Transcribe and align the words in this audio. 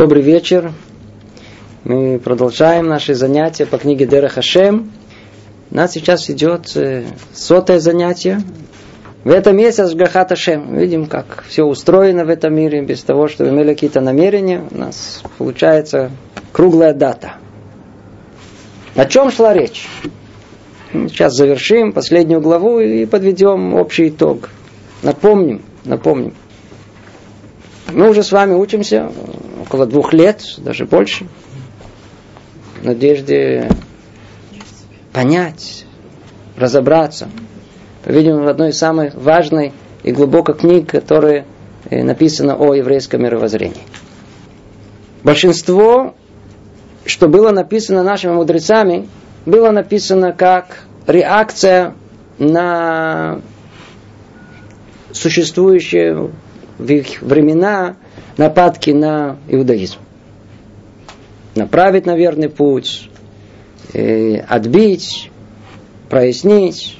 Добрый 0.00 0.22
вечер. 0.22 0.72
Мы 1.84 2.18
продолжаем 2.18 2.86
наши 2.86 3.12
занятия 3.12 3.66
по 3.66 3.76
книге 3.76 4.06
Дера 4.06 4.28
Хашем. 4.28 4.92
У 5.70 5.76
нас 5.76 5.92
сейчас 5.92 6.30
идет 6.30 6.74
э, 6.74 7.04
сотое 7.34 7.80
занятие. 7.80 8.40
В 9.24 9.30
этом 9.30 9.58
месяце 9.58 9.80
Ашгахат 9.80 10.30
Хашем. 10.30 10.74
Видим, 10.74 11.04
как 11.04 11.44
все 11.46 11.64
устроено 11.64 12.24
в 12.24 12.30
этом 12.30 12.54
мире, 12.54 12.80
без 12.80 13.02
того, 13.02 13.28
чтобы 13.28 13.50
имели 13.50 13.74
какие-то 13.74 14.00
намерения. 14.00 14.64
У 14.70 14.78
нас 14.78 15.22
получается 15.36 16.10
круглая 16.50 16.94
дата. 16.94 17.34
О 18.94 19.04
чем 19.04 19.30
шла 19.30 19.52
речь? 19.52 19.86
Сейчас 20.94 21.34
завершим 21.34 21.92
последнюю 21.92 22.40
главу 22.40 22.80
и 22.80 23.04
подведем 23.04 23.74
общий 23.74 24.08
итог. 24.08 24.48
Напомним, 25.02 25.60
напомним. 25.84 26.32
Мы 27.92 28.08
уже 28.08 28.22
с 28.22 28.30
вами 28.30 28.54
учимся 28.54 29.10
около 29.62 29.86
двух 29.86 30.12
лет, 30.12 30.42
даже 30.58 30.84
больше, 30.84 31.26
в 32.80 32.84
надежде 32.84 33.68
понять, 35.12 35.86
разобраться. 36.56 37.28
По-видимому, 38.04 38.44
в 38.44 38.48
одной 38.48 38.70
из 38.70 38.78
самых 38.78 39.14
важной 39.14 39.72
и 40.02 40.12
глубокой 40.12 40.54
книг, 40.54 40.90
которая 40.90 41.44
э, 41.90 42.02
написана 42.02 42.56
о 42.56 42.74
еврейском 42.74 43.22
мировоззрении. 43.22 43.82
Большинство, 45.22 46.14
что 47.04 47.28
было 47.28 47.50
написано 47.50 48.02
нашими 48.02 48.32
мудрецами, 48.32 49.08
было 49.46 49.70
написано 49.70 50.32
как 50.32 50.84
реакция 51.06 51.94
на 52.38 53.40
существующие 55.12 56.30
в 56.80 56.90
их 56.90 57.20
времена 57.22 57.96
нападки 58.36 58.90
на 58.90 59.36
иудаизм. 59.48 59.98
Направить 61.54 62.06
на 62.06 62.16
верный 62.16 62.48
путь, 62.48 63.10
э, 63.92 64.38
отбить, 64.38 65.30
прояснить. 66.08 66.96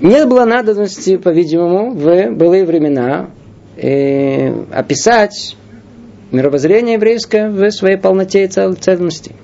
Нет 0.00 0.28
было 0.28 0.44
надобности, 0.44 1.16
по-видимому, 1.16 1.92
в 1.92 2.30
былые 2.30 2.64
времена 2.64 3.30
э, 3.76 4.50
описать 4.72 5.56
мировоззрение 6.32 6.94
еврейское 6.94 7.48
в 7.48 7.70
своей 7.70 7.96
полноте 7.96 8.44
и 8.44 8.48
цельности. 8.48 9.34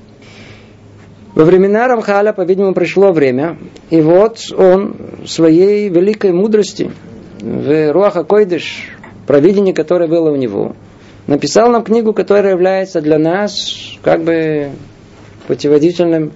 Во 1.35 1.45
времена 1.45 1.89
Рамхаля, 1.89 2.33
по-видимому, 2.33 2.75
пришло 2.75 3.13
время, 3.13 3.59
и 3.91 4.01
вот 4.01 4.39
он 4.57 4.97
своей 5.27 5.89
великой 5.89 6.33
мудрости 6.33 6.93
в 7.45 7.93
Руаха 7.93 8.25
Койдыш, 8.25 8.89
провидение, 9.27 9.75
которое 9.75 10.09
было 10.09 10.31
у 10.31 10.37
него, 10.37 10.75
написал 11.27 11.71
нам 11.71 11.85
книгу, 11.85 12.15
которая 12.15 12.53
является 12.53 13.03
для 13.03 13.19
нас 13.19 13.55
как 14.03 14.25
бы 14.25 14.71
путеводительным 15.47 16.33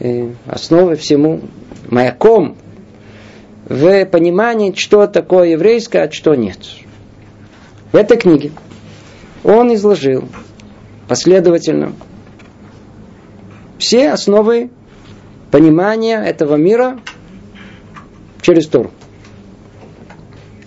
э, 0.00 0.30
основой 0.46 0.96
всему, 0.96 1.42
маяком 1.88 2.56
в 3.66 4.04
понимании, 4.06 4.72
что 4.74 5.06
такое 5.06 5.50
еврейское, 5.50 6.02
а 6.02 6.10
что 6.10 6.34
нет. 6.34 6.58
В 7.92 7.96
этой 7.96 8.16
книге 8.16 8.50
он 9.44 9.72
изложил 9.74 10.28
последовательно 11.06 11.92
все 13.78 14.10
основы 14.10 14.70
понимания 15.52 16.20
этого 16.20 16.56
мира 16.56 16.98
через 18.42 18.66
Тору. 18.66 18.90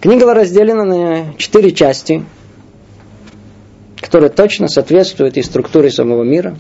Книга 0.02 0.34
разделена 0.34 0.84
на 0.84 1.34
четыре 1.38 1.72
части, 1.74 2.26
которые 3.98 4.32
точно 4.32 4.68
соответствуют 4.68 5.38
и 5.38 5.44
структуре 5.44 5.92
самого 5.92 6.24
мира. 6.24 6.58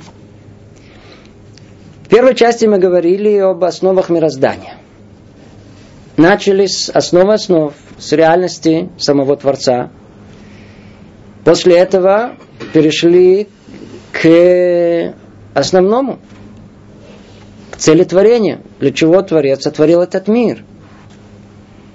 В 2.04 2.08
первой 2.08 2.36
части 2.36 2.68
мы 2.68 2.78
говорили 2.78 3.36
об 3.38 3.64
основах 3.64 4.12
мироздания. 4.12 4.76
Начали 6.18 6.68
с 6.68 6.90
основы 6.90 7.34
основ, 7.34 7.74
с 7.98 8.12
реальности 8.12 8.90
самого 9.00 9.36
Творца. 9.38 9.90
После 11.44 11.80
этого 11.80 12.36
перешли 12.74 13.48
к 14.12 15.16
основному, 15.56 16.20
цели 17.76 18.04
творения. 18.04 18.62
Для 18.80 18.92
чего 18.92 19.20
Творец 19.24 19.64
сотворил 19.64 20.02
этот 20.02 20.28
мир? 20.28 20.64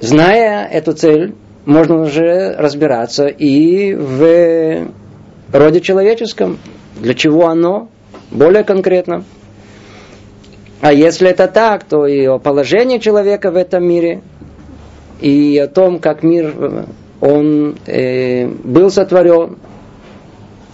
Зная 0.01 0.67
эту 0.67 0.93
цель, 0.93 1.35
можно 1.65 2.03
уже 2.03 2.55
разбираться 2.57 3.27
и 3.27 3.95
в 3.95 4.89
роде 5.53 5.81
человеческом. 5.81 6.59
Для 6.97 7.15
чего 7.15 7.49
оно? 7.49 7.89
Более 8.31 8.63
конкретно. 8.63 9.25
А 10.81 10.93
если 10.93 11.29
это 11.29 11.49
так, 11.49 11.85
то 11.85 12.07
и 12.07 12.27
о 12.27 12.39
положении 12.39 12.99
человека 12.99 13.51
в 13.51 13.57
этом 13.57 13.85
мире, 13.85 14.23
и 15.21 15.59
о 15.59 15.67
том, 15.67 15.99
как 15.99 16.23
мир 16.23 16.87
он 17.21 17.77
э, 17.87 18.47
был 18.47 18.91
сотворен, 18.91 19.57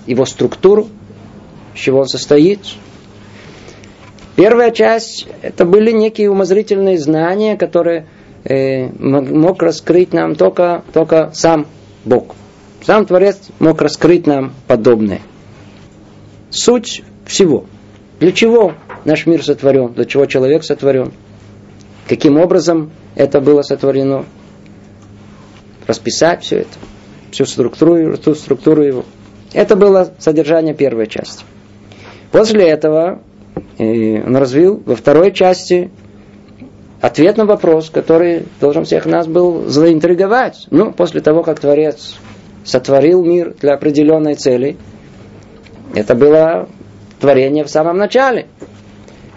его 0.06 0.24
структуру, 0.26 0.88
из 1.74 1.80
чего 1.80 2.00
он 2.00 2.06
состоит, 2.06 2.60
Первая 4.34 4.70
часть 4.70 5.28
это 5.42 5.66
были 5.66 5.92
некие 5.92 6.30
умозрительные 6.30 6.98
знания, 6.98 7.56
которые 7.56 8.06
э, 8.44 8.88
мог 8.88 9.62
раскрыть 9.62 10.12
нам 10.12 10.34
только, 10.34 10.84
только 10.92 11.30
сам 11.34 11.66
Бог. 12.04 12.34
Сам 12.82 13.06
Творец 13.06 13.38
мог 13.58 13.80
раскрыть 13.80 14.26
нам 14.26 14.52
подобное. 14.66 15.20
Суть 16.50 17.02
всего. 17.26 17.64
Для 18.20 18.32
чего 18.32 18.74
наш 19.04 19.26
мир 19.26 19.44
сотворен? 19.44 19.92
Для 19.92 20.04
чего 20.04 20.26
человек 20.26 20.64
сотворен? 20.64 21.12
Каким 22.08 22.38
образом 22.38 22.90
это 23.14 23.40
было 23.40 23.62
сотворено? 23.62 24.24
Расписать 25.86 26.42
все 26.42 26.58
это. 26.58 26.78
Всю 27.30 27.46
структуру, 27.46 28.16
всю 28.16 28.34
структуру 28.34 28.82
его. 28.82 29.04
Это 29.52 29.76
было 29.76 30.12
содержание 30.18 30.74
первой 30.74 31.06
части. 31.06 31.44
После 32.30 32.68
этого 32.68 33.20
и 33.78 34.22
он 34.24 34.36
развил 34.36 34.82
во 34.84 34.96
второй 34.96 35.32
части 35.32 35.90
ответ 37.02 37.36
на 37.36 37.44
вопрос, 37.44 37.90
который 37.90 38.46
должен 38.60 38.84
всех 38.84 39.04
нас 39.06 39.26
был 39.26 39.64
заинтриговать. 39.66 40.68
Ну, 40.70 40.92
после 40.92 41.20
того, 41.20 41.42
как 41.42 41.58
Творец 41.60 42.14
сотворил 42.64 43.24
мир 43.24 43.54
для 43.60 43.74
определенной 43.74 44.36
цели, 44.36 44.76
это 45.94 46.14
было 46.14 46.68
творение 47.20 47.64
в 47.64 47.68
самом 47.70 47.98
начале. 47.98 48.46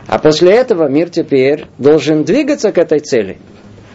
А 0.07 0.19
после 0.19 0.51
этого 0.51 0.87
мир 0.87 1.09
теперь 1.09 1.65
должен 1.79 2.23
двигаться 2.23 2.71
к 2.71 2.77
этой 2.77 2.99
цели. 2.99 3.39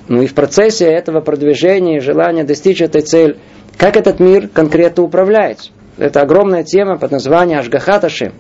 Ну 0.09 0.21
и 0.23 0.27
в 0.27 0.35
процессе 0.35 0.87
этого 0.87 1.21
продвижения 1.21 1.99
и 1.99 2.01
желания 2.01 2.43
достичь 2.43 2.83
этой 2.83 3.03
цели, 3.03 3.37
как 3.79 3.97
этот 3.97 4.19
мир 4.19 4.49
конкретно 4.49 5.05
управляется. 5.05 5.71
Это 5.97 6.23
огромная 6.23 6.65
тема 6.65 6.99
под 6.99 7.13
названием 7.13 7.61
Ашгахаташи, 7.61 8.33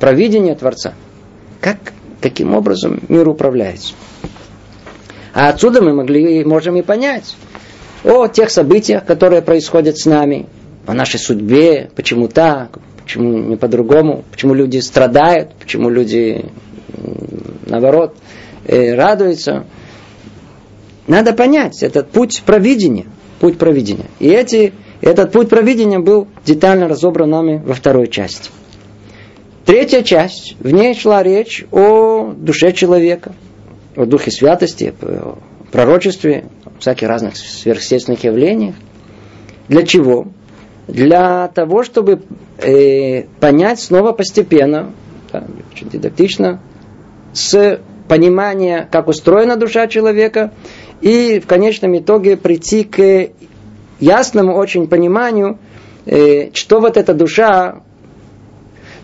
провидение 0.00 0.56
Творца. 0.56 0.94
Как, 1.60 1.78
каким 2.20 2.56
образом 2.56 3.00
мир 3.08 3.28
управляется. 3.28 3.94
А 5.34 5.48
отсюда 5.48 5.80
мы 5.80 5.94
могли, 5.94 6.44
можем 6.44 6.76
и 6.76 6.82
понять 6.82 7.36
о 8.04 8.26
тех 8.26 8.50
событиях, 8.50 9.04
которые 9.04 9.42
происходят 9.42 9.98
с 9.98 10.06
нами, 10.06 10.46
о 10.86 10.94
нашей 10.94 11.18
судьбе, 11.18 11.90
почему 11.94 12.28
так, 12.28 12.78
почему 13.02 13.38
не 13.38 13.56
по-другому, 13.56 14.24
почему 14.30 14.54
люди 14.54 14.78
страдают, 14.78 15.54
почему 15.54 15.88
люди, 15.88 16.44
наоборот, 17.66 18.16
э, 18.66 18.94
радуются. 18.94 19.64
Надо 21.06 21.32
понять 21.32 21.82
этот 21.82 22.10
путь 22.10 22.42
провидения, 22.44 23.06
путь 23.40 23.58
провидения. 23.58 24.06
И 24.18 24.28
эти, 24.28 24.72
этот 25.00 25.32
путь 25.32 25.48
провидения 25.48 25.98
был 25.98 26.28
детально 26.44 26.88
разобран 26.88 27.30
нами 27.30 27.62
во 27.64 27.74
второй 27.74 28.08
части. 28.08 28.50
Третья 29.64 30.02
часть, 30.02 30.56
в 30.58 30.70
ней 30.70 30.94
шла 30.94 31.22
речь 31.22 31.64
о 31.70 32.32
душе 32.36 32.72
человека, 32.72 33.32
о 33.96 34.06
духе 34.06 34.30
святости, 34.30 34.94
о 35.02 35.38
пророчестве, 35.70 36.44
всяких 36.78 37.08
разных 37.08 37.36
сверхъестественных 37.36 38.24
явлениях. 38.24 38.74
Для 39.68 39.84
чего? 39.84 40.28
Для 40.88 41.48
того, 41.48 41.82
чтобы 41.84 42.22
э, 42.58 43.22
понять 43.40 43.80
снова 43.80 44.12
постепенно, 44.12 44.92
да, 45.32 45.44
очень 45.72 45.88
дидактично, 45.88 46.60
с 47.32 47.80
понимания, 48.08 48.88
как 48.90 49.08
устроена 49.08 49.56
душа 49.56 49.86
человека, 49.86 50.52
и 51.00 51.40
в 51.40 51.46
конечном 51.46 51.96
итоге 51.96 52.36
прийти 52.36 52.84
к 52.84 53.30
ясному 54.00 54.56
очень 54.56 54.88
пониманию, 54.88 55.58
э, 56.04 56.50
что 56.52 56.80
вот 56.80 56.96
эта 56.96 57.14
душа 57.14 57.82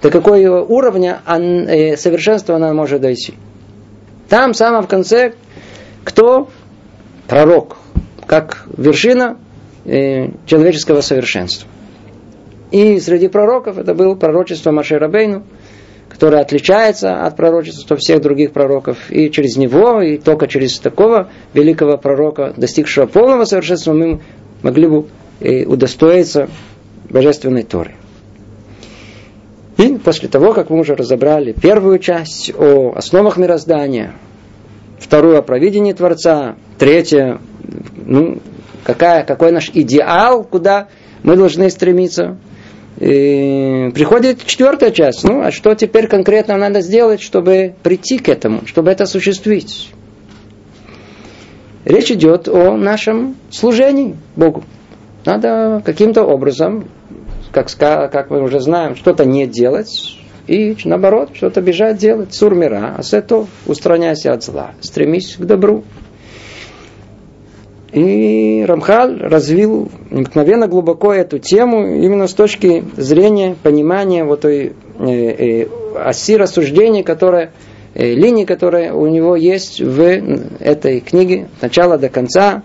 до 0.02 0.11
какого 0.11 0.61
уровня 0.61 1.20
э, 1.26 1.96
совершенства 1.96 2.56
она 2.56 2.73
может 2.75 3.00
дойти. 3.00 3.35
Там, 4.28 4.52
в 4.52 4.56
самом 4.56 4.86
конце, 4.86 5.32
кто? 6.04 6.48
Пророк, 7.26 7.76
как 8.26 8.66
вершина 8.76 9.38
э, 9.84 10.28
человеческого 10.46 11.00
совершенства. 11.00 11.69
И 12.70 13.00
среди 13.00 13.28
пророков 13.28 13.78
это 13.78 13.94
было 13.94 14.14
пророчество 14.14 14.70
Маширабейну, 14.70 15.44
которое 16.08 16.42
отличается 16.42 17.25
от 17.25 17.36
пророчества 17.36 17.96
всех 17.96 18.20
других 18.20 18.52
пророков. 18.52 19.10
И 19.10 19.30
через 19.30 19.56
него, 19.56 20.02
и 20.02 20.19
только 20.19 20.46
через 20.46 20.78
такого 20.78 21.30
великого 21.54 21.96
пророка, 21.96 22.52
достигшего 22.56 23.06
полного 23.06 23.44
совершенства, 23.44 23.92
мы 23.92 24.20
могли 24.62 24.88
бы 24.88 25.06
э, 25.40 25.64
удостоиться 25.64 26.48
божественной 27.08 27.62
Торы. 27.62 27.94
И 29.78 29.96
после 29.96 30.28
того, 30.28 30.52
как 30.54 30.70
мы 30.70 30.80
уже 30.80 30.96
разобрали 30.96 31.52
первую 31.52 32.00
часть 32.00 32.52
о 32.58 32.94
основах 32.96 33.36
мироздания, 33.36 34.16
вторую 34.98 35.38
о 35.38 35.42
провидении 35.42 35.92
Творца, 35.92 36.56
третья, 36.78 37.38
ну, 38.04 38.40
какая, 38.82 39.25
какой 39.25 39.52
наш 39.52 39.70
идеал, 39.72 40.42
куда 40.42 40.88
мы 41.22 41.36
должны 41.36 41.70
стремиться, 41.70 42.38
и 42.98 43.92
приходит 43.94 44.44
четвертая 44.44 44.90
часть. 44.90 45.22
Ну, 45.22 45.42
а 45.42 45.52
что 45.52 45.72
теперь 45.76 46.08
конкретно 46.08 46.56
надо 46.56 46.80
сделать, 46.80 47.20
чтобы 47.20 47.75
прийти 47.84 48.19
к 48.19 48.28
этому, 48.28 48.66
чтобы 48.66 48.90
это 48.90 49.04
осуществить? 49.04 49.92
Речь 51.84 52.10
идет 52.10 52.48
о 52.48 52.76
нашем 52.76 53.36
служении 53.50 54.16
Богу. 54.34 54.64
Надо 55.25 55.80
каким-то 55.86 56.25
образом 56.25 56.88
как, 57.53 57.69
как 57.77 58.31
мы 58.31 58.43
уже 58.43 58.61
знаем, 58.61 58.97
что-то 58.97 59.25
не 59.25 59.47
делать, 59.47 60.19
и 60.49 60.77
наоборот, 60.85 61.31
что-то 61.35 61.61
бежать 61.61 61.99
делать. 61.99 62.33
Сурмира, 62.35 62.95
а 62.97 63.03
с 63.03 63.12
этого 63.12 63.47
устраняйся 63.67 64.33
от 64.33 64.43
зла, 64.43 64.73
стремись 64.81 65.37
к 65.37 65.45
добру. 65.45 65.85
И 67.93 68.65
Рамхаль 68.67 69.19
развил 69.21 69.91
мгновенно 70.11 70.67
глубоко 70.69 71.12
эту 71.12 71.39
тему 71.39 71.87
именно 71.87 72.29
с 72.29 72.35
точки 72.35 72.85
зрения 72.97 73.56
понимания 73.62 74.25
вот 74.25 74.43
той 74.43 74.75
э, 74.99 75.05
э, 75.05 75.69
оси 75.97 76.37
рассуждений, 76.37 77.03
которая, 77.03 77.53
э, 77.95 78.12
линии, 78.12 78.45
которая 78.45 78.93
у 78.93 79.06
него 79.06 79.37
есть 79.37 79.81
в 79.81 80.00
этой 80.61 81.00
книге, 81.00 81.49
от 81.56 81.62
начала 81.62 81.97
до 81.97 82.11
конца, 82.11 82.62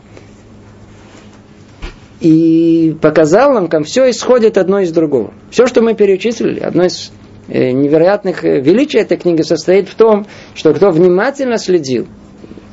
и 2.24 2.96
показал 3.02 3.52
нам, 3.52 3.68
как 3.68 3.84
все 3.84 4.10
исходит 4.10 4.58
одно 4.58 4.80
из 4.80 4.92
другого. 4.94 5.34
Все, 5.52 5.68
что 5.68 5.82
мы 5.82 5.94
перечислили, 5.94 6.62
одно 6.62 6.86
из 6.86 7.12
э, 7.50 7.72
невероятных 7.72 8.46
э, 8.46 8.62
величий 8.62 9.00
этой 9.00 9.18
книги 9.18 9.42
состоит 9.42 9.90
в 9.90 9.96
том, 9.96 10.26
что 10.56 10.74
кто 10.74 10.90
внимательно 10.92 11.58
следил, 11.58 12.08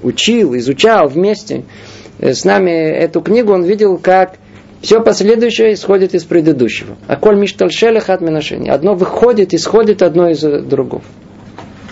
учил, 0.05 0.56
изучал 0.56 1.08
вместе 1.08 1.64
э, 2.20 2.32
с 2.32 2.44
нами 2.44 2.70
эту 2.70 3.23
книгу, 3.23 3.52
он 3.52 3.64
видел, 3.64 3.99
как 3.99 4.35
все 4.82 5.02
последующее 5.02 5.75
исходит 5.75 6.14
из 6.14 6.23
предыдущего. 6.23 6.97
А 7.08 7.17
коль 7.17 7.37
миштальшелех 7.37 8.08
от 8.08 8.23
Одно 8.23 8.94
выходит, 8.94 9.52
исходит 9.52 10.00
одно 10.00 10.31
из 10.31 10.43
другого. 10.43 11.02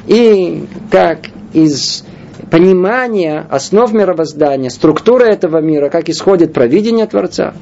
И 0.06 0.62
как 0.92 1.22
из 1.52 2.04
понимание 2.50 3.46
основ 3.50 3.92
мировоздания, 3.92 4.70
структура 4.70 5.24
этого 5.24 5.60
мира, 5.60 5.88
как 5.88 6.08
исходит 6.08 6.52
провидение 6.52 7.06
Творца. 7.06 7.54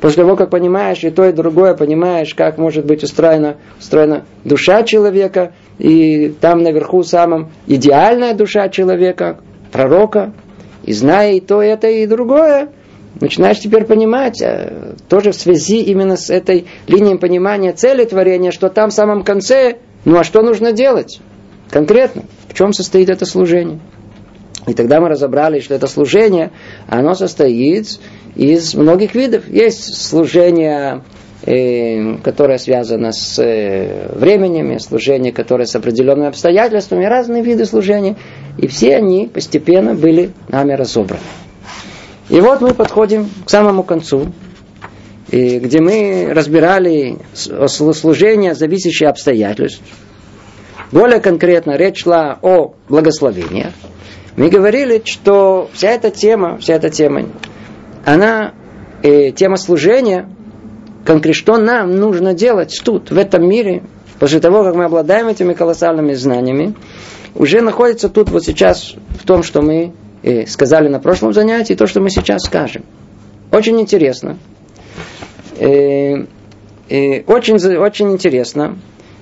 После 0.00 0.22
того, 0.22 0.36
как 0.36 0.50
понимаешь 0.50 1.02
и 1.02 1.10
то, 1.10 1.24
и 1.24 1.32
другое, 1.32 1.74
понимаешь, 1.74 2.34
как 2.34 2.58
может 2.58 2.84
быть 2.84 3.02
устроена, 3.02 3.56
устроена 3.80 4.26
душа 4.44 4.82
человека, 4.82 5.52
и 5.78 6.28
там 6.40 6.62
наверху 6.62 7.02
самом 7.02 7.50
идеальная 7.66 8.34
душа 8.34 8.68
человека, 8.68 9.40
пророка, 9.72 10.34
и 10.84 10.92
зная 10.92 11.32
и 11.32 11.40
то, 11.40 11.62
и 11.62 11.68
это, 11.68 11.88
и 11.88 12.06
другое, 12.06 12.68
начинаешь 13.20 13.60
теперь 13.60 13.84
понимать, 13.84 14.42
э, 14.42 14.94
тоже 15.08 15.32
в 15.32 15.36
связи 15.36 15.80
именно 15.80 16.16
с 16.16 16.28
этой 16.28 16.66
линией 16.86 17.16
понимания 17.16 17.72
цели 17.72 18.04
творения, 18.04 18.50
что 18.50 18.68
там 18.68 18.90
в 18.90 18.92
самом 18.92 19.22
конце, 19.22 19.78
ну 20.04 20.18
а 20.18 20.24
что 20.24 20.42
нужно 20.42 20.72
делать 20.72 21.20
конкретно, 21.70 22.24
в 22.48 22.54
чем 22.54 22.72
состоит 22.72 23.08
это 23.08 23.24
служение. 23.24 23.80
И 24.66 24.72
тогда 24.72 25.00
мы 25.00 25.08
разобрали, 25.08 25.60
что 25.60 25.74
это 25.74 25.86
служение, 25.86 26.50
оно 26.88 27.14
состоит 27.14 27.98
из 28.34 28.74
многих 28.74 29.14
видов. 29.14 29.48
Есть 29.48 30.02
служение, 30.02 31.02
э, 31.42 32.16
которое 32.22 32.56
связано 32.58 33.12
с 33.12 33.38
э, 33.38 34.08
временем, 34.14 34.78
служение, 34.80 35.32
которое 35.32 35.66
с 35.66 35.76
определенными 35.76 36.28
обстоятельствами, 36.28 37.04
разные 37.04 37.42
виды 37.42 37.66
служения. 37.66 38.16
И 38.56 38.66
все 38.66 38.96
они 38.96 39.28
постепенно 39.32 39.94
были 39.94 40.30
нами 40.48 40.72
разобраны. 40.72 41.20
И 42.30 42.40
вот 42.40 42.62
мы 42.62 42.72
подходим 42.72 43.28
к 43.44 43.50
самому 43.50 43.82
концу, 43.82 44.32
где 45.30 45.80
мы 45.80 46.32
разбирали 46.32 47.18
служение, 47.34 48.54
зависящее 48.54 49.10
обстоятельств. 49.10 49.82
Более 50.90 51.20
конкретно 51.20 51.76
речь 51.76 52.04
шла 52.04 52.38
о 52.40 52.74
благословениях. 52.88 53.72
Мы 54.36 54.48
говорили, 54.48 55.02
что 55.04 55.70
вся 55.72 55.90
эта 55.90 56.10
тема, 56.10 56.58
вся 56.58 56.74
эта 56.74 56.90
тема, 56.90 57.26
она 58.04 58.52
э, 59.02 59.30
тема 59.30 59.56
служения, 59.56 60.28
конкретно 61.04 61.34
что 61.34 61.58
нам 61.58 61.92
нужно 61.96 62.34
делать 62.34 62.80
тут, 62.84 63.10
в 63.10 63.18
этом 63.18 63.48
мире, 63.48 63.82
после 64.18 64.40
того, 64.40 64.64
как 64.64 64.74
мы 64.74 64.84
обладаем 64.84 65.28
этими 65.28 65.52
колоссальными 65.52 66.14
знаниями, 66.14 66.74
уже 67.36 67.60
находится 67.60 68.08
тут 68.08 68.30
вот 68.30 68.44
сейчас 68.44 68.94
в 69.20 69.24
том, 69.24 69.42
что 69.44 69.62
мы 69.62 69.92
э, 70.22 70.46
сказали 70.46 70.88
на 70.88 70.98
прошлом 70.98 71.32
занятии, 71.32 71.74
то, 71.74 71.86
что 71.86 72.00
мы 72.00 72.10
сейчас 72.10 72.42
скажем. 72.42 72.84
Очень 73.52 73.80
интересно. 73.80 74.38
Э, 75.58 76.24
э, 76.88 77.22
очень, 77.26 77.54
очень 77.76 78.12
интересно, 78.12 78.76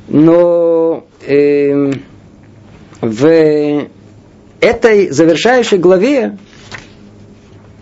но 0.08 1.04
э, 1.26 1.92
в 3.02 3.86
этой 4.62 5.10
завершающей 5.10 5.76
главе 5.76 6.38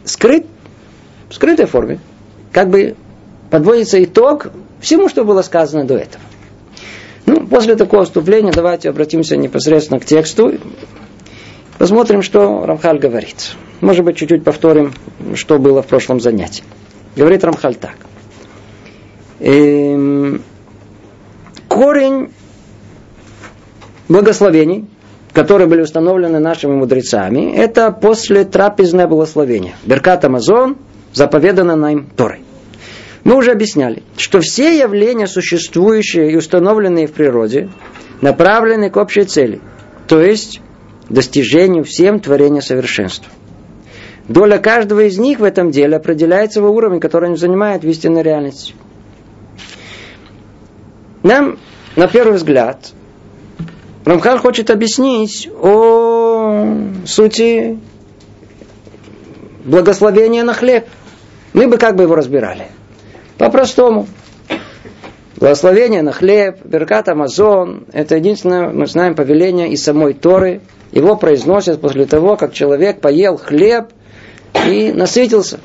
скрыт, 0.05 0.47
в 1.29 1.35
скрытой 1.35 1.67
форме, 1.67 2.01
как 2.53 2.71
бы 2.71 2.97
подводится 3.51 4.03
итог 4.03 4.51
всему, 4.81 5.09
что 5.11 5.25
было 5.25 5.43
сказано 5.43 5.85
до 5.85 5.99
этого. 5.99 6.25
Ну, 7.27 7.47
после 7.47 7.77
такого 7.77 8.05
вступления 8.05 8.51
давайте 8.51 8.89
обратимся 8.89 9.37
непосредственно 9.37 10.01
к 10.01 10.07
тексту. 10.07 10.55
Посмотрим, 11.77 12.23
что 12.23 12.65
Рамхаль 12.65 12.99
говорит. 12.99 13.55
Может 13.83 14.05
быть, 14.05 14.17
чуть-чуть 14.17 14.43
повторим, 14.43 14.95
что 15.35 15.59
было 15.59 15.83
в 15.83 15.87
прошлом 15.87 16.19
занятии. 16.19 16.65
Говорит 17.15 17.45
Рамхаль 17.45 17.75
так. 17.75 17.97
Эм, 19.39 20.43
корень 21.69 22.33
благословений– 24.09 24.87
которые 25.33 25.69
были 25.69 25.83
установлены 25.83 26.41
нашими 26.41 26.73
мудрецами, 26.73 27.55
это 27.55 27.91
после 27.93 28.45
трапезное 28.45 29.07
благословение. 29.07 29.75
Беркат 29.85 30.25
Амазон 30.25 30.77
заповедано 31.13 31.77
нам 31.77 32.07
Торой. 32.17 32.41
Мы 33.25 33.37
уже 33.37 33.53
объясняли, 33.53 34.03
что 34.17 34.41
все 34.41 34.79
явления, 34.79 35.27
существующие 35.27 36.33
и 36.33 36.37
установленные 36.37 37.07
в 37.07 37.13
природе, 37.13 37.71
направлены 38.23 38.91
к 38.91 38.97
общей 38.97 39.25
цели, 39.25 39.61
то 40.09 40.21
есть 40.21 40.61
достижению 41.09 41.85
всем 41.85 42.21
творения 42.21 42.61
совершенства. 42.61 43.31
Доля 44.27 44.59
каждого 44.59 45.01
из 45.01 45.19
них 45.19 45.41
в 45.41 45.45
этом 45.45 45.71
деле 45.71 45.97
определяется 45.97 46.63
в 46.63 46.71
уровне, 46.71 47.01
который 47.01 47.31
он 47.31 47.37
занимает 47.37 47.83
в 47.83 47.89
истинной 47.89 48.23
реальности. 48.23 48.75
Нам, 51.23 51.59
на 51.97 52.07
первый 52.07 52.37
взгляд, 52.37 52.93
Рамхал 54.05 54.39
хочет 54.39 54.71
объяснить 54.71 55.49
о 55.61 56.75
сути 57.07 57.79
благословения 59.65 60.43
на 60.43 60.55
хлеб. 60.55 60.87
Мы 61.53 61.69
бы 61.69 61.77
как 61.77 61.97
бы 61.97 62.05
его 62.05 62.15
разбирали. 62.15 62.69
По-простому. 63.37 64.07
Благословение 65.37 66.03
на 66.03 66.13
хлеб, 66.13 66.59
Беркат 66.65 67.09
Амазон, 67.09 67.87
это 67.93 68.17
единственное, 68.17 68.69
мы 68.69 68.87
знаем, 68.87 69.15
повеление 69.15 69.71
из 69.71 69.83
самой 69.83 70.13
Торы. 70.13 70.61
Его 70.93 71.17
произносят 71.17 71.81
после 71.81 72.05
того, 72.05 72.37
как 72.37 72.53
человек 72.53 73.01
поел 73.01 73.37
хлеб 73.37 73.87
и 74.67 74.93
насытился. 74.93 75.61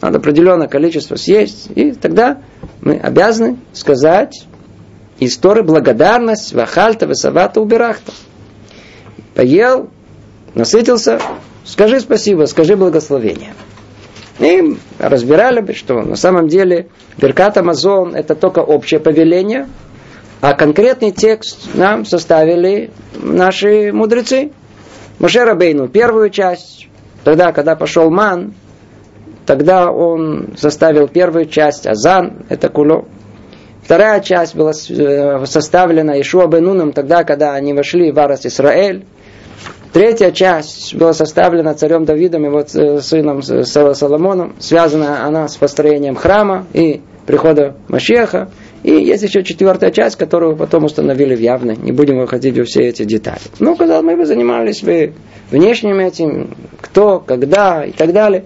Надо 0.00 0.18
определенное 0.18 0.68
количество 0.68 1.16
съесть. 1.16 1.68
И 1.74 1.92
тогда 1.92 2.42
мы 2.80 2.98
обязаны 2.98 3.58
сказать 3.72 4.46
из 5.20 5.36
Торы 5.36 5.62
благодарность, 5.62 6.54
вахальта, 6.54 7.06
весавата, 7.06 7.60
убирахта. 7.60 8.12
Поел, 9.34 9.90
насытился, 10.54 11.20
скажи 11.64 12.00
спасибо, 12.00 12.46
скажи 12.46 12.74
благословение. 12.74 13.52
И 14.38 14.78
разбирали 14.98 15.60
бы, 15.60 15.74
что 15.74 16.00
на 16.00 16.16
самом 16.16 16.48
деле 16.48 16.88
Беркат 17.18 17.58
Амазон 17.58 18.16
это 18.16 18.34
только 18.34 18.60
общее 18.60 18.98
повеление, 18.98 19.68
а 20.40 20.54
конкретный 20.54 21.12
текст 21.12 21.74
нам 21.74 22.06
составили 22.06 22.90
наши 23.14 23.92
мудрецы. 23.92 24.52
Моше 25.18 25.44
Рабейну 25.44 25.88
первую 25.88 26.30
часть, 26.30 26.88
тогда, 27.24 27.52
когда 27.52 27.76
пошел 27.76 28.10
Ман, 28.10 28.54
тогда 29.44 29.90
он 29.90 30.54
составил 30.56 31.08
первую 31.08 31.44
часть, 31.44 31.86
Азан, 31.86 32.46
это 32.48 32.70
куло. 32.70 33.04
Вторая 33.90 34.20
часть 34.20 34.54
была 34.54 34.70
э, 34.70 35.44
составлена 35.46 36.20
Ишуа 36.20 36.46
Бенуном 36.46 36.92
тогда, 36.92 37.24
когда 37.24 37.54
они 37.54 37.72
вошли 37.72 38.12
в 38.12 38.20
Арас 38.20 38.46
Исраэль. 38.46 39.04
Третья 39.92 40.30
часть 40.30 40.94
была 40.94 41.12
составлена 41.12 41.74
царем 41.74 42.04
Давидом 42.04 42.46
и 42.46 42.50
вот 42.50 42.72
э, 42.72 43.00
сыном 43.00 43.42
Соломоном. 43.42 44.54
Связана 44.60 45.26
она 45.26 45.48
с 45.48 45.56
построением 45.56 46.14
храма 46.14 46.66
и 46.72 47.00
прихода 47.26 47.74
Машеха. 47.88 48.52
И 48.84 48.92
есть 48.92 49.24
еще 49.24 49.42
четвертая 49.42 49.90
часть, 49.90 50.14
которую 50.14 50.54
потом 50.54 50.84
установили 50.84 51.34
в 51.34 51.40
явной. 51.40 51.74
Не 51.76 51.90
будем 51.90 52.20
выходить 52.20 52.56
во 52.56 52.62
все 52.62 52.82
эти 52.82 53.02
детали. 53.02 53.40
Ну, 53.58 53.74
когда 53.74 54.02
мы 54.02 54.16
бы 54.16 54.24
занимались 54.24 54.84
бы 54.84 55.14
внешним 55.50 55.98
этим, 55.98 56.54
кто, 56.80 57.18
когда 57.18 57.84
и 57.84 57.90
так 57.90 58.12
далее. 58.12 58.44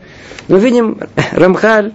Но 0.49 0.57
видим, 0.57 1.01
Рамхаль 1.33 1.93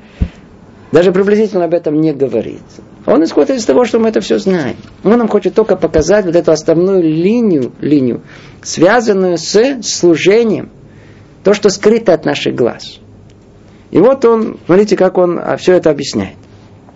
даже 0.91 1.11
приблизительно 1.11 1.65
об 1.65 1.73
этом 1.73 1.99
не 1.99 2.13
говорит. 2.13 2.61
Он 3.09 3.23
исходит 3.23 3.57
из 3.57 3.65
того, 3.65 3.85
что 3.85 3.97
мы 3.97 4.09
это 4.09 4.21
все 4.21 4.37
знаем. 4.37 4.75
Он 5.03 5.17
нам 5.17 5.27
хочет 5.27 5.55
только 5.55 5.75
показать 5.75 6.25
вот 6.25 6.35
эту 6.35 6.51
основную 6.51 7.01
линию, 7.01 7.71
линию 7.81 8.21
связанную 8.61 9.39
с 9.39 9.81
служением. 9.81 10.69
То, 11.43 11.55
что 11.55 11.69
скрыто 11.69 12.13
от 12.13 12.25
наших 12.25 12.53
глаз. 12.53 12.99
И 13.89 13.97
вот 13.97 14.23
он, 14.25 14.59
смотрите, 14.65 14.95
как 14.95 15.17
он 15.17 15.39
а, 15.39 15.57
все 15.57 15.73
это 15.73 15.89
объясняет. 15.89 16.35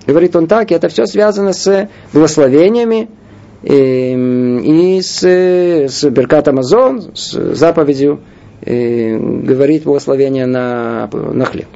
Говорит 0.05 0.35
он 0.35 0.45
так, 0.45 0.69
и 0.69 0.75
это 0.75 0.87
все 0.89 1.07
связано 1.07 1.51
с 1.51 1.89
благословениями 2.11 3.09
и, 3.63 4.11
эм, 4.11 4.59
и 4.59 5.01
с, 5.01 5.23
с 5.23 6.03
Беркат 6.03 6.47
Амазон, 6.47 7.15
с 7.15 7.55
заповедью 7.55 8.19
и, 8.63 9.17
говорит 9.17 9.85
благословение 9.85 10.45
на, 10.45 11.09
на 11.11 11.45
хлеб. 11.45 11.69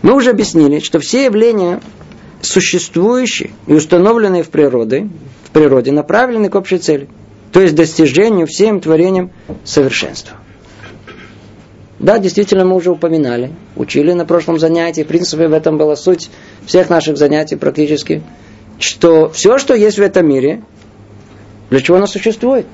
Мы 0.00 0.14
уже 0.14 0.30
объяснили, 0.30 0.78
что 0.78 0.98
все 1.00 1.24
явления, 1.24 1.80
существующие 2.40 3.50
и 3.66 3.74
установленные 3.74 4.42
в 4.42 4.50
природе, 4.50 5.08
в 5.44 5.50
природе 5.50 5.92
направлены 5.92 6.48
к 6.48 6.54
общей 6.54 6.78
цели, 6.78 7.08
то 7.52 7.60
есть 7.60 7.74
достижению 7.74 8.46
всем 8.46 8.80
творением 8.80 9.30
совершенства. 9.64 10.36
Да, 11.98 12.18
действительно, 12.18 12.64
мы 12.64 12.76
уже 12.76 12.92
упоминали, 12.92 13.50
учили 13.74 14.12
на 14.12 14.24
прошлом 14.24 14.58
занятии, 14.58 15.02
в 15.02 15.08
принципе, 15.08 15.48
в 15.48 15.52
этом 15.52 15.78
была 15.78 15.96
суть 15.96 16.30
всех 16.64 16.90
наших 16.90 17.16
занятий 17.16 17.56
практически, 17.56 18.22
что 18.78 19.28
все, 19.30 19.58
что 19.58 19.74
есть 19.74 19.98
в 19.98 20.02
этом 20.02 20.28
мире, 20.28 20.62
для 21.70 21.80
чего 21.80 21.96
оно 21.96 22.06
существует. 22.06 22.66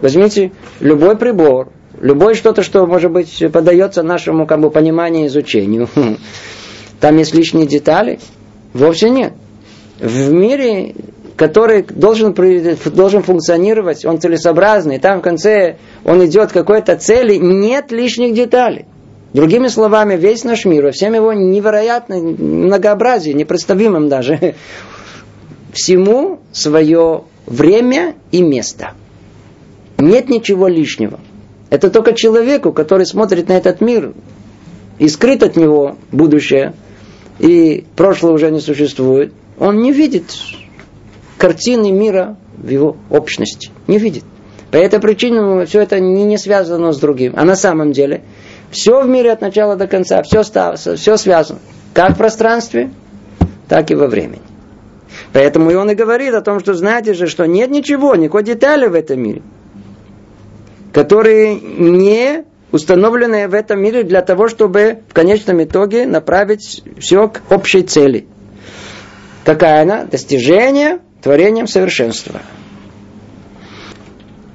Возьмите 0.00 0.52
любой 0.80 1.16
прибор, 1.18 1.70
любое 2.00 2.34
что-то, 2.34 2.62
что, 2.62 2.86
может 2.86 3.12
быть, 3.12 3.44
подается 3.52 4.02
нашему 4.02 4.46
как 4.46 4.60
бы, 4.60 4.70
пониманию 4.70 5.24
и 5.24 5.28
изучению. 5.28 5.88
Там 7.00 7.18
есть 7.18 7.34
лишние 7.34 7.66
детали? 7.66 8.18
Вовсе 8.76 9.08
нет. 9.08 9.32
В 9.98 10.30
мире, 10.32 10.94
который 11.36 11.82
должен, 11.82 12.34
должен 12.92 13.22
функционировать, 13.22 14.04
он 14.04 14.20
целесообразный, 14.20 14.98
там 14.98 15.20
в 15.20 15.22
конце 15.22 15.76
он 16.04 16.24
идет 16.26 16.50
к 16.50 16.54
какой-то 16.54 16.96
цели, 16.96 17.36
нет 17.36 17.90
лишних 17.90 18.34
деталей. 18.34 18.84
Другими 19.32 19.68
словами, 19.68 20.16
весь 20.16 20.44
наш 20.44 20.66
мир, 20.66 20.84
во 20.84 20.90
всем 20.92 21.14
его 21.14 21.32
невероятном 21.32 22.36
многообразии, 22.66 23.30
непредставимым 23.30 24.08
даже, 24.08 24.54
всему 25.72 26.40
свое 26.52 27.24
время 27.46 28.14
и 28.30 28.42
место. 28.42 28.92
Нет 29.96 30.28
ничего 30.28 30.68
лишнего. 30.68 31.18
Это 31.70 31.90
только 31.90 32.12
человеку, 32.12 32.72
который 32.72 33.06
смотрит 33.06 33.48
на 33.48 33.54
этот 33.54 33.80
мир 33.80 34.12
и 34.98 35.08
скрыт 35.08 35.42
от 35.42 35.56
него 35.56 35.96
будущее, 36.12 36.74
и 37.38 37.84
прошлое 37.96 38.32
уже 38.32 38.50
не 38.50 38.60
существует, 38.60 39.32
он 39.58 39.80
не 39.80 39.92
видит 39.92 40.24
картины 41.38 41.92
мира 41.92 42.36
в 42.56 42.68
его 42.68 42.96
общности. 43.10 43.70
Не 43.86 43.98
видит. 43.98 44.24
По 44.70 44.76
этой 44.76 45.00
причине 45.00 45.66
все 45.66 45.82
это 45.82 46.00
не, 46.00 46.36
связано 46.38 46.92
с 46.92 46.98
другим. 46.98 47.34
А 47.36 47.44
на 47.44 47.56
самом 47.56 47.92
деле 47.92 48.22
все 48.70 49.02
в 49.02 49.08
мире 49.08 49.32
от 49.32 49.40
начала 49.40 49.76
до 49.76 49.86
конца, 49.86 50.22
все, 50.22 50.42
все 50.42 51.16
связано. 51.16 51.60
Как 51.94 52.14
в 52.14 52.16
пространстве, 52.16 52.90
так 53.68 53.90
и 53.90 53.94
во 53.94 54.06
времени. 54.06 54.42
Поэтому 55.32 55.70
и 55.70 55.74
он 55.74 55.90
и 55.90 55.94
говорит 55.94 56.34
о 56.34 56.42
том, 56.42 56.60
что 56.60 56.74
знаете 56.74 57.14
же, 57.14 57.26
что 57.26 57.46
нет 57.46 57.70
ничего, 57.70 58.14
никакой 58.16 58.42
детали 58.42 58.86
в 58.86 58.94
этом 58.94 59.20
мире 59.20 59.42
которые 60.96 61.60
не 61.60 62.46
установлены 62.76 63.48
в 63.48 63.54
этом 63.54 63.80
мире 63.80 64.04
для 64.04 64.22
того, 64.22 64.48
чтобы 64.48 65.00
в 65.08 65.14
конечном 65.14 65.62
итоге 65.62 66.06
направить 66.06 66.82
все 66.98 67.28
к 67.28 67.42
общей 67.50 67.82
цели. 67.82 68.26
Какая 69.44 69.82
она? 69.82 70.04
Достижение 70.04 71.00
творением 71.22 71.66
совершенства. 71.66 72.40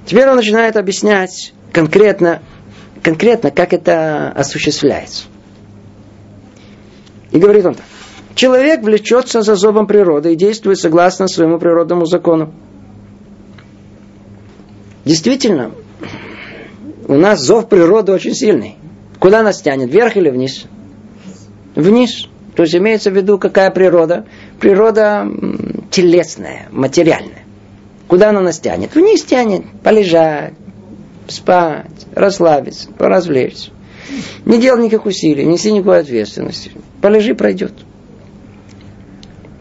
Теперь 0.05 0.29
он 0.29 0.37
начинает 0.37 0.77
объяснять 0.77 1.53
конкретно, 1.71 2.41
конкретно, 3.03 3.51
как 3.51 3.73
это 3.73 4.29
осуществляется. 4.29 5.25
И 7.31 7.39
говорит 7.39 7.65
он 7.65 7.75
так. 7.75 7.85
Человек 8.35 8.81
влечется 8.81 9.41
за 9.41 9.55
зовом 9.55 9.87
природы 9.87 10.33
и 10.33 10.35
действует 10.35 10.79
согласно 10.79 11.27
своему 11.27 11.59
природному 11.59 12.05
закону. 12.05 12.53
Действительно, 15.05 15.71
у 17.11 17.17
нас 17.17 17.41
зов 17.41 17.67
природы 17.67 18.13
очень 18.13 18.33
сильный. 18.33 18.77
Куда 19.19 19.43
нас 19.43 19.61
тянет, 19.61 19.91
вверх 19.91 20.15
или 20.15 20.29
вниз? 20.29 20.63
Вниз. 21.75 22.29
То 22.55 22.63
есть 22.63 22.73
имеется 22.73 23.11
в 23.11 23.15
виду, 23.17 23.37
какая 23.37 23.69
природа? 23.69 24.25
Природа 24.61 25.27
телесная, 25.89 26.69
материальная. 26.71 27.43
Куда 28.07 28.29
она 28.29 28.39
нас 28.39 28.59
тянет? 28.59 28.95
Вниз 28.95 29.23
тянет. 29.23 29.65
Полежать, 29.83 30.53
спать, 31.27 32.07
расслабиться, 32.15 32.87
поразвлечься. 32.97 33.71
Не 34.45 34.57
делай 34.57 34.85
никаких 34.85 35.05
усилий, 35.05 35.43
неси 35.43 35.73
никакой 35.73 35.99
ответственности. 35.99 36.71
Полежи, 37.01 37.35
пройдет. 37.35 37.73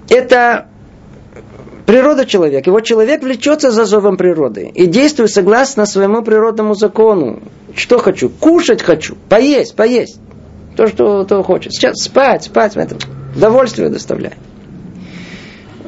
Это 0.09 0.69
Природа 1.90 2.25
человека. 2.25 2.70
Его 2.70 2.78
человек 2.82 3.20
влечется 3.20 3.73
за 3.73 3.85
зовом 3.85 4.16
природы 4.16 4.70
и 4.73 4.87
действует 4.87 5.32
согласно 5.32 5.87
своему 5.87 6.23
природному 6.23 6.75
закону. 6.75 7.42
Что 7.75 7.99
хочу? 7.99 8.28
Кушать 8.28 8.80
хочу. 8.80 9.16
Поесть, 9.28 9.75
поесть. 9.75 10.20
То, 10.76 10.87
что 10.87 11.25
то 11.25 11.42
хочет. 11.42 11.73
Сейчас 11.73 11.97
спать, 12.04 12.44
спать. 12.44 12.76
Это 12.76 12.97
удовольствие 13.35 13.88
доставляет. 13.88 14.37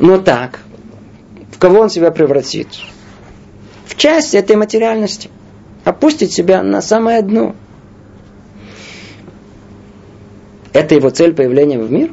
Но 0.00 0.18
так, 0.18 0.58
в 1.52 1.58
кого 1.60 1.78
он 1.78 1.88
себя 1.88 2.10
превратит? 2.10 2.66
В 3.86 3.94
часть 3.94 4.34
этой 4.34 4.56
материальности. 4.56 5.30
Опустить 5.84 6.32
себя 6.32 6.64
на 6.64 6.82
самое 6.82 7.22
дно. 7.22 7.54
Это 10.72 10.96
его 10.96 11.10
цель 11.10 11.32
появления 11.32 11.78
в 11.78 11.92
мир? 11.92 12.10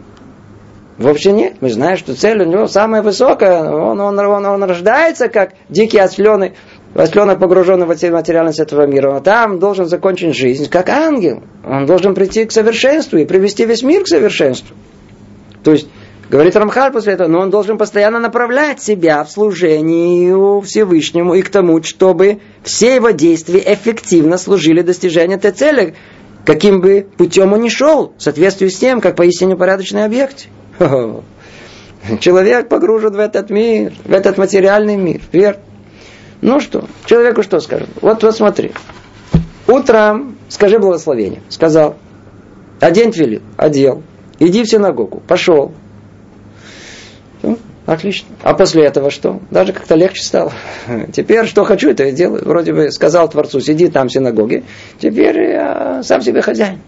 Вообще 1.00 1.32
нет. 1.32 1.54
Мы 1.62 1.70
знаем, 1.70 1.98
что 1.98 2.14
цель 2.14 2.42
у 2.42 2.46
него 2.46 2.68
самая 2.68 3.02
высокая. 3.02 3.64
Он, 3.64 4.02
он, 4.02 4.20
он, 4.20 4.46
он 4.46 4.64
рождается 4.64 5.30
как 5.30 5.54
дикий 5.70 5.98
осленый, 5.98 6.56
осленок, 6.94 7.40
погруженный 7.40 7.86
в 7.86 7.90
материальность 7.90 8.60
этого 8.60 8.86
мира. 8.86 9.16
Он 9.16 9.24
там 9.24 9.60
должен 9.60 9.86
закончить 9.86 10.36
жизнь 10.36 10.70
как 10.70 10.90
ангел. 10.90 11.42
Он 11.66 11.86
должен 11.86 12.16
прийти 12.16 12.44
к 12.44 12.52
совершенству 12.52 13.18
и 13.18 13.24
привести 13.24 13.66
весь 13.66 13.82
мир 13.82 14.04
к 14.04 14.08
совершенству. 14.10 14.76
То 15.64 15.72
есть, 15.72 15.88
говорит 16.30 16.58
Рамхаль 16.58 16.92
после 16.92 17.14
этого, 17.14 17.30
но 17.30 17.40
он 17.40 17.50
должен 17.50 17.78
постоянно 17.78 18.20
направлять 18.20 18.82
себя 18.82 19.24
в 19.24 19.32
служении 19.32 20.62
Всевышнему 20.66 21.34
и 21.34 21.42
к 21.44 21.50
тому, 21.50 21.82
чтобы 21.82 22.40
все 22.64 22.96
его 22.96 23.12
действия 23.12 23.64
эффективно 23.66 24.38
служили 24.38 24.82
достижению 24.82 25.38
этой 25.38 25.52
цели, 25.52 25.96
каким 26.46 26.82
бы 26.82 27.08
путем 27.18 27.54
он 27.54 27.62
ни 27.62 27.70
шел, 27.70 28.12
в 28.18 28.22
соответствии 28.22 28.68
с 28.68 28.78
тем, 28.78 29.00
как 29.00 29.16
поистине 29.16 29.56
порядочный 29.56 30.04
объект. 30.04 30.48
Человек 32.20 32.70
погружен 32.70 33.14
в 33.14 33.20
этот 33.20 33.50
мир, 33.50 33.94
в 34.06 34.14
этот 34.14 34.38
материальный 34.38 34.96
мир. 34.96 35.22
Верно? 35.32 35.62
Ну 36.42 36.60
что, 36.62 36.86
человеку 37.06 37.44
что 37.44 37.60
скажет? 37.60 37.90
Вот, 38.02 38.24
вот 38.24 38.36
смотри. 38.36 38.72
Утром 39.68 40.38
скажи 40.48 40.80
благословение. 40.80 41.42
Сказал. 41.50 41.98
Одень 42.80 43.12
твилин. 43.12 43.44
Одел. 43.58 44.04
Иди 44.40 44.64
в 44.64 44.70
синагогу. 44.70 45.22
Пошел. 45.28 45.74
Ну, 47.44 47.60
отлично. 47.86 48.30
А 48.42 48.54
после 48.54 48.86
этого 48.86 49.12
что? 49.12 49.42
Даже 49.52 49.74
как-то 49.74 49.96
легче 49.96 50.24
стало. 50.24 50.54
Теперь 51.14 51.46
что 51.46 51.66
хочу, 51.66 51.90
это 51.90 52.06
и 52.06 52.14
делаю. 52.14 52.44
Вроде 52.46 52.74
бы 52.74 52.90
сказал 52.90 53.30
Творцу, 53.30 53.60
сиди 53.60 53.90
там 53.90 54.08
в 54.08 54.14
синагоге. 54.14 54.64
Теперь 54.98 55.40
я 55.52 56.02
сам 56.04 56.22
себе 56.22 56.42
хозяин. 56.42 56.80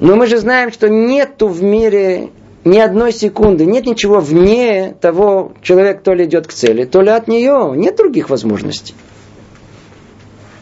Но 0.00 0.16
мы 0.16 0.26
же 0.26 0.38
знаем, 0.38 0.72
что 0.72 0.88
нету 0.88 1.48
в 1.48 1.62
мире 1.62 2.30
ни 2.64 2.78
одной 2.78 3.12
секунды, 3.12 3.66
нет 3.66 3.84
ничего 3.84 4.20
вне 4.20 4.94
того, 4.98 5.52
человек 5.60 6.02
то 6.02 6.14
ли 6.14 6.24
идет 6.24 6.46
к 6.46 6.54
цели, 6.54 6.86
то 6.86 7.02
ли 7.02 7.10
от 7.10 7.28
нее. 7.28 7.74
Нет 7.76 7.96
других 7.96 8.30
возможностей. 8.30 8.94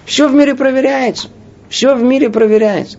Все 0.05 0.27
в 0.27 0.35
мире 0.35 0.57
проверяется. 0.57 1.29
Все 1.69 1.95
в 1.95 2.03
мире 2.03 2.31
проверяется. 2.31 2.99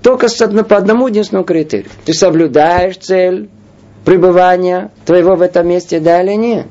Только 0.00 0.28
по 0.62 0.76
одному 0.76 1.08
единственному 1.08 1.44
критерию. 1.44 1.90
Ты 2.04 2.14
соблюдаешь 2.14 2.96
цель, 2.98 3.50
пребывания 4.04 4.92
твоего 5.04 5.34
в 5.34 5.42
этом 5.42 5.66
месте, 5.66 5.98
да 5.98 6.22
или 6.22 6.34
нет? 6.34 6.66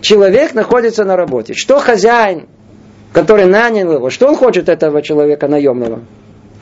Человек 0.00 0.54
находится 0.54 1.04
на 1.04 1.14
работе. 1.14 1.52
Что 1.52 1.78
хозяин, 1.78 2.46
который 3.12 3.44
нанял 3.44 3.92
его, 3.92 4.08
что 4.08 4.28
он 4.28 4.34
хочет 4.34 4.70
этого 4.70 5.02
человека 5.02 5.46
наемного? 5.46 6.00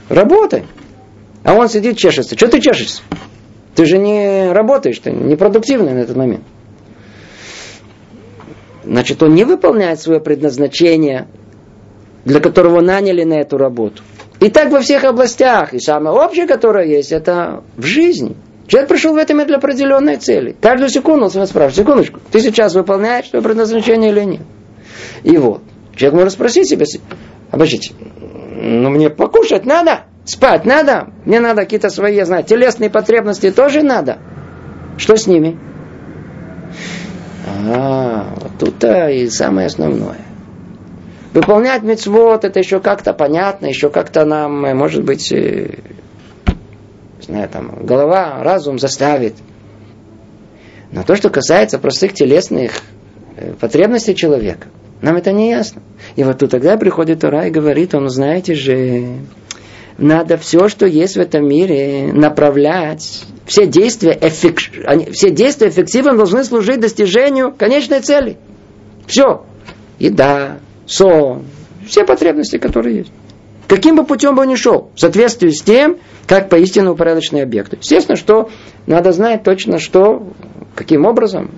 Работай. 0.08 0.64
А 1.44 1.54
он 1.54 1.68
сидит, 1.68 1.98
чешется. 1.98 2.36
Что 2.36 2.48
ты 2.48 2.60
чешешься? 2.60 3.02
Ты 3.74 3.84
же 3.86 3.98
не 3.98 4.50
работаешь, 4.52 4.98
ты 4.98 5.10
непродуктивный 5.10 5.92
на 5.92 5.98
этот 5.98 6.16
момент. 6.16 6.44
Значит, 8.84 9.22
он 9.22 9.34
не 9.34 9.44
выполняет 9.44 10.00
свое 10.00 10.20
предназначение, 10.20 11.28
для 12.24 12.40
которого 12.40 12.80
наняли 12.80 13.24
на 13.24 13.34
эту 13.34 13.58
работу. 13.58 14.02
И 14.40 14.50
так 14.50 14.70
во 14.70 14.80
всех 14.80 15.04
областях. 15.04 15.74
И 15.74 15.78
самое 15.78 16.16
общее, 16.16 16.46
которое 16.46 16.86
есть, 16.86 17.12
это 17.12 17.62
в 17.76 17.84
жизни. 17.84 18.36
Человек 18.66 18.88
пришел 18.88 19.14
в 19.14 19.16
этом 19.16 19.44
для 19.46 19.56
определенной 19.56 20.16
цели. 20.16 20.56
Каждую 20.60 20.88
секунду 20.88 21.24
он 21.24 21.30
себя 21.30 21.46
спрашивает, 21.46 21.76
секундочку, 21.76 22.20
ты 22.30 22.40
сейчас 22.40 22.74
выполняешь 22.74 23.28
свое 23.28 23.42
предназначение 23.42 24.10
или 24.10 24.24
нет? 24.24 24.42
И 25.22 25.36
вот, 25.36 25.62
человек 25.94 26.18
может 26.18 26.32
спросить 26.32 26.68
себя, 26.68 26.86
обождите, 27.50 27.94
ну 27.98 28.88
мне 28.90 29.10
покушать 29.10 29.66
надо, 29.66 30.04
спать 30.24 30.64
надо, 30.64 31.08
мне 31.24 31.40
надо 31.40 31.62
какие-то 31.62 31.90
свои, 31.90 32.16
я 32.16 32.24
знаю, 32.24 32.44
телесные 32.44 32.90
потребности 32.90 33.50
тоже 33.50 33.82
надо. 33.82 34.18
Что 34.96 35.16
с 35.16 35.26
ними? 35.26 35.58
А, 37.46 38.34
вот 38.40 38.52
тут-то 38.58 39.08
и 39.08 39.28
самое 39.28 39.66
основное. 39.66 40.20
Выполнять 41.32 41.82
мецвод, 41.82 42.44
это 42.44 42.60
еще 42.60 42.80
как-то 42.80 43.12
понятно, 43.12 43.66
еще 43.66 43.90
как-то 43.90 44.24
нам, 44.24 44.76
может 44.76 45.02
быть, 45.02 45.32
э, 45.32 45.78
знаю, 47.20 47.48
там, 47.48 47.84
голова, 47.84 48.42
разум 48.42 48.78
заставит. 48.78 49.34
Но 50.92 51.02
то, 51.02 51.16
что 51.16 51.30
касается 51.30 51.80
простых 51.80 52.14
телесных 52.14 52.72
э, 53.36 53.52
потребностей 53.54 54.14
человека, 54.14 54.68
нам 55.02 55.16
это 55.16 55.32
не 55.32 55.50
ясно. 55.50 55.82
И 56.14 56.22
вот 56.22 56.38
тут 56.38 56.52
тогда 56.52 56.76
приходит 56.76 57.20
Тора 57.20 57.46
и 57.46 57.50
говорит, 57.50 57.96
он, 57.96 58.08
знаете 58.08 58.54
же, 58.54 59.16
надо 59.98 60.36
все, 60.36 60.68
что 60.68 60.86
есть 60.86 61.16
в 61.16 61.20
этом 61.20 61.46
мире, 61.46 62.12
направлять. 62.12 63.24
Все 63.46 63.66
действия, 63.66 64.18
эффек... 64.20 64.58
все 65.12 65.30
действия 65.30 65.68
эффективно 65.68 66.16
должны 66.16 66.44
служить 66.44 66.80
достижению 66.80 67.52
конечной 67.52 68.00
цели. 68.00 68.38
Все. 69.06 69.44
Еда, 69.98 70.58
сон, 70.86 71.44
все 71.86 72.04
потребности, 72.04 72.58
которые 72.58 72.98
есть. 72.98 73.12
Каким 73.68 73.96
бы 73.96 74.04
путем 74.04 74.34
бы 74.34 74.42
он 74.42 74.48
ни 74.48 74.56
шел, 74.56 74.90
в 74.94 75.00
соответствии 75.00 75.50
с 75.50 75.62
тем, 75.62 75.98
как 76.26 76.48
поистину 76.48 76.92
упорядоченный 76.92 77.42
объект. 77.42 77.74
Естественно, 77.74 78.16
что 78.16 78.50
надо 78.86 79.12
знать 79.12 79.42
точно, 79.42 79.78
что, 79.78 80.26
каким 80.74 81.06
образом. 81.06 81.50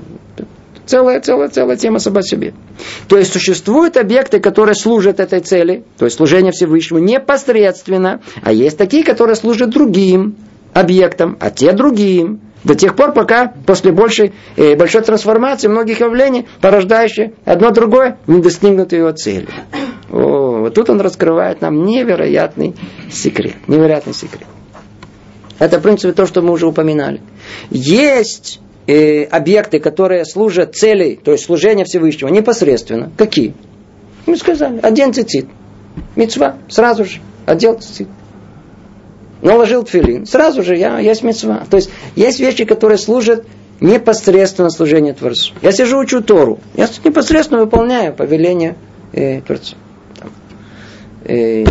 Целая, 0.87 1.21
целая, 1.21 1.49
целая 1.49 1.77
тема 1.77 1.99
сама 1.99 2.23
себе. 2.23 2.55
То 3.09 3.19
есть 3.19 3.33
существуют 3.33 3.97
объекты, 3.97 4.39
которые 4.39 4.77
служат 4.77 5.19
этой 5.19 5.41
цели, 5.41 5.85
то 5.99 6.05
есть 6.05 6.17
служение 6.17 6.53
Всевышнему 6.53 7.03
непосредственно, 7.03 8.21
а 8.43 8.53
есть 8.53 8.79
такие, 8.79 9.03
которые 9.03 9.35
служат 9.35 9.71
другим 9.71 10.37
объектам, 10.73 11.37
а 11.41 11.51
те 11.51 11.73
другим. 11.73 12.41
До 12.63 12.75
тех 12.75 12.97
пор, 12.97 13.13
пока 13.13 13.53
после 13.67 13.93
большей, 13.93 14.33
э, 14.57 14.75
большой 14.77 15.03
трансформации 15.03 15.69
многих 15.69 16.01
явлений, 16.01 16.47
порождающие 16.61 17.35
одно 17.45 17.71
другое, 17.71 18.19
не 18.27 18.41
достигнут 18.41 18.93
его 18.93 19.13
цели. 19.13 19.49
О, 20.11 20.61
вот 20.61 20.75
тут 20.75 20.91
он 20.91 21.01
раскрывает 21.01 21.61
нам 21.61 21.85
невероятный 21.85 22.75
секрет. 23.11 23.57
Невероятный 23.69 24.15
секрет. 24.15 24.49
Это, 25.59 25.79
в 25.79 25.83
принципе, 25.83 26.13
то, 26.13 26.27
что 26.27 26.43
мы 26.43 26.53
уже 26.53 26.67
упоминали. 26.67 27.21
Есть 27.71 28.61
э, 28.87 29.25
объекты, 29.25 29.79
которые 29.79 30.25
служат 30.25 30.75
цели, 30.75 31.19
то 31.23 31.33
есть 31.33 31.45
служение 31.45 31.85
Всевышнего 31.85 32.29
непосредственно. 32.29 33.11
Какие? 33.17 33.55
Мы 34.27 34.37
сказали, 34.37 34.81
один 34.83 35.13
цицит. 35.13 35.47
Мецва, 36.15 36.57
сразу 36.69 37.05
же, 37.05 37.21
одел 37.47 37.79
цицит. 37.79 38.09
Наложил 39.43 39.83
тфилин, 39.85 40.27
сразу 40.27 40.63
же 40.63 40.77
я, 40.77 40.99
есть 40.99 41.23
мецва. 41.23 41.65
То 41.71 41.77
есть 41.77 41.91
есть 42.17 42.41
вещи, 42.41 42.65
которые 42.65 42.99
служат 42.99 43.45
непосредственно 43.81 44.71
служению 44.71 45.15
Творцу. 45.15 45.53
Я 45.63 45.73
сижу, 45.73 45.99
учу 45.99 46.23
Тору. 46.23 46.59
Я 46.75 46.89
непосредственно 47.05 47.61
выполняю 47.61 48.15
повеление 48.15 48.77
э, 49.13 49.43
Творцу. 49.43 49.77
Э, 51.25 51.65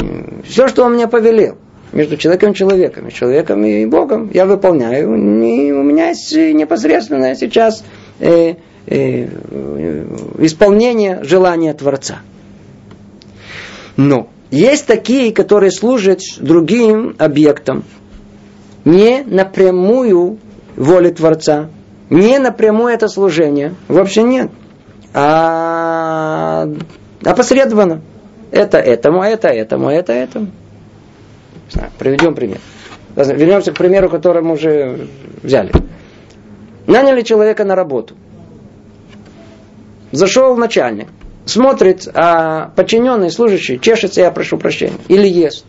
все, 0.47 0.67
что 0.67 0.83
он 0.83 0.93
мне 0.93 1.07
повелел 1.07 1.57
между 1.95 2.17
человеком 2.17 2.51
и 2.51 2.55
человеком, 2.55 3.09
человеком 3.09 3.65
и 3.65 3.85
Богом, 3.85 4.29
я 4.33 4.45
выполняю. 4.45 5.15
И 5.15 5.71
у 5.71 5.81
меня 5.81 6.09
есть 6.09 6.35
непосредственно 6.35 7.33
сейчас 7.35 7.83
э, 8.19 8.55
э, 8.85 9.27
исполнение 10.39 11.23
желания 11.23 11.73
Творца. 11.73 12.19
Но 13.95 14.27
есть 14.51 14.85
такие, 14.85 15.31
которые 15.31 15.71
служат 15.71 16.19
другим 16.37 17.15
объектам, 17.17 17.85
не 18.83 19.23
напрямую 19.23 20.37
воле 20.75 21.11
Творца, 21.11 21.69
не 22.09 22.39
напрямую 22.39 22.93
это 22.93 23.07
служение, 23.07 23.73
вообще 23.87 24.23
нет, 24.23 24.51
а 25.13 26.67
опосредованно. 27.23 28.01
Это 28.51 28.77
этому, 28.77 29.23
это 29.23 29.47
этому, 29.47 29.89
это 29.89 30.13
этому. 30.13 30.47
Приведем 31.97 32.35
пример. 32.35 32.59
Вернемся 33.15 33.71
к 33.71 33.77
примеру, 33.77 34.09
который 34.09 34.43
мы 34.43 34.53
уже 34.53 35.07
взяли. 35.41 35.71
Наняли 36.87 37.21
человека 37.21 37.63
на 37.63 37.75
работу. 37.75 38.15
Зашел 40.11 40.55
начальник. 40.57 41.07
Смотрит, 41.45 42.07
а 42.13 42.69
подчиненный, 42.75 43.29
служащий, 43.29 43.79
чешется, 43.79 44.21
я 44.21 44.31
прошу 44.31 44.57
прощения. 44.57 44.97
Или 45.07 45.27
ест. 45.27 45.65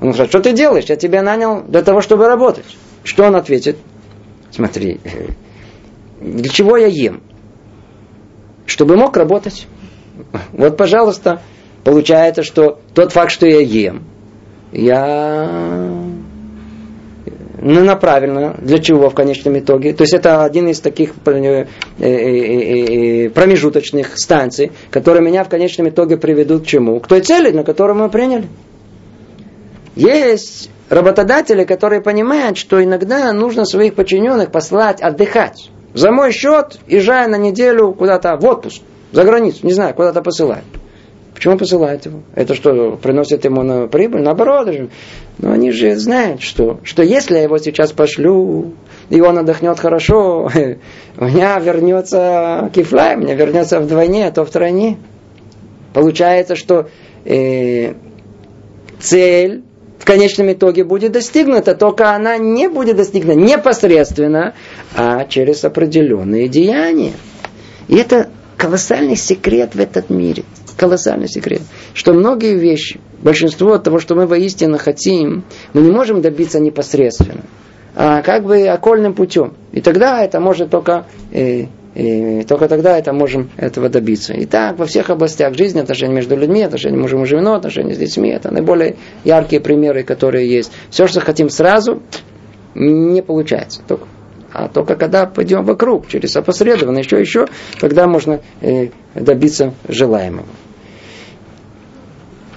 Он 0.00 0.10
говорит, 0.10 0.28
что 0.28 0.40
ты 0.40 0.52
делаешь? 0.52 0.84
Я 0.84 0.96
тебя 0.96 1.22
нанял 1.22 1.62
для 1.62 1.82
того, 1.82 2.00
чтобы 2.02 2.26
работать. 2.26 2.66
Что 3.02 3.24
он 3.24 3.36
ответит? 3.36 3.78
Смотри, 4.50 5.00
для 6.20 6.48
чего 6.48 6.76
я 6.76 6.86
ем? 6.86 7.22
Чтобы 8.66 8.96
мог 8.96 9.16
работать. 9.16 9.66
Вот, 10.52 10.76
пожалуйста, 10.76 11.42
получается, 11.84 12.42
что 12.42 12.80
тот 12.94 13.12
факт, 13.12 13.30
что 13.30 13.46
я 13.46 13.60
ем, 13.60 14.04
я 14.72 15.90
ну, 17.58 17.82
на 17.82 17.96
правильно, 17.96 18.54
для 18.58 18.78
чего 18.78 19.10
в 19.10 19.14
конечном 19.14 19.58
итоге. 19.58 19.92
То 19.92 20.02
есть 20.02 20.14
это 20.14 20.44
один 20.44 20.68
из 20.68 20.80
таких 20.80 21.14
э, 21.24 21.66
э, 21.98 22.06
э, 22.06 23.30
промежуточных 23.30 24.18
станций, 24.18 24.72
которые 24.90 25.22
меня 25.24 25.42
в 25.42 25.48
конечном 25.48 25.88
итоге 25.88 26.16
приведут 26.16 26.64
к 26.64 26.66
чему? 26.66 27.00
К 27.00 27.08
той 27.08 27.22
цели, 27.22 27.50
на 27.50 27.64
которую 27.64 27.96
мы 27.96 28.08
приняли. 28.08 28.46
Есть 29.96 30.70
работодатели, 30.90 31.64
которые 31.64 32.02
понимают, 32.02 32.58
что 32.58 32.82
иногда 32.84 33.32
нужно 33.32 33.64
своих 33.64 33.94
подчиненных 33.94 34.52
послать 34.52 35.00
отдыхать. 35.00 35.70
За 35.94 36.12
мой 36.12 36.32
счет, 36.32 36.78
езжая 36.86 37.26
на 37.26 37.36
неделю 37.36 37.94
куда-то 37.94 38.36
в 38.36 38.44
отпуск, 38.44 38.82
за 39.12 39.24
границу, 39.24 39.60
не 39.66 39.72
знаю, 39.72 39.94
куда-то 39.94 40.20
посылать. 40.20 40.64
Почему 41.36 41.58
посылают 41.58 42.06
его? 42.06 42.22
Это 42.34 42.54
что, 42.54 42.96
приносит 42.96 43.44
ему 43.44 43.62
на 43.62 43.88
прибыль? 43.88 44.22
Наоборот. 44.22 44.70
Но 45.36 45.52
они 45.52 45.70
же 45.70 45.94
знают, 45.96 46.40
что, 46.40 46.80
что 46.82 47.02
если 47.02 47.34
я 47.34 47.42
его 47.42 47.58
сейчас 47.58 47.92
пошлю, 47.92 48.72
и 49.10 49.20
он 49.20 49.36
отдохнет 49.36 49.78
хорошо, 49.78 50.50
у 51.18 51.24
меня 51.26 51.58
вернется 51.58 52.70
кифлай, 52.74 53.16
у 53.16 53.18
меня 53.18 53.34
вернется 53.34 53.80
вдвойне, 53.80 54.26
а 54.26 54.30
то 54.30 54.46
в 54.46 54.50
тройне. 54.50 54.96
Получается, 55.92 56.56
что 56.56 56.88
э, 57.26 57.92
цель 58.98 59.62
в 59.98 60.06
конечном 60.06 60.50
итоге 60.50 60.84
будет 60.84 61.12
достигнута, 61.12 61.74
только 61.74 62.14
она 62.14 62.38
не 62.38 62.70
будет 62.70 62.96
достигнута 62.96 63.38
непосредственно, 63.38 64.54
а 64.96 65.26
через 65.26 65.66
определенные 65.66 66.48
деяния. 66.48 67.12
И 67.88 67.96
это 67.96 68.30
колоссальный 68.56 69.16
секрет 69.16 69.74
в 69.74 69.80
этот 69.80 70.08
мире– 70.08 70.44
колоссальный 70.76 71.28
секрет, 71.28 71.62
что 71.94 72.12
многие 72.12 72.54
вещи, 72.54 73.00
большинство 73.22 73.78
того, 73.78 73.98
что 73.98 74.14
мы 74.14 74.26
воистину 74.26 74.78
хотим, 74.78 75.44
мы 75.72 75.82
не 75.82 75.90
можем 75.90 76.20
добиться 76.20 76.60
непосредственно, 76.60 77.42
а 77.94 78.22
как 78.22 78.44
бы 78.44 78.66
окольным 78.66 79.14
путем. 79.14 79.54
И 79.72 79.80
тогда 79.80 80.22
это 80.22 80.40
может 80.40 80.70
только 80.70 81.06
э, 81.32 81.66
и 81.96 82.42
только 82.42 82.68
тогда 82.68 82.98
это 82.98 83.14
можем 83.14 83.48
этого 83.56 83.88
добиться. 83.88 84.34
И 84.34 84.44
так 84.44 84.78
во 84.78 84.84
всех 84.84 85.08
областях 85.08 85.54
жизни, 85.54 85.80
отношения 85.80 86.12
между 86.12 86.36
людьми, 86.36 86.62
отношения 86.62 86.98
мужем 86.98 87.22
и 87.22 87.26
женой, 87.26 87.56
отношения 87.56 87.94
с 87.94 87.98
детьми, 87.98 88.28
это 88.28 88.52
наиболее 88.52 88.96
яркие 89.24 89.62
примеры, 89.62 90.02
которые 90.02 90.46
есть. 90.46 90.70
Все, 90.90 91.06
что 91.06 91.20
хотим 91.20 91.48
сразу, 91.48 92.02
не 92.74 93.22
получается. 93.22 93.80
Только, 93.88 94.06
а 94.52 94.68
только 94.68 94.96
когда 94.96 95.24
пойдем 95.24 95.64
вокруг, 95.64 96.06
через 96.08 96.36
опосредованно, 96.36 96.98
еще, 96.98 97.18
еще, 97.18 97.46
тогда 97.80 98.06
можно 98.06 98.40
э, 98.60 98.88
добиться 99.14 99.72
желаемого. 99.88 100.44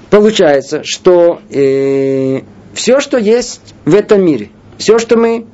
Получается, 0.09 0.81
что 0.83 1.39
э, 1.51 2.41
все, 2.73 2.99
что 2.99 3.17
есть 3.17 3.75
в 3.85 3.93
этом 3.93 4.25
мире, 4.25 4.49
все, 4.77 4.97
что 4.97 5.17
мы 5.17 5.45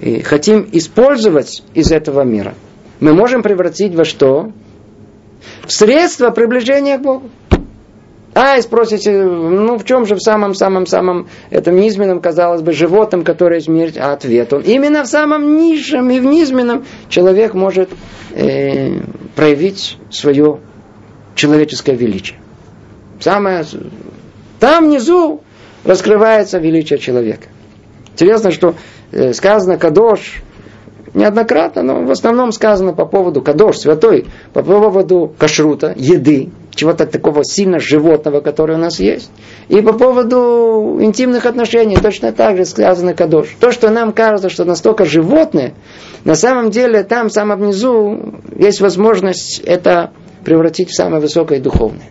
и 0.00 0.20
хотим 0.20 0.68
использовать 0.72 1.62
из 1.74 1.92
этого 1.92 2.22
мира, 2.22 2.54
мы 2.98 3.14
можем 3.14 3.42
превратить 3.42 3.94
во 3.94 4.04
что? 4.04 4.52
В 5.64 5.72
средство 5.72 6.30
приближения 6.30 6.98
к 6.98 7.02
Богу. 7.02 7.30
А, 8.34 8.56
и 8.56 8.62
спросите, 8.62 9.24
ну 9.24 9.76
в 9.76 9.84
чем 9.84 10.06
же 10.06 10.14
в 10.14 10.20
самом-самом-самом 10.20 11.28
этом 11.50 11.76
низменном, 11.76 12.20
казалось 12.20 12.62
бы, 12.62 12.72
животном, 12.72 13.24
которое 13.24 13.60
смерть? 13.60 13.96
А 13.98 14.12
ответ 14.12 14.52
он. 14.52 14.62
Именно 14.62 15.02
в 15.02 15.06
самом 15.06 15.56
низшем 15.56 16.10
и 16.10 16.20
в 16.20 16.24
низменном 16.24 16.84
человек 17.08 17.54
может 17.54 17.90
э, 18.32 19.00
проявить 19.34 19.98
свое 20.10 20.60
человеческое 21.34 21.96
величие. 21.96 22.38
Самое... 23.20 23.64
Там 24.58 24.86
внизу 24.86 25.40
раскрывается 25.84 26.58
величие 26.58 26.98
человека. 26.98 27.48
Интересно, 28.12 28.50
что 28.50 28.74
э, 29.12 29.32
сказано 29.32 29.78
Кадош, 29.78 30.42
неоднократно, 31.14 31.82
но 31.82 32.04
в 32.04 32.10
основном 32.10 32.52
сказано 32.52 32.92
по 32.92 33.04
поводу 33.04 33.42
Кадош, 33.42 33.78
святой, 33.78 34.26
по 34.52 34.62
поводу 34.62 35.32
кашрута, 35.38 35.92
еды, 35.96 36.50
чего-то 36.74 37.06
такого 37.06 37.44
сильно 37.44 37.78
животного, 37.78 38.40
которое 38.40 38.74
у 38.74 38.80
нас 38.80 39.00
есть. 39.00 39.30
И 39.68 39.80
по 39.80 39.92
поводу 39.92 40.98
интимных 41.00 41.46
отношений 41.46 41.96
точно 41.96 42.32
так 42.32 42.56
же 42.56 42.64
сказано 42.64 43.14
Кадош. 43.14 43.56
То, 43.58 43.72
что 43.72 43.90
нам 43.90 44.12
кажется, 44.12 44.48
что 44.48 44.64
настолько 44.64 45.04
животное, 45.04 45.74
на 46.24 46.34
самом 46.34 46.70
деле 46.70 47.02
там, 47.02 47.28
в 47.28 47.32
самом 47.32 47.58
внизу, 47.58 48.34
есть 48.56 48.80
возможность 48.80 49.60
это 49.60 50.12
превратить 50.44 50.90
в 50.90 50.94
самое 50.94 51.20
высокое 51.20 51.60
духовное. 51.60 52.10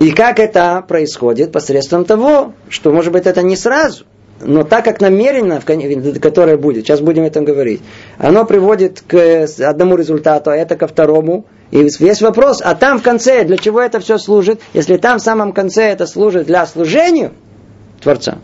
И 0.00 0.12
как 0.12 0.40
это 0.40 0.82
происходит? 0.88 1.52
Посредством 1.52 2.06
того, 2.06 2.54
что, 2.70 2.90
может 2.90 3.12
быть, 3.12 3.26
это 3.26 3.42
не 3.42 3.54
сразу, 3.54 4.04
но 4.40 4.64
так 4.64 4.82
как 4.86 5.02
намеренно, 5.02 5.60
которое 5.60 6.56
будет, 6.56 6.86
сейчас 6.86 7.00
будем 7.00 7.24
этом 7.24 7.44
говорить, 7.44 7.82
оно 8.16 8.46
приводит 8.46 9.02
к 9.06 9.46
одному 9.60 9.96
результату, 9.96 10.50
а 10.50 10.56
это 10.56 10.76
ко 10.76 10.86
второму. 10.86 11.44
И 11.70 11.78
есть 11.78 12.22
вопрос, 12.22 12.62
а 12.64 12.74
там 12.74 12.98
в 12.98 13.02
конце, 13.02 13.44
для 13.44 13.58
чего 13.58 13.78
это 13.78 14.00
все 14.00 14.16
служит? 14.16 14.62
Если 14.72 14.96
там 14.96 15.18
в 15.18 15.22
самом 15.22 15.52
конце 15.52 15.90
это 15.90 16.06
служит 16.06 16.46
для 16.46 16.64
служения 16.66 17.32
Творца, 18.02 18.38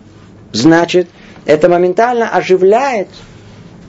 значит, 0.53 1.09
это 1.47 1.71
моментально 1.71 2.29
оживляет 2.29 3.09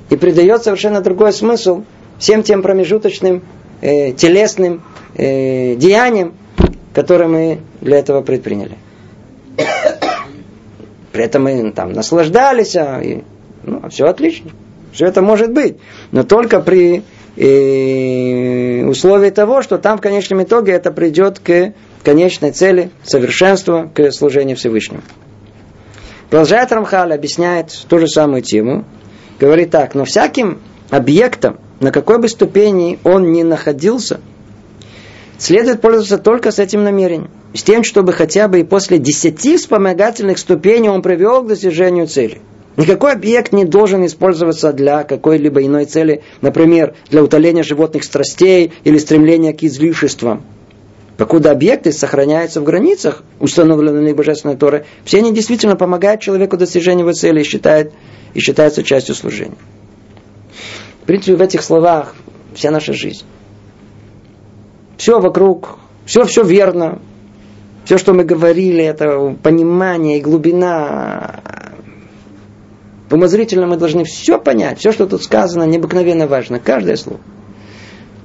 и 0.10 0.16
придает 0.16 0.64
совершенно 0.64 1.02
другой 1.02 1.34
смысл 1.34 1.84
всем 2.18 2.44
тем 2.44 2.62
промежуточным 2.62 3.44
э, 3.82 4.14
телесным 4.14 4.84
э, 5.16 5.76
деяниям, 5.76 6.34
которые 6.98 7.28
мы 7.28 7.60
для 7.80 8.00
этого 8.00 8.24
предприняли. 8.24 8.76
При 11.12 11.24
этом 11.24 11.44
мы 11.44 11.72
там 11.72 11.94
наслаждались, 11.94 12.76
а, 12.76 13.00
и, 13.00 13.22
ну, 13.62 13.88
все 13.92 14.06
отлично. 14.06 14.50
Все 14.94 15.06
это 15.06 15.22
может 15.22 15.54
быть. 15.54 15.78
Но 16.12 16.24
только 16.24 16.60
при 16.60 17.04
э, 17.36 18.84
условии 18.84 19.30
того, 19.30 19.62
что 19.62 19.78
там 19.78 20.00
в 20.00 20.02
конечном 20.02 20.42
итоге 20.42 20.72
это 20.72 20.92
придет 20.92 21.38
к 21.38 21.74
конечной 22.04 22.50
цели, 22.50 22.90
совершенству, 23.04 23.92
к 23.94 24.12
служению 24.12 24.58
Всевышнему. 24.58 25.04
Продолжает 26.32 26.72
Рамхаль, 26.72 27.14
объясняет 27.14 27.80
ту 27.88 28.00
же 28.00 28.08
самую 28.08 28.42
тему. 28.42 28.86
Говорит 29.40 29.70
так, 29.70 29.94
но 29.94 30.04
всяким 30.04 30.58
объектом, 30.90 31.60
на 31.80 31.92
какой 31.92 32.18
бы 32.18 32.28
ступени 32.28 32.98
он 33.04 33.34
ни 33.34 33.44
находился, 33.44 34.20
следует 35.38 35.82
пользоваться 35.82 36.18
только 36.18 36.52
с 36.52 36.60
этим 36.60 36.84
намерением 36.84 37.30
с 37.54 37.64
тем, 37.64 37.84
чтобы 37.84 38.14
хотя 38.14 38.48
бы 38.48 38.60
и 38.60 38.64
после 38.64 38.98
десяти 39.00 39.58
вспомогательных 39.58 40.38
ступеней 40.38 40.90
он 40.90 41.02
привел 41.02 41.44
к 41.44 41.48
достижению 41.48 42.08
цели. 42.08 42.42
Никакой 42.76 43.14
объект 43.14 43.54
не 43.54 43.66
должен 43.66 44.06
использоваться 44.06 44.72
для 44.72 45.04
какой-либо 45.04 45.66
иной 45.66 45.86
цели, 45.86 46.22
например, 46.42 46.94
для 47.10 47.24
утоления 47.24 47.64
животных 47.64 48.04
страстей 48.04 48.72
или 48.84 49.00
стремления 49.00 49.54
к 49.54 49.64
излишествам. 49.64 50.44
Покуда 51.18 51.50
объекты 51.50 51.92
сохраняются 51.92 52.62
в 52.62 52.64
границах, 52.64 53.24
установленных 53.40 54.16
Божественной 54.16 54.56
Торой, 54.56 54.84
все 55.04 55.18
они 55.18 55.34
действительно 55.34 55.76
помогают 55.76 56.22
человеку 56.22 56.58
достижению 56.58 57.06
его 57.08 57.14
цели 57.14 57.42
и, 57.42 57.44
считают, 57.44 57.92
и 58.36 58.40
считаются 58.40 58.84
частью 58.84 59.16
служения. 59.16 59.58
В 61.02 61.06
принципе, 61.08 61.36
в 61.36 61.42
этих 61.42 61.64
словах 61.64 62.14
вся 62.54 62.70
наша 62.70 62.94
жизнь. 62.94 63.24
Все 64.98 65.20
вокруг, 65.20 65.78
все, 66.06 66.26
все 66.26 66.44
верно, 66.44 67.00
все, 67.88 67.98
что 67.98 68.14
мы 68.14 68.26
говорили, 68.26 68.84
это 68.84 69.34
понимание 69.42 70.18
и 70.18 70.22
глубина. 70.22 71.40
Умозрительно 73.10 73.66
мы 73.66 73.78
должны 73.78 74.04
все 74.04 74.38
понять. 74.38 74.80
Все, 74.80 74.92
что 74.92 75.08
тут 75.08 75.24
сказано, 75.24 75.64
необыкновенно 75.64 76.28
важно. 76.28 76.60
Каждое 76.60 76.98
слово. 76.98 77.22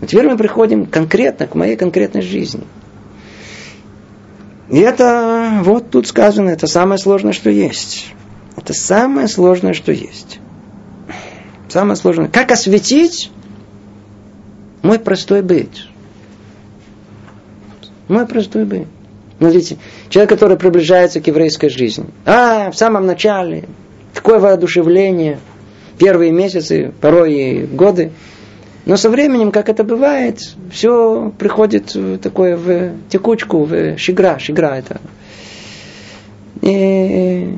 Но 0.01 0.09
теперь 0.09 0.27
мы 0.27 0.37
приходим 0.37 0.87
конкретно 0.87 1.47
к 1.47 1.55
моей 1.55 1.77
конкретной 1.77 2.23
жизни. 2.23 2.65
И 4.69 4.81
это, 4.81 5.61
вот 5.63 5.91
тут 5.91 6.09
сказано, 6.09 6.49
это 6.49 6.67
самое 6.67 6.99
сложное, 6.99 7.33
что 7.33 7.49
есть. 7.49 8.13
Это 8.57 8.73
самое 8.73 9.29
сложное, 9.29 9.75
что 9.75 9.93
есть. 9.93 10.41
Самое 11.69 11.95
сложное. 11.95 12.27
Как 12.27 12.51
осветить 12.51 13.31
мой 14.83 14.99
простой 14.99 15.43
быть? 15.43 15.87
Мой 18.13 18.27
простой 18.27 18.67
быть. 18.67 18.87
Смотрите, 19.39 19.79
человек, 20.11 20.29
который 20.29 20.59
приближается 20.59 21.23
к 21.23 21.27
еврейской 21.29 21.71
жизни. 21.71 22.05
А, 22.27 22.71
в 22.71 22.77
самом 22.77 23.07
начале, 23.07 23.65
такое 24.13 24.39
воодушевление, 24.39 25.39
первые 25.97 26.31
месяцы, 26.31 26.93
порой 27.01 27.33
и 27.33 27.65
годы. 27.65 28.13
Но 28.85 28.99
со 28.99 29.09
временем, 29.09 29.51
как 29.51 29.71
это 29.71 29.83
бывает, 29.83 30.41
все 30.71 31.33
приходит 31.39 31.95
в 31.95 32.19
такое 32.19 32.59
в 32.59 32.93
текучку, 33.09 33.65
в 33.65 33.97
шигра, 33.97 34.39
шигра 34.39 34.75
это. 34.77 35.01
И 36.61 37.49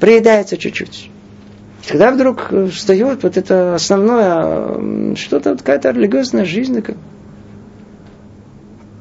приедается 0.00 0.56
чуть-чуть. 0.56 1.08
Когда 1.86 2.10
вдруг 2.10 2.50
встает 2.72 3.22
вот 3.22 3.36
это 3.36 3.76
основное, 3.76 5.14
что-то, 5.14 5.50
вот 5.50 5.60
какая-то 5.60 5.90
религиозная 5.92 6.44
жизнь, 6.44 6.82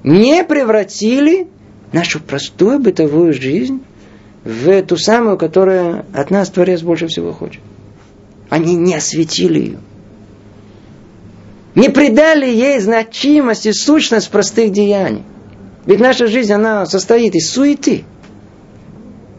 не 0.08 0.44
превратили 0.46 1.48
нашу 1.92 2.22
простую 2.22 2.80
бытовую 2.80 3.34
жизнь 3.34 3.84
в 4.46 4.82
ту 4.84 4.96
самую, 4.96 5.38
которая 5.38 6.06
от 6.14 6.32
нас 6.32 6.50
Творец 6.50 6.82
больше 6.82 7.08
всего 7.08 7.34
хочет. 7.34 7.62
Они 8.50 8.76
не 8.76 8.96
осветили 8.96 9.60
ее. 9.60 9.80
Не 11.76 11.90
придали 11.90 12.48
ей 12.48 12.80
значимость 12.80 13.66
и 13.66 13.74
сущность 13.74 14.30
простых 14.30 14.72
деяний. 14.72 15.24
Ведь 15.86 16.00
наша 16.00 16.28
жизнь, 16.28 16.54
она 16.54 16.86
состоит 16.86 17.36
из 17.36 17.50
суеты, 17.50 18.06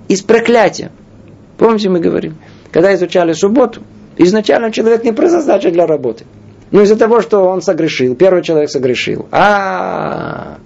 из 0.08 0.20
проклятия. 0.20 0.92
Помните, 1.56 1.88
мы 1.88 1.98
говорим, 1.98 2.36
когда 2.70 2.94
изучали 2.94 3.32
субботу, 3.32 3.82
изначально 4.18 4.70
человек 4.70 5.02
не 5.02 5.12
предназначен 5.12 5.72
для 5.72 5.86
работы. 5.86 6.24
Но 6.70 6.82
из-за 6.82 6.96
того, 6.96 7.20
что 7.20 7.48
он 7.48 7.62
согрешил, 7.62 8.14
первый 8.14 8.42
человек 8.42 8.70
согрешил. 8.70 9.26
А, 9.30 10.58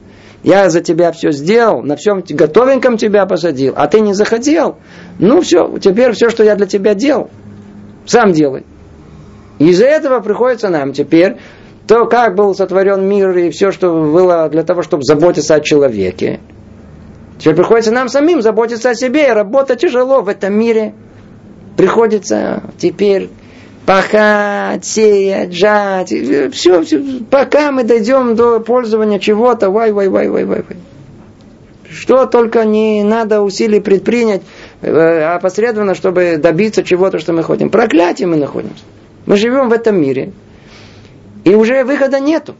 я 0.43 0.69
за 0.69 0.81
тебя 0.81 1.13
все 1.13 1.31
сделал, 1.31 1.83
на 1.83 1.97
всем 1.97 2.25
готовеньком 2.29 2.97
тебя 2.97 3.27
посадил, 3.27 3.75
а 3.77 3.87
ты 3.87 4.01
не 4.01 4.13
захотел. 4.13 4.79
Ну 5.19 5.41
все, 5.41 5.79
теперь 5.79 6.13
все, 6.13 6.31
что 6.31 6.43
я 6.43 6.57
для 6.57 6.67
тебя 6.67 6.95
делал, 6.95 7.31
сам 8.07 8.33
делай. 8.33 8.65
Из-за 9.59 9.87
этого 9.87 10.21
приходится 10.21 10.69
нам 10.69 10.93
теперь 10.93 11.37
то, 11.87 12.07
как 12.07 12.35
был 12.35 12.55
сотворен 12.55 13.07
мир 13.07 13.37
и 13.37 13.51
все, 13.51 13.71
что 13.71 13.89
было 13.91 14.49
для 14.49 14.65
того, 14.65 14.83
чтобы 14.83 15.05
заботиться 15.05 15.55
о 15.55 15.61
человеке. 15.61 16.41
Теперь 17.39 17.57
приходится 17.57 17.93
нам 17.93 18.09
самим 18.09 18.43
заботиться 18.43 18.91
о 18.91 18.95
себе, 18.95 19.29
и 19.29 19.33
работа 19.33 19.77
тяжело 19.77 20.23
в 20.23 20.29
этом 20.29 20.55
мире. 20.55 20.95
Приходится 21.77 22.63
теперь 22.79 23.31
пахать, 23.87 24.85
сеять, 24.85 25.53
жать, 25.53 26.09
все, 26.53 26.83
все, 26.83 27.03
пока 27.31 27.73
мы 27.73 27.85
дойдем 27.85 28.35
до 28.37 28.61
пользования 28.61 29.19
чего-то, 29.19 29.71
вай, 29.71 29.93
вай, 29.93 30.09
вай, 30.09 30.29
вай, 30.29 30.45
вай, 30.45 30.65
вай. 30.69 30.77
Что 31.91 32.27
только 32.27 32.65
не 32.65 33.03
надо 33.03 33.43
усилий 33.43 33.81
предпринять, 33.81 34.43
э, 34.81 35.35
опосредованно, 35.35 35.95
чтобы 35.95 36.39
добиться 36.39 36.83
чего-то, 36.83 37.19
что 37.19 37.33
мы 37.33 37.43
хотим. 37.43 37.69
Проклятие 37.69 38.29
мы 38.29 38.37
находимся. 38.37 38.83
Мы 39.27 39.37
живем 39.37 39.69
в 39.69 39.73
этом 39.73 40.01
мире, 40.01 40.33
и 41.45 41.55
уже 41.55 41.85
выхода 41.85 42.19
нету. 42.19 42.55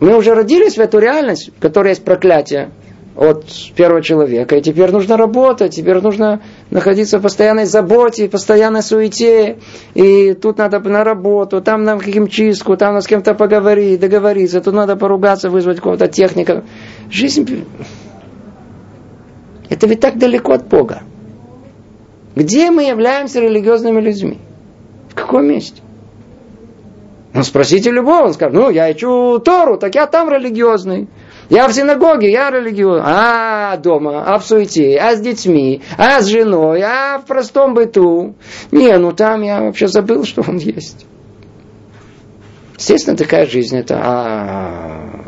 Мы 0.00 0.16
уже 0.16 0.34
родились 0.34 0.76
в 0.76 0.80
эту 0.80 0.98
реальность, 0.98 1.50
в 1.56 1.60
которой 1.60 1.90
есть 1.90 2.04
проклятие 2.04 2.70
от 3.16 3.44
первого 3.74 4.02
человека. 4.02 4.56
И 4.56 4.62
теперь 4.62 4.90
нужно 4.90 5.16
работать, 5.16 5.74
теперь 5.74 6.00
нужно 6.00 6.40
находиться 6.70 7.18
в 7.18 7.22
постоянной 7.22 7.64
заботе, 7.64 8.28
в 8.28 8.30
постоянной 8.30 8.82
суете. 8.82 9.58
И 9.94 10.34
тут 10.34 10.58
надо 10.58 10.80
на 10.80 11.04
работу, 11.04 11.60
там 11.60 11.82
на 11.84 11.98
химчистку, 11.98 12.76
там 12.76 12.94
надо 12.94 13.04
с 13.04 13.08
кем-то 13.08 13.34
поговорить, 13.34 14.00
договориться, 14.00 14.60
тут 14.60 14.74
надо 14.74 14.96
поругаться, 14.96 15.50
вызвать 15.50 15.78
какого-то 15.78 16.08
техника. 16.08 16.64
Жизнь... 17.10 17.64
Это 19.68 19.86
ведь 19.88 20.00
так 20.00 20.16
далеко 20.16 20.52
от 20.52 20.68
Бога. 20.68 21.02
Где 22.36 22.70
мы 22.70 22.84
являемся 22.84 23.40
религиозными 23.40 24.00
людьми? 24.00 24.38
каком 25.16 25.46
месте? 25.46 25.82
Ну, 27.34 27.42
спросите 27.42 27.90
любого, 27.90 28.26
он 28.26 28.34
скажет, 28.34 28.54
ну, 28.54 28.70
я 28.70 28.90
ищу 28.90 29.38
Тору, 29.40 29.76
так 29.76 29.94
я 29.94 30.06
там 30.06 30.30
религиозный. 30.30 31.08
Я 31.48 31.68
в 31.68 31.72
синагоге, 31.72 32.30
я 32.30 32.50
религиозный. 32.50 33.04
А 33.06 33.76
дома, 33.76 34.24
а 34.24 34.38
в 34.38 34.44
суете, 34.44 34.96
а 34.96 35.14
с 35.14 35.20
детьми, 35.20 35.82
а 35.96 36.20
с 36.20 36.26
женой, 36.26 36.82
а 36.82 37.18
в 37.18 37.26
простом 37.26 37.74
быту. 37.74 38.34
Не, 38.72 38.96
ну 38.98 39.12
там 39.12 39.42
я 39.42 39.60
вообще 39.60 39.86
забыл, 39.86 40.24
что 40.24 40.42
он 40.46 40.56
есть. 40.56 41.06
Естественно, 42.76 43.16
такая 43.16 43.46
жизнь 43.46 43.76
это... 43.76 44.00
А, 44.02 45.26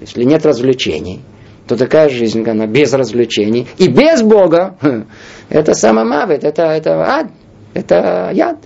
если 0.00 0.24
нет 0.24 0.44
развлечений, 0.44 1.22
то 1.66 1.76
такая 1.76 2.10
жизнь, 2.10 2.46
она 2.48 2.66
без 2.66 2.92
развлечений 2.92 3.66
и 3.78 3.88
без 3.88 4.22
Бога, 4.22 4.76
это 5.48 5.74
самомавит, 5.74 6.44
это, 6.44 6.64
это 6.64 7.02
ад, 7.02 7.26
это 7.72 8.30
яд. 8.34 8.58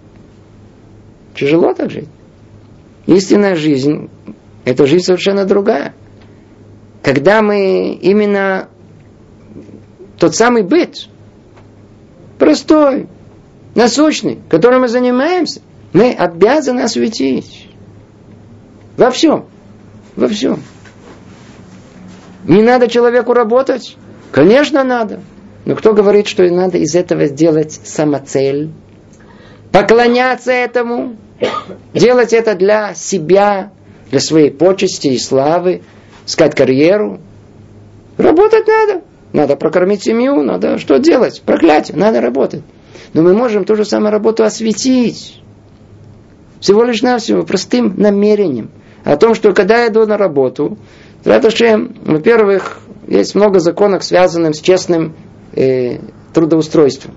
Тяжело 1.37 1.73
так 1.75 1.91
жить. 1.91 2.09
Истинная 3.07 3.55
жизнь, 3.55 4.11
это 4.65 4.87
жизнь 4.87 5.05
совершенно 5.05 5.45
другая. 5.45 5.95
Когда 7.09 7.41
мы 7.41 7.95
именно 7.95 8.69
тот 10.19 10.37
самый 10.37 10.63
быт, 10.63 11.09
простой, 12.39 13.09
насущный, 13.75 14.39
которым 14.51 14.83
мы 14.83 14.89
занимаемся, 14.89 15.63
мы 15.95 16.13
обязаны 16.13 16.83
осветить. 16.83 17.71
Во 18.99 19.11
всем. 19.11 19.47
Во 20.17 20.29
всем. 20.29 20.63
Не 22.45 22.61
надо 22.61 22.89
человеку 22.89 23.33
работать? 23.33 23.97
Конечно, 24.31 24.85
надо. 24.85 25.21
Но 25.65 25.77
кто 25.77 25.95
говорит, 25.95 26.27
что 26.27 26.47
надо 26.51 26.77
из 26.77 26.95
этого 26.95 27.25
сделать 27.25 27.73
самоцель? 27.73 28.71
Поклоняться 29.73 30.53
этому? 30.53 31.17
Делать 31.95 32.35
это 32.35 32.55
для 32.55 32.93
себя, 32.93 33.73
для 34.11 34.21
своей 34.21 34.51
почести 34.51 35.07
и 35.07 35.19
славы? 35.19 35.81
Искать 36.29 36.55
карьеру? 36.55 37.21
Работать 38.19 38.67
надо. 38.67 39.03
Надо 39.33 39.57
прокормить 39.57 40.03
семью, 40.03 40.43
надо 40.43 40.77
что 40.77 40.99
делать? 40.99 41.41
Проклятие, 41.41 41.97
надо 41.97 42.21
работать. 42.21 42.63
Но 43.15 43.23
мы 43.23 43.33
можем 43.33 43.65
ту 43.65 43.75
же 43.77 43.87
самую 43.87 44.13
работу 44.13 44.45
осветить. 44.45 45.41
Всего 46.61 46.85
лишь 46.85 47.01
навсего 47.01 47.45
простым 47.45 47.95
намерением. 47.97 48.71
О 49.05 49.17
том, 49.17 49.35
что 49.35 49.55
когда 49.55 49.85
я 49.85 49.89
иду 49.89 50.05
на 50.05 50.19
работу, 50.19 50.77
Раташем, 51.25 51.97
во-первых, 52.05 52.81
есть 53.07 53.35
много 53.35 53.59
законов, 53.59 54.05
связанных 54.05 54.55
с 54.55 54.61
честным 54.61 55.17
э, 55.55 55.99
трудоустройством. 56.35 57.15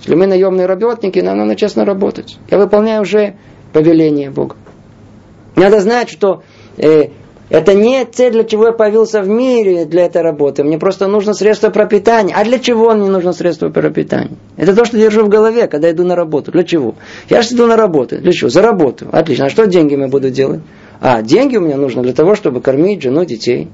Если 0.00 0.14
мы 0.14 0.26
наемные 0.26 0.66
работники, 0.66 1.20
нам 1.20 1.38
надо 1.38 1.56
честно 1.56 1.86
работать. 1.86 2.38
Я 2.50 2.58
выполняю 2.58 3.00
уже 3.00 3.36
повеление 3.72 4.30
Бога. 4.30 4.56
Надо 5.54 5.80
знать, 5.80 6.10
что 6.10 6.42
э, 6.76 7.12
это 7.48 7.74
не 7.74 8.04
цель, 8.04 8.32
для 8.32 8.44
чего 8.44 8.66
я 8.66 8.72
появился 8.72 9.22
в 9.22 9.28
мире 9.28 9.84
для 9.84 10.06
этой 10.06 10.22
работы. 10.22 10.64
Мне 10.64 10.78
просто 10.78 11.06
нужно 11.06 11.32
средство 11.32 11.70
пропитания. 11.70 12.34
А 12.36 12.44
для 12.44 12.58
чего 12.58 12.92
мне 12.92 13.08
нужно 13.08 13.32
средство 13.32 13.68
пропитания? 13.68 14.36
Это 14.56 14.74
то, 14.74 14.84
что 14.84 14.98
держу 14.98 15.24
в 15.24 15.28
голове, 15.28 15.68
когда 15.68 15.90
иду 15.90 16.04
на 16.04 16.16
работу. 16.16 16.50
Для 16.50 16.64
чего? 16.64 16.96
Я 17.28 17.42
же 17.42 17.54
иду 17.54 17.66
на 17.66 17.76
работу. 17.76 18.18
Для 18.18 18.32
чего? 18.32 18.50
За 18.50 18.62
работу. 18.62 19.06
Отлично. 19.12 19.46
А 19.46 19.50
что 19.50 19.66
деньги 19.66 19.94
я 19.94 20.08
буду 20.08 20.30
делать? 20.30 20.60
А, 21.00 21.22
деньги 21.22 21.56
у 21.56 21.60
меня 21.60 21.76
нужно 21.76 22.02
для 22.02 22.14
того, 22.14 22.34
чтобы 22.34 22.60
кормить 22.60 23.02
жену, 23.02 23.24
детей. 23.24 23.68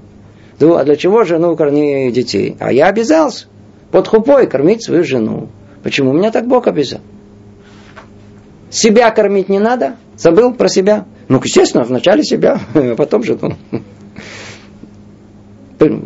Ну, 0.60 0.74
а 0.76 0.84
для 0.84 0.96
чего 0.96 1.24
жену 1.24 1.56
кормить 1.56 2.12
детей? 2.12 2.56
А 2.60 2.72
я 2.72 2.88
обязался 2.88 3.46
под 3.90 4.06
хупой 4.06 4.48
кормить 4.48 4.84
свою 4.84 5.02
жену. 5.02 5.48
Почему? 5.82 6.12
Меня 6.12 6.30
так 6.30 6.46
Бог 6.46 6.66
обязал. 6.66 7.00
Себя 8.70 9.10
кормить 9.10 9.48
не 9.48 9.58
надо? 9.58 9.96
Забыл 10.16 10.52
про 10.52 10.68
себя? 10.68 11.06
Ну, 11.28 11.40
естественно, 11.42 11.84
вначале 11.84 12.22
себя, 12.22 12.60
а 12.74 12.94
потом 12.96 13.22
жену. 13.22 13.54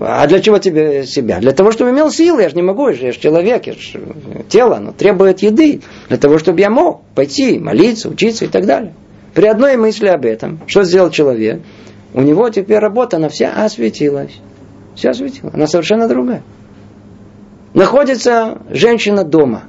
А 0.00 0.26
для 0.26 0.40
чего 0.40 0.58
тебе 0.58 1.04
себя? 1.04 1.38
Для 1.38 1.52
того, 1.52 1.70
чтобы 1.70 1.90
имел 1.90 2.10
силы. 2.10 2.42
Я 2.42 2.48
же 2.48 2.56
не 2.56 2.62
могу, 2.62 2.88
я 2.88 3.12
же 3.12 3.18
человек, 3.18 3.66
я 3.66 3.74
же 3.74 4.00
тело, 4.48 4.76
оно 4.76 4.92
требует 4.92 5.40
еды. 5.40 5.82
Для 6.08 6.16
того, 6.16 6.38
чтобы 6.38 6.60
я 6.60 6.70
мог 6.70 7.02
пойти, 7.14 7.58
молиться, 7.58 8.08
учиться 8.08 8.46
и 8.46 8.48
так 8.48 8.64
далее. 8.64 8.94
При 9.34 9.46
одной 9.46 9.76
мысли 9.76 10.06
об 10.06 10.24
этом, 10.24 10.60
что 10.66 10.82
сделал 10.84 11.10
человек, 11.10 11.60
у 12.14 12.22
него 12.22 12.48
теперь 12.48 12.78
работа, 12.78 13.18
она 13.18 13.28
вся 13.28 13.52
осветилась. 13.52 14.32
Вся 14.94 15.10
осветилась. 15.10 15.52
Она 15.52 15.66
совершенно 15.66 16.08
другая. 16.08 16.42
Находится 17.74 18.62
женщина 18.70 19.24
дома. 19.24 19.64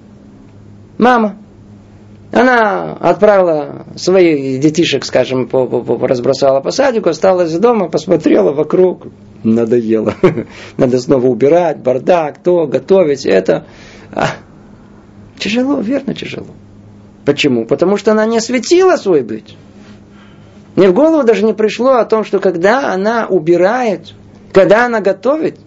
Мама. 0.97 1.37
Она 2.31 2.93
отправила 2.93 3.85
своих 3.95 4.59
детишек, 4.59 5.05
скажем, 5.05 5.47
по, 5.47 5.65
по, 5.65 5.81
по, 5.81 6.07
разбросала 6.07 6.59
по 6.59 6.71
садику, 6.71 7.09
осталась 7.09 7.53
дома, 7.53 7.89
посмотрела 7.89 8.51
вокруг, 8.51 9.07
надоело. 9.43 10.13
Надо 10.77 10.99
снова 10.99 11.25
убирать, 11.27 11.77
бардак, 11.77 12.39
то, 12.43 12.67
готовить, 12.67 13.25
это. 13.25 13.65
А, 14.11 14.27
тяжело, 15.39 15.79
верно, 15.79 16.13
тяжело. 16.13 16.47
Почему? 17.25 17.65
Потому 17.65 17.97
что 17.97 18.11
она 18.11 18.25
не 18.25 18.37
осветила 18.37 18.97
свой 18.97 19.21
быть. 19.21 19.57
Мне 20.75 20.89
в 20.89 20.93
голову 20.93 21.23
даже 21.23 21.43
не 21.43 21.53
пришло 21.53 21.93
о 21.93 22.05
том, 22.05 22.23
что 22.23 22.39
когда 22.39 22.93
она 22.93 23.25
убирает, 23.27 24.13
когда 24.53 24.85
она 24.85 25.01
готовит, 25.01 25.59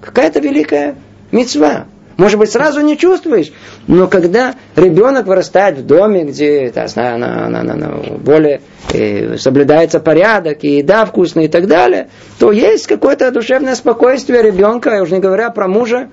какая-то 0.00 0.40
великая 0.40 0.96
мецва. 1.32 1.86
Может 2.16 2.38
быть, 2.38 2.50
сразу 2.50 2.80
не 2.80 2.96
чувствуешь, 2.96 3.52
но 3.88 4.06
когда 4.06 4.54
ребенок 4.76 5.26
вырастает 5.26 5.78
в 5.78 5.86
доме, 5.86 6.24
где 6.24 6.70
да, 6.72 6.86
на, 6.94 7.48
на, 7.48 7.62
на, 7.62 7.74
на, 7.74 7.88
более 8.18 8.60
э, 8.92 9.36
соблюдается 9.36 9.98
порядок, 9.98 10.58
и 10.62 10.78
еда 10.78 11.06
вкусная 11.06 11.44
и 11.44 11.48
так 11.48 11.66
далее, 11.66 12.08
то 12.38 12.52
есть 12.52 12.86
какое-то 12.86 13.30
душевное 13.32 13.74
спокойствие 13.74 14.42
ребенка, 14.42 15.02
уже 15.02 15.14
не 15.14 15.20
говоря 15.20 15.50
про 15.50 15.66
мужа, 15.66 16.08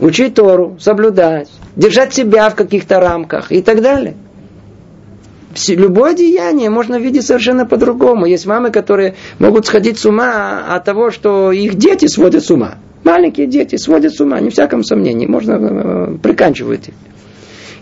учить 0.00 0.34
Тору, 0.34 0.78
соблюдать, 0.80 1.50
держать 1.76 2.14
себя 2.14 2.48
в 2.48 2.54
каких-то 2.54 2.98
рамках 2.98 3.52
и 3.52 3.60
так 3.60 3.82
далее. 3.82 4.14
Любое 5.68 6.14
деяние 6.14 6.70
можно 6.70 6.98
видеть 6.98 7.26
совершенно 7.26 7.66
по-другому. 7.66 8.24
Есть 8.24 8.46
мамы, 8.46 8.70
которые 8.70 9.16
могут 9.38 9.66
сходить 9.66 9.98
с 9.98 10.06
ума 10.06 10.64
от 10.74 10.84
того, 10.84 11.10
что 11.10 11.52
их 11.52 11.74
дети 11.74 12.06
сводят 12.06 12.44
с 12.44 12.50
ума. 12.50 12.76
Маленькие 13.04 13.46
дети 13.46 13.76
сводят 13.76 14.14
с 14.14 14.20
ума, 14.20 14.40
не 14.40 14.50
всяком 14.50 14.84
сомнении, 14.84 15.26
можно 15.26 15.52
э, 15.52 16.18
приканчивать 16.22 16.88
их. 16.88 16.94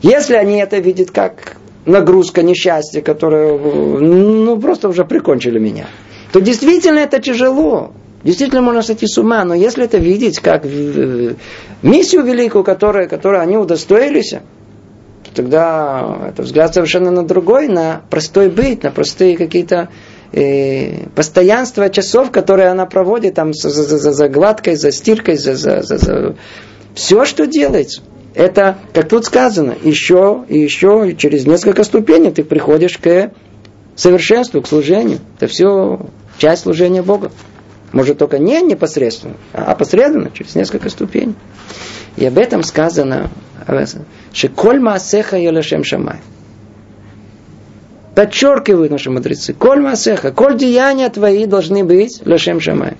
Если 0.03 0.35
они 0.35 0.59
это 0.59 0.79
видят 0.79 1.11
как 1.11 1.57
нагрузка, 1.85 2.43
несчастье, 2.43 3.03
которое 3.03 3.59
ну, 3.59 4.59
просто 4.59 4.89
уже 4.89 5.05
прикончили 5.05 5.59
меня, 5.59 5.87
то 6.33 6.41
действительно 6.41 7.01
это 7.01 7.21
тяжело. 7.21 7.93
Действительно 8.23 8.61
можно 8.61 8.83
сойти 8.83 9.07
с 9.07 9.17
ума, 9.19 9.45
но 9.45 9.55
если 9.55 9.85
это 9.85 9.99
видеть 9.99 10.41
как 10.41 10.65
э, 10.65 11.35
миссию 11.83 12.23
великую, 12.23 12.65
которую, 12.65 13.09
которую 13.09 13.41
они 13.41 13.57
удостоились, 13.57 14.31
то 14.31 15.35
тогда 15.35 16.29
это 16.29 16.43
взгляд 16.43 16.75
совершенно 16.75 17.11
на 17.11 17.25
другой, 17.25 17.69
на 17.69 18.03
простой 18.11 18.51
быт, 18.51 18.83
на 18.83 18.91
простые 18.91 19.39
какие-то 19.39 19.89
э, 20.33 21.07
постоянства 21.15 21.89
часов, 21.91 22.31
которые 22.31 22.69
она 22.69 22.87
проводит 22.87 23.35
там 23.35 23.53
за, 23.53 23.71
за, 23.71 23.99
за, 23.99 24.13
за 24.13 24.29
гладкой, 24.29 24.77
за 24.77 24.93
стиркой, 24.93 25.37
за, 25.37 25.55
за, 25.55 25.83
за, 25.83 25.99
за... 25.99 26.37
все, 26.95 27.25
что 27.25 27.47
делается. 27.47 28.03
Это, 28.35 28.79
как 28.95 29.09
тут 29.09 29.25
сказано, 29.25 29.75
еще 29.83 30.45
и 30.49 30.59
еще, 30.59 31.11
и 31.11 31.17
через 31.17 31.47
несколько 31.47 31.83
ступеней 31.83 32.31
ты 32.31 32.45
приходишь 32.45 32.97
к 32.99 33.33
совершенству, 33.97 34.63
к 34.63 34.69
служению. 34.69 35.19
Это 35.37 35.49
все 35.49 36.01
часть 36.39 36.63
служения 36.63 37.03
Бога. 37.03 37.33
Может 37.93 38.19
только 38.19 38.39
не 38.39 38.61
непосредственно, 38.63 39.35
а 39.53 39.75
посредственно, 39.75 40.31
через 40.31 40.55
несколько 40.55 40.91
ступеней. 40.91 41.35
И 42.17 42.25
об 42.25 42.39
этом 42.39 42.63
сказано, 42.63 43.31
что 44.33 44.49
коль 44.49 44.79
маасеха 44.79 45.37
елешем 45.37 45.83
шамай. 45.83 46.19
Подчеркивают 48.15 48.91
наши 48.91 49.11
мудрецы. 49.11 49.53
Коль 49.53 49.81
маасеха, 49.81 50.33
коль 50.33 50.57
деяния 50.57 51.09
твои 51.09 51.47
должны 51.47 51.85
быть 51.85 52.21
лешем 52.25 52.61
шамай. 52.61 52.97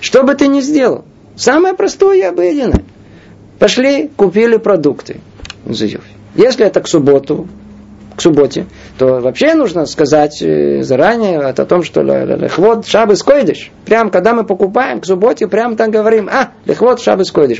Что 0.00 0.22
бы 0.22 0.34
ты 0.34 0.46
ни 0.48 0.60
сделал, 0.60 1.04
самое 1.36 1.74
простое 1.74 2.18
и 2.18 2.22
обыденное. 2.22 2.84
Пошли, 3.58 4.10
купили 4.16 4.56
продукты. 4.56 5.20
Если 5.66 6.66
это 6.66 6.80
к 6.80 6.88
субботу, 6.88 7.48
к 8.16 8.20
субботе, 8.20 8.66
то 8.98 9.20
вообще 9.20 9.54
нужно 9.54 9.86
сказать 9.86 10.40
э, 10.40 10.82
заранее 10.82 11.40
о 11.40 11.52
том, 11.52 11.82
что 11.82 12.02
лехвод 12.02 12.86
шабы 12.86 13.16
скойдыш. 13.16 13.70
Прям 13.84 14.10
когда 14.10 14.34
мы 14.34 14.44
покупаем 14.44 15.00
к 15.00 15.06
субботе, 15.06 15.48
прям 15.48 15.76
там 15.76 15.90
говорим, 15.90 16.28
а, 16.28 16.50
лехвод 16.64 17.00
шабы 17.00 17.24
скойдыш. 17.24 17.58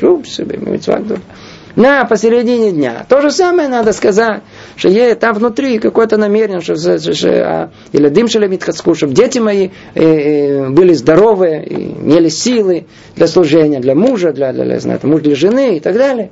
На 1.75 2.05
посередине 2.05 2.71
дня. 2.71 3.05
То 3.07 3.21
же 3.21 3.31
самое 3.31 3.67
надо 3.67 3.91
сказать, 3.91 4.43
что 4.77 4.87
есть 4.87 5.19
там 5.19 5.33
внутри 5.33 5.79
какое-то 5.79 6.17
намерение, 6.17 6.61
что, 6.61 6.75
что, 6.75 7.13
что 7.13 7.29
а, 7.29 7.71
или 7.91 8.07
дым 8.07 8.27
шелемитхацку, 8.27 8.95
чтобы 8.95 9.13
дети 9.13 9.39
мои 9.39 9.69
э, 9.93 10.01
э, 10.03 10.69
были 10.69 10.93
здоровые, 10.93 11.65
и 11.65 11.91
имели 11.99 12.29
силы 12.29 12.85
для 13.15 13.27
служения, 13.27 13.79
для 13.79 13.93
мужа, 13.93 14.31
для, 14.31 14.53
для, 14.53 14.63
для, 14.63 14.79
знаю, 14.79 14.99
муж 15.03 15.21
для 15.21 15.35
жены 15.35 15.77
и 15.77 15.79
так 15.81 15.95
далее. 15.95 16.31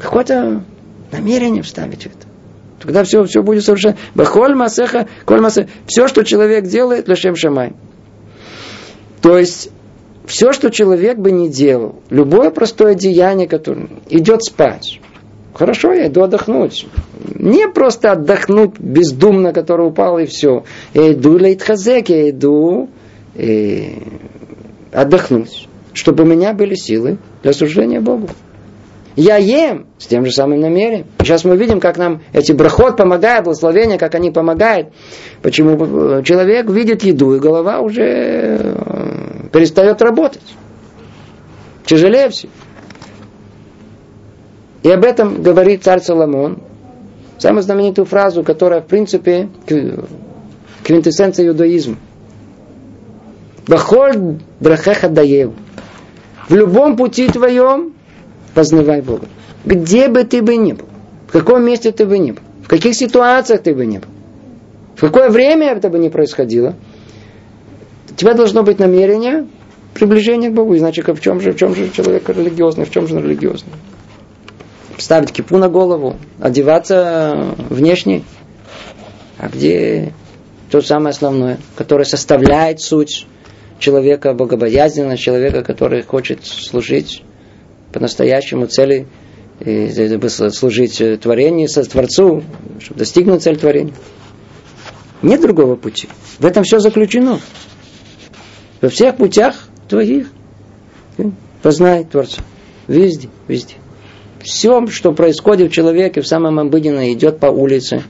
Какое-то 0.00 0.62
намерение 1.12 1.62
вставить 1.62 2.04
в 2.04 2.06
это. 2.06 2.26
Тогда 2.80 3.04
все, 3.04 3.24
все 3.24 3.42
будет 3.42 3.64
совершенно... 3.64 3.96
Бахоль 4.14 4.54
масеха, 4.54 5.08
коль 5.24 5.40
масеха. 5.40 5.68
Все, 5.86 6.08
что 6.08 6.22
человек 6.22 6.64
делает, 6.64 7.08
лешем 7.08 7.36
шамай. 7.36 7.72
То 9.22 9.38
есть, 9.38 9.70
все, 10.26 10.52
что 10.52 10.70
человек 10.70 11.18
бы 11.18 11.30
не 11.30 11.48
делал, 11.48 11.96
любое 12.10 12.50
простое 12.50 12.94
деяние, 12.94 13.48
которое 13.48 13.88
идет 14.08 14.42
спать, 14.42 15.00
Хорошо, 15.54 15.92
я 15.92 16.08
иду 16.08 16.22
отдохнуть. 16.22 16.86
Не 17.36 17.68
просто 17.68 18.10
отдохнуть 18.12 18.78
бездумно, 18.80 19.52
который 19.52 19.86
упал 19.86 20.18
и 20.18 20.26
все. 20.26 20.64
Я 20.94 21.12
иду 21.12 21.38
лейтхазек, 21.38 22.08
я 22.08 22.30
иду 22.30 22.88
э, 23.36 23.90
отдохнуть, 24.92 25.68
чтобы 25.92 26.24
у 26.24 26.26
меня 26.26 26.54
были 26.54 26.74
силы 26.74 27.18
для 27.44 27.52
служения 27.52 28.00
Богу. 28.00 28.28
Я 29.14 29.36
ем 29.36 29.86
с 29.98 30.08
тем 30.08 30.26
же 30.26 30.32
самым 30.32 30.58
намерением. 30.58 31.06
Сейчас 31.20 31.44
мы 31.44 31.56
видим, 31.56 31.78
как 31.78 31.98
нам 31.98 32.22
эти 32.32 32.50
брахот 32.50 32.96
помогают, 32.96 33.44
благословения, 33.44 33.96
как 33.96 34.16
они 34.16 34.32
помогают. 34.32 34.88
Почему 35.40 36.20
человек 36.24 36.68
видит 36.68 37.04
еду, 37.04 37.32
и 37.36 37.38
голова 37.38 37.78
уже 37.78 38.02
э, 38.02 39.13
перестает 39.54 40.02
работать. 40.02 40.42
Тяжелее 41.86 42.28
все. 42.28 42.48
И 44.82 44.90
об 44.90 45.04
этом 45.04 45.42
говорит 45.42 45.84
царь 45.84 46.00
Соломон. 46.00 46.58
Самую 47.38 47.62
знаменитую 47.62 48.04
фразу, 48.04 48.42
которая, 48.42 48.80
в 48.80 48.86
принципе, 48.86 49.48
квинтэссенция 50.82 51.46
иудаизма. 51.46 51.98
Бахоль 53.68 54.40
брахеха 54.58 55.08
даев. 55.08 55.52
В 56.48 56.54
любом 56.54 56.96
пути 56.96 57.28
твоем 57.28 57.94
познавай 58.54 59.02
Бога. 59.02 59.28
Где 59.64 60.08
бы 60.08 60.24
ты 60.24 60.42
бы 60.42 60.56
ни 60.56 60.72
был, 60.72 60.86
в 61.28 61.32
каком 61.32 61.64
месте 61.64 61.92
ты 61.92 62.06
бы 62.06 62.18
ни 62.18 62.32
был, 62.32 62.42
в 62.64 62.68
каких 62.68 62.96
ситуациях 62.96 63.62
ты 63.62 63.72
бы 63.72 63.86
ни 63.86 63.98
был, 63.98 64.08
в 64.96 65.00
какое 65.00 65.30
время 65.30 65.68
это 65.68 65.90
бы 65.90 65.98
ни 66.00 66.08
происходило, 66.08 66.74
у 68.14 68.16
тебя 68.16 68.34
должно 68.34 68.62
быть 68.62 68.78
намерение 68.78 69.48
приближения 69.92 70.48
к 70.48 70.54
Богу. 70.54 70.76
Иначе 70.76 71.02
в 71.02 71.20
чем 71.20 71.40
же, 71.40 71.52
в 71.52 71.56
чем 71.56 71.74
же 71.74 71.90
человек 71.90 72.28
религиозный, 72.28 72.84
в 72.84 72.90
чем 72.90 73.08
же 73.08 73.16
он 73.16 73.24
религиозный? 73.24 73.72
Ставить 74.98 75.32
кипу 75.32 75.58
на 75.58 75.68
голову, 75.68 76.16
одеваться 76.38 77.56
внешне. 77.68 78.22
А 79.38 79.48
где 79.48 80.12
то 80.70 80.80
самое 80.80 81.10
основное, 81.10 81.58
которое 81.74 82.04
составляет 82.04 82.80
суть 82.80 83.26
человека 83.80 84.32
богобоязненного, 84.32 85.16
человека, 85.16 85.64
который 85.64 86.02
хочет 86.02 86.46
служить 86.46 87.24
по-настоящему 87.92 88.66
цели 88.66 89.08
служить 89.60 91.20
творению, 91.20 91.68
со 91.68 91.82
Творцу, 91.82 92.44
чтобы 92.80 92.98
достигнуть 93.00 93.42
цель 93.42 93.56
творения. 93.56 93.94
Нет 95.22 95.40
другого 95.40 95.74
пути. 95.74 96.08
В 96.38 96.46
этом 96.46 96.62
все 96.62 96.78
заключено. 96.78 97.40
Во 98.80 98.88
всех 98.88 99.16
путях 99.16 99.68
твоих. 99.88 100.30
Познай 101.62 102.04
Творца. 102.04 102.42
Везде, 102.86 103.28
везде. 103.48 103.74
Все, 104.42 104.86
что 104.88 105.12
происходит 105.12 105.70
в 105.70 105.74
человеке, 105.74 106.20
в 106.20 106.26
самом 106.26 106.58
обыденном, 106.58 107.10
идет 107.10 107.38
по 107.40 107.46
улице, 107.46 108.02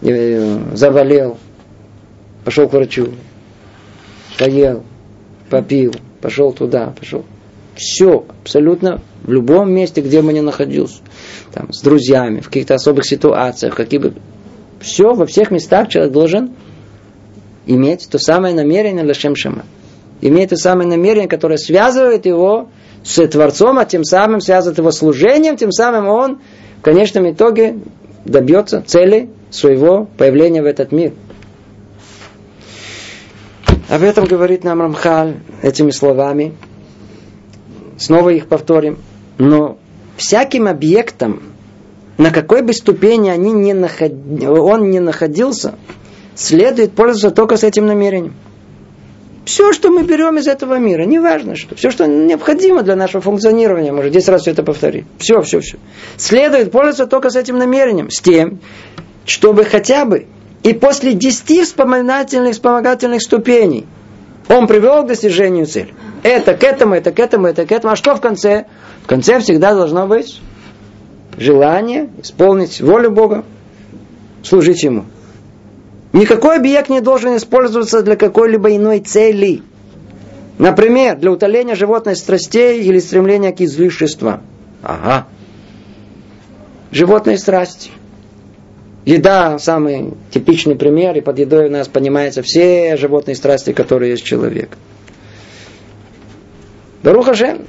э, 0.00 0.58
заболел, 0.74 1.36
пошел 2.44 2.68
к 2.68 2.72
врачу, 2.72 3.10
поел, 4.38 4.82
попил, 5.50 5.94
пошел 6.22 6.52
туда, 6.52 6.94
пошел. 6.98 7.26
Все, 7.76 8.24
абсолютно 8.42 9.02
в 9.22 9.30
любом 9.30 9.70
месте, 9.72 10.00
где 10.00 10.22
бы 10.22 10.32
ни 10.32 10.40
находился, 10.40 11.02
там, 11.52 11.70
с 11.70 11.82
друзьями, 11.82 12.40
в 12.40 12.46
каких-то 12.46 12.74
особых 12.74 13.04
ситуациях, 13.04 13.74
какие 13.74 14.00
бы... 14.00 14.14
Все, 14.80 15.12
во 15.12 15.26
всех 15.26 15.50
местах 15.50 15.88
человек 15.88 16.12
должен 16.12 16.52
иметь 17.66 18.08
то 18.10 18.18
самое 18.18 18.54
намерение 18.54 19.04
Лашем 19.04 19.36
Шама. 19.36 19.64
Иметь 20.20 20.50
то 20.50 20.56
самое 20.56 20.88
намерение, 20.88 21.28
которое 21.28 21.58
связывает 21.58 22.26
его 22.26 22.68
с 23.04 23.26
Творцом, 23.28 23.78
а 23.78 23.84
тем 23.84 24.04
самым 24.04 24.40
связывает 24.40 24.78
его 24.78 24.90
служением, 24.90 25.56
тем 25.56 25.72
самым 25.72 26.08
он 26.08 26.40
в 26.78 26.82
конечном 26.82 27.30
итоге 27.30 27.78
добьется 28.24 28.82
цели 28.82 29.30
своего 29.50 30.08
появления 30.18 30.62
в 30.62 30.66
этот 30.66 30.92
мир. 30.92 31.12
Об 33.88 34.02
этом 34.02 34.26
говорит 34.26 34.64
нам 34.64 34.82
Рамхаль 34.82 35.36
этими 35.62 35.90
словами– 35.90 36.54
снова 37.98 38.30
их 38.30 38.46
повторим. 38.46 38.98
Но 39.36 39.78
всяким 40.16 40.66
объектом, 40.66 41.42
на 42.16 42.30
какой 42.30 42.62
бы 42.62 42.72
ступени 42.72 43.28
они 43.28 43.52
не 43.52 43.74
наход... 43.74 44.12
он 44.42 44.90
не 44.90 45.00
находился, 45.00 45.74
следует 46.34 46.92
пользоваться 46.92 47.30
только 47.30 47.56
с 47.56 47.64
этим 47.64 47.86
намерением. 47.86 48.34
Все, 49.48 49.72
что 49.72 49.88
мы 49.88 50.02
берем 50.02 50.36
из 50.36 50.46
этого 50.46 50.78
мира, 50.78 51.04
неважно 51.04 51.56
что, 51.56 51.74
все, 51.74 51.90
что 51.90 52.06
необходимо 52.06 52.82
для 52.82 52.96
нашего 52.96 53.22
функционирования, 53.22 53.92
может 53.92 54.12
10 54.12 54.28
раз 54.28 54.42
все 54.42 54.50
это 54.50 54.62
повторить. 54.62 55.06
Все, 55.16 55.40
все, 55.40 55.60
все. 55.60 55.78
Следует 56.18 56.70
пользоваться 56.70 57.06
только 57.06 57.30
с 57.30 57.36
этим 57.36 57.56
намерением, 57.56 58.10
с 58.10 58.20
тем, 58.20 58.60
чтобы 59.24 59.64
хотя 59.64 60.04
бы 60.04 60.26
и 60.62 60.74
после 60.74 61.14
10 61.14 61.64
вспомогательных, 61.64 62.52
вспомогательных 62.52 63.22
ступеней 63.22 63.86
он 64.50 64.66
привел 64.66 65.04
к 65.04 65.06
достижению 65.06 65.64
цели. 65.64 65.94
Это 66.22 66.52
к 66.52 66.62
этому, 66.62 66.94
это 66.94 67.10
к 67.10 67.18
этому, 67.18 67.46
это 67.46 67.64
к 67.64 67.72
этому. 67.72 67.94
А 67.94 67.96
что 67.96 68.16
в 68.16 68.20
конце? 68.20 68.66
В 69.04 69.06
конце 69.06 69.40
всегда 69.40 69.72
должно 69.72 70.06
быть 70.06 70.42
желание 71.38 72.10
исполнить 72.22 72.82
волю 72.82 73.12
Бога, 73.12 73.46
служить 74.42 74.82
Ему. 74.82 75.06
Никакой 76.12 76.56
объект 76.56 76.88
не 76.88 77.00
должен 77.00 77.36
использоваться 77.36 78.02
для 78.02 78.16
какой-либо 78.16 78.74
иной 78.74 79.00
цели. 79.00 79.62
Например, 80.58 81.16
для 81.16 81.30
утоления 81.30 81.74
животной 81.74 82.16
страстей 82.16 82.82
или 82.82 82.98
стремления 82.98 83.52
к 83.52 83.60
излишеству. 83.60 84.40
Ага. 84.82 85.26
Животные 86.90 87.38
страсти. 87.38 87.90
Еда 89.04 89.58
самый 89.58 90.14
типичный 90.30 90.76
пример, 90.76 91.16
и 91.16 91.20
под 91.20 91.38
едой 91.38 91.66
у 91.66 91.70
нас 91.70 91.88
понимаются 91.88 92.42
все 92.42 92.96
животные 92.96 93.36
страсти, 93.36 93.72
которые 93.72 94.12
есть 94.12 94.24
человек. 94.24 94.76
Баруха 97.02 97.34
же, 97.34 97.60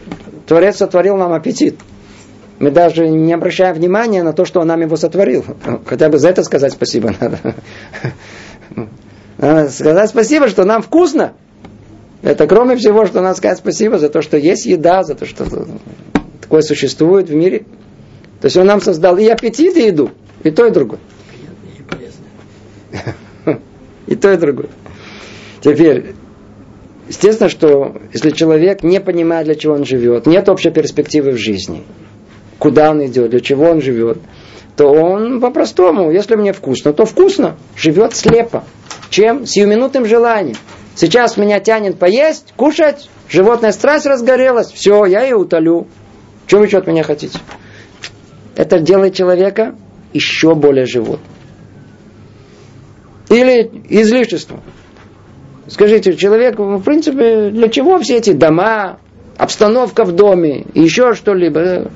Творец 0.47 0.77
сотворил 0.77 1.15
нам 1.15 1.33
аппетит. 1.33 1.75
Мы 2.59 2.71
даже 2.71 3.07
не 3.07 3.31
обращаем 3.31 3.73
внимания 3.73 4.21
на 4.21 4.33
то, 4.33 4.43
что 4.43 4.59
он 4.59 4.67
нам 4.67 4.81
его 4.81 4.97
сотворил. 4.97 5.45
Хотя 5.85 6.09
бы 6.09 6.17
за 6.17 6.29
это 6.29 6.43
сказать 6.43 6.73
спасибо 6.73 7.13
надо. 7.19 7.39
Надо 9.37 9.69
сказать 9.69 10.09
спасибо, 10.09 10.49
что 10.49 10.65
нам 10.65 10.81
вкусно. 10.81 11.33
Это 12.21 12.47
кроме 12.47 12.75
всего, 12.75 13.05
что 13.05 13.21
надо 13.21 13.37
сказать 13.37 13.59
спасибо 13.59 13.97
за 13.97 14.09
то, 14.09 14.21
что 14.21 14.35
есть 14.35 14.65
еда, 14.65 15.03
за 15.03 15.15
то, 15.15 15.25
что 15.25 15.45
такое 16.41 16.61
существует 16.61 17.29
в 17.29 17.33
мире. 17.33 17.59
То 18.41 18.45
есть 18.45 18.57
он 18.57 18.67
нам 18.67 18.81
создал 18.81 19.17
и 19.17 19.25
аппетит, 19.27 19.77
и 19.77 19.87
еду, 19.87 20.11
и 20.43 20.51
то, 20.51 20.65
и 20.65 20.71
другое. 20.71 20.99
И 24.07 24.15
то, 24.15 24.33
и 24.33 24.37
другое. 24.37 24.69
Теперь, 25.61 26.15
естественно, 27.07 27.47
что 27.47 28.01
если 28.11 28.31
человек 28.31 28.81
не 28.81 28.99
понимает, 28.99 29.45
для 29.45 29.55
чего 29.55 29.75
он 29.75 29.85
живет, 29.85 30.25
нет 30.25 30.49
общей 30.49 30.71
перспективы 30.71 31.31
в 31.31 31.37
жизни, 31.37 31.83
куда 32.59 32.91
он 32.91 33.03
идет, 33.05 33.31
для 33.31 33.39
чего 33.39 33.69
он 33.69 33.81
живет, 33.81 34.19
то 34.75 34.87
он 34.87 35.41
по-простому, 35.41 36.11
если 36.11 36.35
мне 36.35 36.53
вкусно, 36.53 36.93
то 36.93 37.05
вкусно, 37.05 37.55
живет 37.75 38.15
слепо. 38.15 38.63
Чем? 39.09 39.45
Сиюминутным 39.45 40.05
желанием. 40.05 40.57
Сейчас 40.95 41.37
меня 41.37 41.59
тянет 41.59 41.97
поесть, 41.97 42.53
кушать, 42.55 43.09
животная 43.27 43.71
страсть 43.71 44.05
разгорелась, 44.05 44.71
все, 44.71 45.05
я 45.05 45.23
ее 45.23 45.37
утолю. 45.37 45.87
Чего 46.45 46.61
вы 46.61 46.67
еще 46.67 46.77
от 46.77 46.87
меня 46.87 47.03
хотите? 47.03 47.39
Это 48.55 48.79
делает 48.79 49.15
человека 49.15 49.75
еще 50.13 50.53
более 50.55 50.85
животным. 50.85 51.21
Или 53.29 53.69
излишество. 53.89 54.59
Скажите, 55.67 56.15
человек, 56.15 56.57
в 56.57 56.81
принципе, 56.81 57.51
для 57.51 57.69
чего 57.69 57.99
все 57.99 58.17
эти 58.17 58.31
дома, 58.31 58.99
обстановка 59.37 60.03
в 60.03 60.11
доме, 60.13 60.65
еще 60.73 61.13
что-либо? 61.13 61.91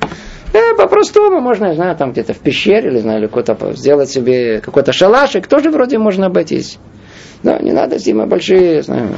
Э, 0.53 0.75
по-простому 0.77 1.41
можно, 1.41 1.65
я 1.65 1.73
знаю, 1.73 1.97
там 1.97 2.11
где-то 2.11 2.33
в 2.33 2.37
пещере, 2.37 2.89
или 2.91 2.99
знаю, 2.99 3.27
какой-то 3.27 3.57
сделать 3.73 4.09
себе 4.09 4.61
какой-то 4.61 4.93
шалашик, 4.93 5.47
тоже 5.47 5.71
вроде 5.71 5.97
можно 5.97 6.27
обойтись. 6.27 6.77
Но 7.41 7.57
не 7.59 7.71
надо 7.71 7.97
зимы 7.97 8.27
большие, 8.27 8.83
знаю. 8.83 9.09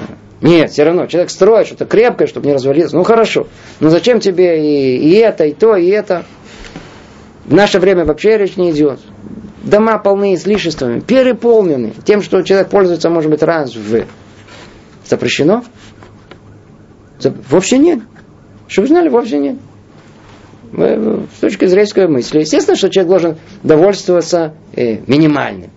Нет, 0.41 0.71
все 0.71 0.83
равно, 0.83 1.07
человек 1.07 1.29
строит 1.29 1.67
что-то 1.67 1.85
крепкое, 1.85 2.27
чтобы 2.27 2.47
не 2.47 2.53
развалиться. 2.53 2.95
Ну 2.95 3.03
хорошо, 3.03 3.47
но 3.79 3.89
зачем 3.89 4.19
тебе 4.19 4.61
и, 4.61 4.97
и 4.97 5.15
это, 5.15 5.45
и 5.45 5.53
то, 5.53 5.75
и 5.75 5.87
это? 5.87 6.25
В 7.45 7.53
наше 7.53 7.79
время 7.79 8.05
вообще 8.05 8.37
речь 8.37 8.55
не 8.55 8.71
идет 8.71 8.99
дома 9.65 9.97
полны 9.97 10.35
излишествами, 10.35 10.99
переполнены 10.99 11.93
тем, 12.05 12.21
что 12.21 12.41
человек 12.43 12.69
пользуется, 12.69 13.09
может 13.09 13.29
быть, 13.29 13.43
раз 13.43 13.75
в 13.75 14.05
запрещено? 15.05 15.63
Вовсе 17.49 17.77
нет. 17.77 17.99
Чтобы 18.67 18.87
знали, 18.87 19.09
вовсе 19.09 19.39
нет. 19.39 19.57
С 20.75 21.39
точки 21.39 21.65
зрения 21.65 22.07
мысли. 22.07 22.39
Естественно, 22.39 22.75
что 22.75 22.89
человек 22.89 23.09
должен 23.09 23.37
довольствоваться 23.63 24.53
э, 24.75 24.97
минимальным. 25.07 25.69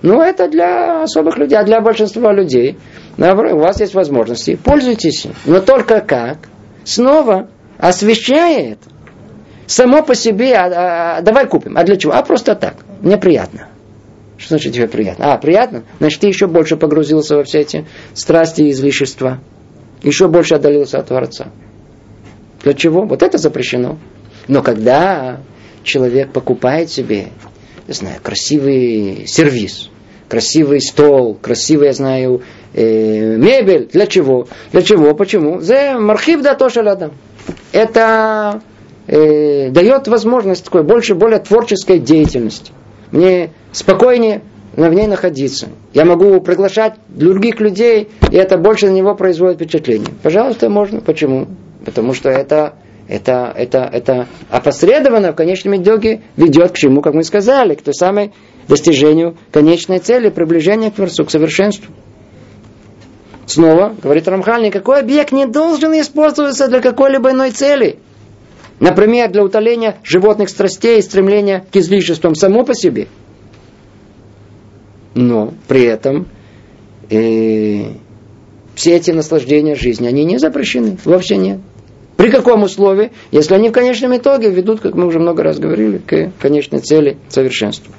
Но 0.00 0.22
это 0.22 0.48
для 0.48 1.02
особых 1.02 1.38
людей, 1.38 1.56
а 1.58 1.64
для 1.64 1.80
большинства 1.80 2.32
людей. 2.32 2.78
Наоборот, 3.16 3.52
у 3.54 3.58
вас 3.58 3.80
есть 3.80 3.94
возможности, 3.94 4.54
пользуйтесь. 4.56 5.26
Но 5.44 5.60
только 5.60 6.00
как? 6.00 6.38
Снова 6.84 7.48
освещает 7.78 8.78
само 9.66 10.02
по 10.02 10.14
себе, 10.14 10.54
а, 10.54 11.18
а, 11.18 11.20
давай 11.22 11.46
купим. 11.46 11.76
А 11.76 11.84
для 11.84 11.96
чего? 11.96 12.14
А 12.14 12.22
просто 12.22 12.54
так. 12.54 12.76
Мне 13.00 13.18
приятно. 13.18 13.66
Что 14.36 14.50
значит 14.50 14.72
тебе 14.72 14.86
приятно? 14.86 15.32
А, 15.32 15.36
приятно? 15.36 15.82
Значит, 15.98 16.20
ты 16.20 16.28
еще 16.28 16.46
больше 16.46 16.76
погрузился 16.76 17.36
во 17.36 17.42
все 17.42 17.60
эти 17.60 17.86
страсти 18.14 18.62
и 18.62 18.70
излишества. 18.70 19.40
Еще 20.02 20.28
больше 20.28 20.54
отдалился 20.54 20.98
от 20.98 21.08
Творца. 21.08 21.48
Для 22.62 22.74
чего? 22.74 23.04
Вот 23.04 23.22
это 23.22 23.36
запрещено. 23.36 23.98
Но 24.48 24.62
когда 24.62 25.40
человек 25.82 26.32
покупает 26.32 26.90
себе, 26.90 27.28
не 27.86 27.94
знаю, 27.94 28.16
красивый 28.22 29.26
сервис, 29.26 29.90
красивый 30.28 30.80
стол, 30.80 31.34
красивый, 31.40 31.88
я 31.88 31.92
знаю, 31.92 32.42
э, 32.74 33.36
мебель, 33.36 33.88
для 33.92 34.06
чего? 34.06 34.48
Для 34.72 34.82
чего? 34.82 35.14
Почему? 35.14 35.60
За 35.60 35.98
мархив 35.98 36.42
да 36.42 36.54
то 36.54 36.68
Это 37.72 38.62
э, 39.06 39.70
дает 39.70 40.08
возможность 40.08 40.64
такой 40.64 40.82
больше, 40.82 41.14
более 41.14 41.38
творческой 41.38 41.98
деятельности. 41.98 42.72
Мне 43.10 43.50
спокойнее 43.72 44.42
в 44.76 44.94
ней 44.94 45.06
находиться. 45.06 45.68
Я 45.92 46.04
могу 46.04 46.40
приглашать 46.40 46.94
других 47.08 47.60
людей, 47.60 48.08
и 48.30 48.36
это 48.36 48.58
больше 48.58 48.86
на 48.86 48.92
него 48.92 49.14
производит 49.14 49.56
впечатление. 49.56 50.10
Пожалуйста, 50.22 50.68
можно. 50.68 51.00
Почему? 51.00 51.48
Потому 51.84 52.12
что 52.12 52.28
это, 52.28 52.74
это, 53.08 53.52
это, 53.56 53.88
это 53.90 54.28
опосредованно 54.50 55.32
в 55.32 55.34
конечном 55.34 55.82
итоге 55.82 56.20
ведет 56.36 56.72
к 56.72 56.76
чему, 56.76 57.00
как 57.00 57.14
мы 57.14 57.24
сказали, 57.24 57.74
к 57.74 57.82
той 57.82 57.94
самой 57.94 58.32
достижению 58.68 59.36
конечной 59.50 59.98
цели, 59.98 60.28
приближения 60.28 60.90
к 60.90 60.94
Творцу, 60.94 61.24
к 61.24 61.30
совершенству. 61.30 61.92
Снова, 63.46 63.96
говорит 64.02 64.28
Рамхаль, 64.28 64.62
никакой 64.62 65.00
объект 65.00 65.32
не 65.32 65.46
должен 65.46 65.92
использоваться 65.98 66.68
для 66.68 66.80
какой-либо 66.80 67.30
иной 67.30 67.50
цели. 67.50 67.98
Например, 68.78 69.30
для 69.32 69.42
утоления 69.42 69.96
животных 70.04 70.50
страстей 70.50 70.98
и 70.98 71.02
стремления 71.02 71.64
к 71.72 71.76
излишествам 71.76 72.34
само 72.34 72.62
по 72.62 72.74
себе. 72.74 73.08
Но 75.14 75.54
при 75.66 75.84
этом 75.84 76.28
э, 77.08 77.92
все 78.74 78.96
эти 78.96 79.12
наслаждения 79.12 79.74
жизни, 79.74 80.06
они 80.06 80.24
не 80.24 80.38
запрещены, 80.38 80.98
вовсе 81.06 81.38
нет. 81.38 81.58
При 82.18 82.32
каком 82.32 82.64
условии? 82.64 83.12
Если 83.30 83.54
они 83.54 83.68
в 83.68 83.72
конечном 83.72 84.16
итоге 84.16 84.50
ведут, 84.50 84.80
как 84.80 84.96
мы 84.96 85.06
уже 85.06 85.20
много 85.20 85.44
раз 85.44 85.60
говорили, 85.60 85.98
к 85.98 86.32
конечной 86.40 86.80
цели 86.80 87.16
совершенства. 87.28 87.94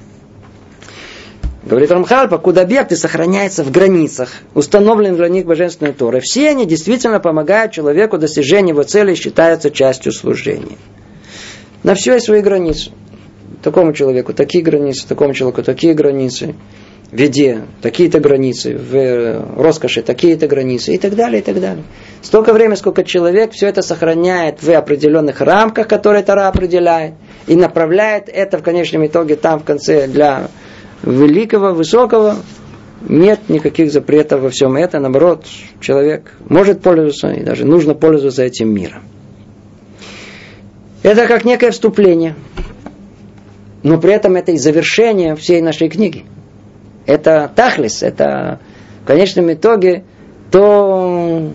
Говорит 1.64 1.90
Рамхал, 1.90 2.28
покуда 2.28 2.64
объекты 2.64 2.98
сохраняются 2.98 3.64
в 3.64 3.72
границах, 3.72 4.30
установленных 4.56 5.16
для 5.16 5.30
них 5.30 5.46
божественной 5.46 5.94
Торой, 5.94 6.20
все 6.20 6.50
они 6.50 6.66
действительно 6.66 7.22
помогают 7.22 7.72
человеку 7.72 8.18
достижению 8.18 8.76
его 8.76 8.84
цели 8.84 9.14
и 9.14 9.16
считаются 9.16 9.72
частью 9.72 10.12
служения. 10.12 10.76
На 11.84 11.96
все 11.96 12.16
есть 12.16 12.26
свои 12.26 12.42
границы. 12.42 12.92
Такому 13.64 13.94
человеку 13.94 14.34
такие 14.34 14.62
границы, 14.62 15.08
такому 15.08 15.34
человеку 15.34 15.64
такие 15.64 15.94
границы, 15.94 16.56
в 17.12 17.20
еде 17.20 17.64
такие-то 17.82 18.20
границы, 18.20 18.78
в 18.78 19.62
роскоши 19.62 20.03
такие-то 20.03 20.47
границы 20.47 20.93
и 20.93 20.97
так 20.97 21.16
далее, 21.16 21.41
и 21.41 21.43
так 21.43 21.60
далее. 21.60 21.84
Столько 22.22 22.53
времени, 22.53 22.76
сколько 22.76 23.03
человек 23.03 23.51
все 23.51 23.68
это 23.68 23.82
сохраняет 23.82 24.62
в 24.62 24.70
определенных 24.70 25.41
рамках, 25.41 25.88
которые 25.88 26.24
Тара 26.24 26.47
определяет, 26.47 27.14
и 27.47 27.55
направляет 27.55 28.30
это 28.30 28.60
в 28.60 28.64
конечном 28.64 29.07
итоге 29.07 29.36
там 29.36 29.60
в 29.60 29.64
конце 29.64 30.07
для 30.07 30.49
великого, 31.01 31.74
высокого, 31.74 32.36
нет 33.07 33.39
никаких 33.47 33.91
запретов 33.91 34.41
во 34.41 34.49
всем 34.49 34.76
этом. 34.76 35.01
Наоборот, 35.01 35.45
человек 35.80 36.34
может 36.47 36.82
пользоваться 36.82 37.30
и 37.30 37.43
даже 37.43 37.66
нужно 37.66 37.95
пользоваться 37.95 38.43
этим 38.43 38.74
миром. 38.74 39.03
Это 41.01 41.26
как 41.28 41.45
некое 41.45 41.72
вступление. 41.72 42.36
Но 43.82 43.97
при 43.97 44.12
этом 44.12 44.36
это 44.36 44.51
и 44.51 44.57
завершение 44.57 45.36
всей 45.38 45.62
нашей 45.62 45.88
книги. 45.88 46.26
Это 47.10 47.51
тахлис, 47.55 48.03
это 48.03 48.60
в 49.01 49.07
конечном 49.07 49.51
итоге 49.51 50.03
то, 50.51 51.51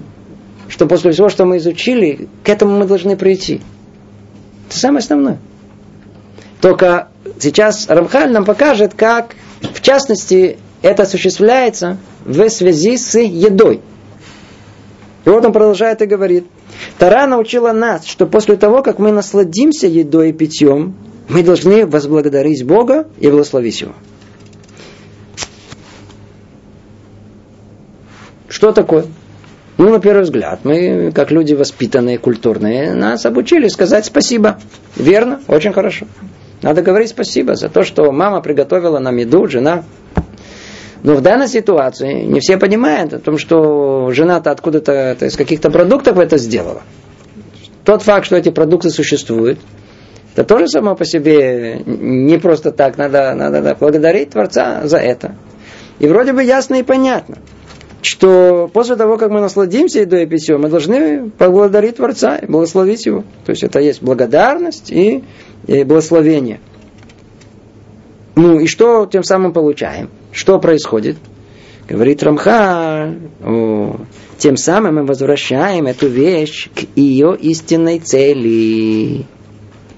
что 0.68 0.86
после 0.88 1.12
всего, 1.12 1.28
что 1.28 1.44
мы 1.44 1.58
изучили, 1.58 2.26
к 2.42 2.48
этому 2.48 2.76
мы 2.76 2.86
должны 2.86 3.16
прийти. 3.16 3.60
Это 4.66 4.76
самое 4.76 4.98
основное. 4.98 5.38
Только 6.60 7.06
сейчас 7.38 7.86
Рамхаль 7.88 8.32
нам 8.32 8.44
покажет, 8.44 8.94
как, 8.94 9.36
в 9.60 9.80
частности, 9.80 10.58
это 10.82 11.04
осуществляется 11.04 11.98
в 12.24 12.48
связи 12.50 12.96
с 12.96 13.16
едой. 13.16 13.80
И 15.24 15.28
вот 15.28 15.44
он 15.44 15.52
продолжает 15.52 16.02
и 16.02 16.06
говорит. 16.06 16.46
Тара 16.98 17.28
научила 17.28 17.70
нас, 17.70 18.06
что 18.06 18.26
после 18.26 18.56
того, 18.56 18.82
как 18.82 18.98
мы 18.98 19.12
насладимся 19.12 19.86
едой 19.86 20.30
и 20.30 20.32
питьем, 20.32 20.96
мы 21.28 21.44
должны 21.44 21.86
возблагодарить 21.86 22.66
Бога 22.66 23.06
и 23.20 23.28
благословить 23.28 23.82
Его. 23.82 23.94
Что 28.54 28.70
такое? 28.70 29.06
Ну, 29.78 29.90
на 29.90 29.98
первый 29.98 30.22
взгляд, 30.22 30.60
мы, 30.62 31.10
как 31.12 31.32
люди 31.32 31.54
воспитанные, 31.54 32.18
культурные, 32.18 32.94
нас 32.94 33.26
обучили 33.26 33.66
сказать 33.66 34.06
спасибо. 34.06 34.60
Верно? 34.94 35.40
Очень 35.48 35.72
хорошо. 35.72 36.06
Надо 36.62 36.80
говорить 36.80 37.08
спасибо 37.08 37.56
за 37.56 37.68
то, 37.68 37.82
что 37.82 38.12
мама 38.12 38.40
приготовила 38.42 39.00
нам 39.00 39.16
еду, 39.16 39.48
жена. 39.48 39.82
Но 41.02 41.16
в 41.16 41.20
данной 41.20 41.48
ситуации 41.48 42.22
не 42.22 42.38
все 42.38 42.56
понимают 42.56 43.12
о 43.12 43.18
том, 43.18 43.38
что 43.38 44.12
жена-то 44.12 44.52
откуда-то 44.52 45.16
из 45.20 45.36
каких-то 45.36 45.72
продуктов 45.72 46.16
это 46.20 46.38
сделала. 46.38 46.82
Тот 47.84 48.02
факт, 48.02 48.24
что 48.24 48.36
эти 48.36 48.50
продукты 48.50 48.90
существуют, 48.90 49.58
это 50.36 50.44
тоже 50.44 50.68
само 50.68 50.94
по 50.94 51.04
себе 51.04 51.82
не 51.84 52.38
просто 52.38 52.70
так. 52.70 52.98
Надо, 52.98 53.34
надо, 53.34 53.60
надо 53.62 53.74
благодарить 53.74 54.30
Творца 54.30 54.82
за 54.84 54.98
это. 54.98 55.34
И 55.98 56.06
вроде 56.06 56.32
бы 56.32 56.44
ясно 56.44 56.76
и 56.76 56.84
понятно, 56.84 57.38
что 58.04 58.70
после 58.72 58.96
того, 58.96 59.16
как 59.16 59.30
мы 59.30 59.40
насладимся 59.40 60.00
едой 60.00 60.24
и 60.24 60.26
питьем, 60.26 60.60
мы 60.60 60.68
должны 60.68 61.30
поблагодарить 61.30 61.96
Творца 61.96 62.36
и 62.36 62.46
благословить 62.46 63.06
Его. 63.06 63.24
То 63.44 63.50
есть 63.50 63.62
это 63.62 63.80
есть 63.80 64.02
благодарность 64.02 64.90
и 64.90 65.24
и 65.66 65.84
благословение. 65.84 66.60
Ну 68.36 68.60
и 68.60 68.66
что 68.66 69.06
тем 69.06 69.22
самым 69.22 69.52
получаем? 69.52 70.10
Что 70.32 70.58
происходит? 70.58 71.16
Говорит 71.88 72.22
Рамха, 72.22 73.14
о, 73.42 73.96
тем 74.38 74.56
самым 74.56 74.96
мы 74.96 75.04
возвращаем 75.04 75.86
эту 75.86 76.08
вещь 76.08 76.68
к 76.74 76.98
ее 76.98 77.36
истинной 77.40 78.00
цели. 78.00 79.26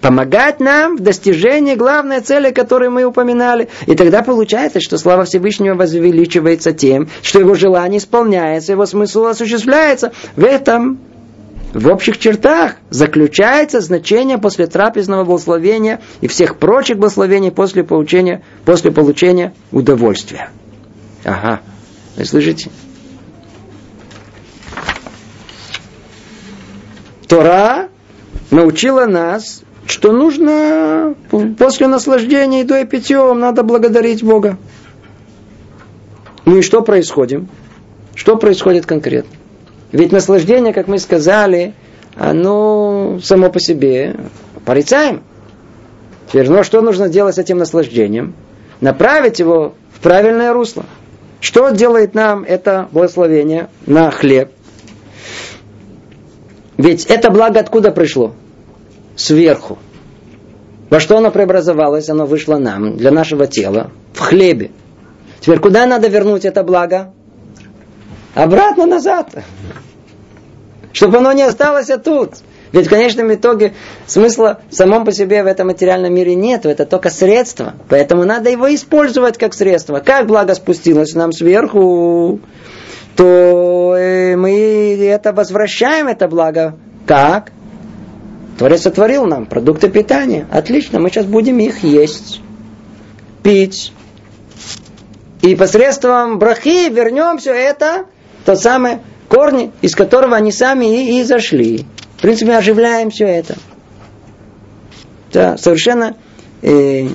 Помогать 0.06 0.60
нам 0.60 0.98
в 0.98 1.00
достижении 1.00 1.74
главной 1.74 2.20
цели, 2.20 2.52
которую 2.52 2.92
мы 2.92 3.02
упоминали. 3.02 3.68
И 3.86 3.96
тогда 3.96 4.22
получается, 4.22 4.78
что 4.80 4.98
слава 4.98 5.24
Всевышнего 5.24 5.74
возвеличивается 5.74 6.72
тем, 6.72 7.08
что 7.22 7.40
его 7.40 7.54
желание 7.54 7.98
исполняется, 7.98 8.70
его 8.70 8.86
смысл 8.86 9.24
осуществляется. 9.24 10.12
В 10.36 10.44
этом 10.44 11.00
в 11.74 11.88
общих 11.88 12.18
чертах 12.18 12.76
заключается 12.88 13.80
значение 13.80 14.38
после 14.38 14.68
трапезного 14.68 15.24
благословения 15.24 16.00
и 16.20 16.28
всех 16.28 16.58
прочих 16.58 16.98
благословений 16.98 17.50
после 17.50 17.82
получения, 17.82 18.44
после 18.64 18.92
получения 18.92 19.54
удовольствия. 19.72 20.50
Ага, 21.24 21.62
вы 22.16 22.24
слышите? 22.24 22.70
Тора 27.26 27.88
научила 28.52 29.06
нас, 29.06 29.64
что 29.86 30.12
нужно 30.12 31.14
после 31.58 31.86
наслаждения 31.86 32.60
едой 32.60 32.82
и 32.82 32.86
питьем 32.86 33.38
надо 33.38 33.62
благодарить 33.62 34.22
Бога. 34.22 34.58
Ну 36.44 36.58
и 36.58 36.62
что 36.62 36.82
происходит? 36.82 37.42
Что 38.14 38.36
происходит 38.36 38.86
конкретно? 38.86 39.30
Ведь 39.92 40.12
наслаждение, 40.12 40.72
как 40.72 40.88
мы 40.88 40.98
сказали, 40.98 41.74
оно 42.16 43.18
само 43.22 43.50
по 43.50 43.60
себе 43.60 44.16
порицаем. 44.64 45.22
Теперь, 46.28 46.50
ну 46.50 46.64
что 46.64 46.80
нужно 46.80 47.08
делать 47.08 47.36
с 47.36 47.38
этим 47.38 47.58
наслаждением? 47.58 48.34
Направить 48.80 49.38
его 49.38 49.74
в 49.92 50.00
правильное 50.00 50.52
русло. 50.52 50.84
Что 51.40 51.70
делает 51.70 52.14
нам 52.14 52.42
это 52.42 52.88
благословение 52.90 53.68
на 53.86 54.10
хлеб? 54.10 54.50
Ведь 56.76 57.06
это 57.06 57.30
благо 57.30 57.60
откуда 57.60 57.90
пришло? 57.90 58.34
Сверху. 59.16 59.78
Во 60.90 61.00
что 61.00 61.16
оно 61.16 61.30
преобразовалось? 61.30 62.08
Оно 62.08 62.26
вышло 62.26 62.58
нам, 62.58 62.96
для 62.96 63.10
нашего 63.10 63.46
тела, 63.46 63.90
в 64.12 64.20
хлебе. 64.20 64.70
Теперь 65.40 65.58
куда 65.58 65.86
надо 65.86 66.08
вернуть 66.08 66.44
это 66.44 66.62
благо? 66.62 67.12
Обратно 68.34 68.86
назад. 68.86 69.30
Чтобы 70.92 71.18
оно 71.18 71.32
не 71.32 71.42
осталось 71.42 71.90
тут. 72.04 72.34
Ведь 72.72 72.86
в 72.86 72.90
конечном 72.90 73.32
итоге 73.32 73.74
смысла 74.06 74.60
самом 74.70 75.04
по 75.04 75.12
себе 75.12 75.42
в 75.42 75.46
этом 75.46 75.68
материальном 75.68 76.12
мире 76.12 76.34
нет, 76.34 76.66
это 76.66 76.84
только 76.84 77.10
средство. 77.10 77.74
Поэтому 77.88 78.24
надо 78.24 78.50
его 78.50 78.72
использовать 78.74 79.38
как 79.38 79.54
средство. 79.54 80.00
Как 80.00 80.26
благо 80.26 80.54
спустилось 80.54 81.14
нам 81.14 81.32
сверху, 81.32 82.40
то 83.16 83.94
э, 83.96 84.36
мы 84.36 84.96
это 85.00 85.32
возвращаем, 85.32 86.08
это 86.08 86.28
благо. 86.28 86.76
Как? 87.06 87.52
Творец 88.58 88.82
сотворил 88.82 89.26
нам 89.26 89.46
продукты 89.46 89.90
питания. 89.90 90.46
Отлично, 90.50 90.98
мы 90.98 91.10
сейчас 91.10 91.26
будем 91.26 91.58
их 91.58 91.84
есть, 91.84 92.40
пить. 93.42 93.92
И 95.42 95.54
посредством 95.54 96.38
брахи 96.38 96.88
вернем 96.90 97.38
все 97.38 97.52
это, 97.52 98.06
тот 98.44 98.58
самый 98.58 98.98
корни, 99.28 99.72
из 99.82 99.94
которого 99.94 100.36
они 100.36 100.52
сами 100.52 100.86
и, 100.86 101.20
и 101.20 101.24
зашли. 101.24 101.84
В 102.16 102.22
принципе, 102.22 102.56
оживляем 102.56 103.10
все 103.10 103.26
это. 103.26 103.56
Да, 105.32 105.58
совершенно 105.58 106.16
э, 106.62 107.08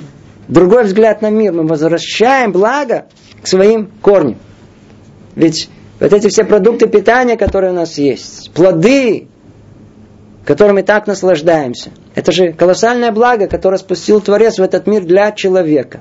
другой 0.46 0.84
взгляд 0.84 1.22
на 1.22 1.30
мир. 1.30 1.52
Мы 1.52 1.66
возвращаем 1.66 2.52
благо 2.52 3.06
к 3.42 3.48
своим 3.48 3.90
корням. 4.00 4.38
Ведь 5.34 5.68
вот 5.98 6.12
эти 6.12 6.28
все 6.28 6.44
продукты 6.44 6.86
питания, 6.86 7.36
которые 7.36 7.72
у 7.72 7.74
нас 7.74 7.98
есть, 7.98 8.52
плоды, 8.52 9.28
которыми 10.44 10.82
так 10.82 11.06
наслаждаемся. 11.06 11.90
Это 12.14 12.32
же 12.32 12.52
колоссальное 12.52 13.12
благо, 13.12 13.46
которое 13.46 13.78
спустил 13.78 14.20
Творец 14.20 14.58
в 14.58 14.62
этот 14.62 14.86
мир 14.86 15.04
для 15.04 15.30
человека. 15.32 16.00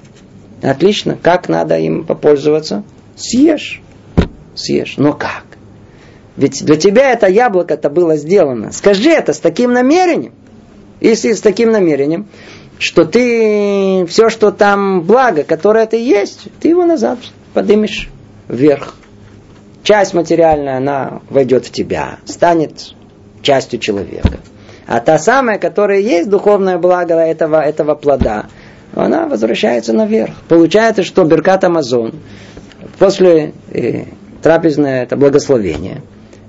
Отлично. 0.62 1.18
Как 1.22 1.50
надо 1.50 1.78
им 1.78 2.06
попользоваться? 2.06 2.84
Съешь. 3.16 3.82
Съешь. 4.56 4.96
Но 4.98 5.14
как? 5.14 5.46
Ведь 6.38 6.64
для 6.64 6.76
тебя 6.76 7.12
это 7.12 7.28
яблоко 7.28 7.74
это 7.74 7.90
было 7.90 8.16
сделано. 8.16 8.72
Скажи 8.72 9.10
это 9.10 9.34
с 9.34 9.40
таким 9.40 9.74
намерением. 9.74 10.34
Если 11.00 11.34
с 11.34 11.42
таким 11.42 11.72
намерением, 11.72 12.28
что 12.78 13.06
ты 13.06 14.06
все, 14.08 14.30
что 14.30 14.52
там 14.52 15.02
благо, 15.02 15.44
которое 15.44 15.86
ты 15.86 15.98
есть, 15.98 16.48
ты 16.60 16.70
его 16.70 16.86
назад 16.86 17.20
поднимешь 17.54 18.10
вверх. 18.48 18.96
Часть 19.84 20.14
материальная, 20.14 20.78
она 20.78 21.22
войдет 21.30 21.66
в 21.66 21.72
тебя, 21.72 22.20
станет 22.26 22.94
частью 23.42 23.80
человека. 23.80 24.40
А 24.88 25.00
та 25.00 25.18
самая, 25.18 25.58
которая 25.58 26.00
есть 26.00 26.30
духовное 26.30 26.78
благо 26.78 27.16
этого, 27.16 27.62
этого 27.62 27.96
плода, 27.96 28.48
она 28.94 29.28
возвращается 29.28 29.94
наверх. 29.94 30.34
Получается, 30.50 31.04
что 31.04 31.24
Беркат 31.24 31.64
Амазон 31.64 32.16
после 33.00 33.54
э, 33.72 34.06
трапезное 34.42 35.04
это 35.04 35.16
благословение, 35.16 36.02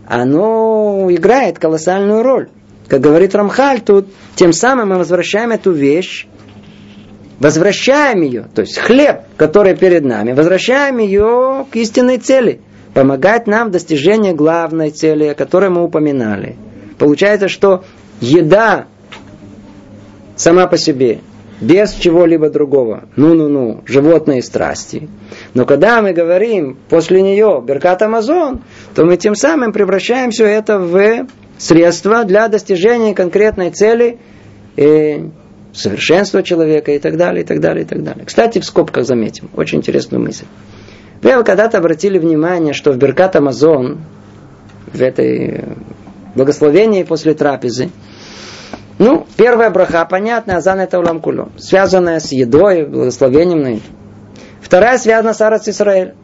оно 0.08 1.06
играет 1.10 1.58
колоссальную 1.58 2.22
роль. 2.22 2.48
Как 2.88 3.00
говорит 3.00 3.34
Рамхаль 3.34 3.80
тут, 3.80 4.08
тем 4.34 4.52
самым 4.52 4.88
мы 4.88 4.98
возвращаем 4.98 5.52
эту 5.52 5.70
вещь, 5.70 6.26
возвращаем 7.38 8.22
ее, 8.22 8.46
то 8.54 8.62
есть 8.62 8.76
хлеб, 8.76 9.20
который 9.36 9.76
перед 9.76 10.04
нами, 10.04 10.32
возвращаем 10.32 10.98
ее 10.98 11.64
к 11.70 11.76
истинной 11.76 12.18
цели, 12.18 12.60
помогать 12.92 13.46
нам 13.46 13.68
в 13.68 13.70
достижении 13.70 14.32
главной 14.32 14.90
цели, 14.90 15.26
о 15.26 15.34
которой 15.34 15.70
мы 15.70 15.84
упоминали– 15.84 16.56
Получается, 17.02 17.48
что 17.48 17.82
еда 18.20 18.86
сама 20.36 20.68
по 20.68 20.78
себе, 20.78 21.18
без 21.60 21.94
чего-либо 21.94 22.48
другого, 22.48 23.08
ну-ну-ну, 23.16 23.82
животные 23.86 24.40
страсти. 24.40 25.08
Но 25.52 25.64
когда 25.66 26.00
мы 26.00 26.12
говорим 26.12 26.78
после 26.88 27.20
нее 27.22 27.60
Беркат 27.66 28.02
Амазон, 28.02 28.60
то 28.94 29.04
мы 29.04 29.16
тем 29.16 29.34
самым 29.34 29.72
превращаем 29.72 30.30
все 30.30 30.46
это 30.46 30.78
в 30.78 31.26
средство 31.58 32.22
для 32.22 32.46
достижения 32.46 33.16
конкретной 33.16 33.72
цели 33.72 34.18
и 34.76 35.28
совершенства 35.72 36.44
человека 36.44 36.92
и 36.92 37.00
так 37.00 37.16
далее, 37.16 37.42
и 37.42 37.44
так 37.44 37.58
далее, 37.58 37.82
и 37.82 37.86
так 37.88 38.04
далее. 38.04 38.24
Кстати, 38.24 38.60
в 38.60 38.64
скобках 38.64 39.06
заметим, 39.06 39.50
очень 39.56 39.78
интересную 39.78 40.22
мысль. 40.22 40.44
Вы 41.20 41.30
когда-то 41.42 41.78
обратили 41.78 42.20
внимание, 42.20 42.72
что 42.72 42.92
в 42.92 42.96
Беркат 42.96 43.34
Амазон, 43.34 44.02
в 44.92 45.02
этой 45.02 45.64
благословение 46.34 47.04
после 47.04 47.34
трапезы. 47.34 47.90
Ну, 48.98 49.26
первая 49.36 49.70
браха, 49.70 50.04
понятно, 50.04 50.56
азан 50.56 50.80
это 50.80 50.98
улам 50.98 51.20
куло, 51.20 51.50
связанная 51.58 52.20
с 52.20 52.30
едой, 52.32 52.84
благословением 52.86 53.62
на 53.62 53.68
еду. 53.68 53.82
Вторая 54.60 54.98
связана 54.98 55.34
с 55.34 55.40
Арат 55.40 55.66
Исраэль. 55.66 56.14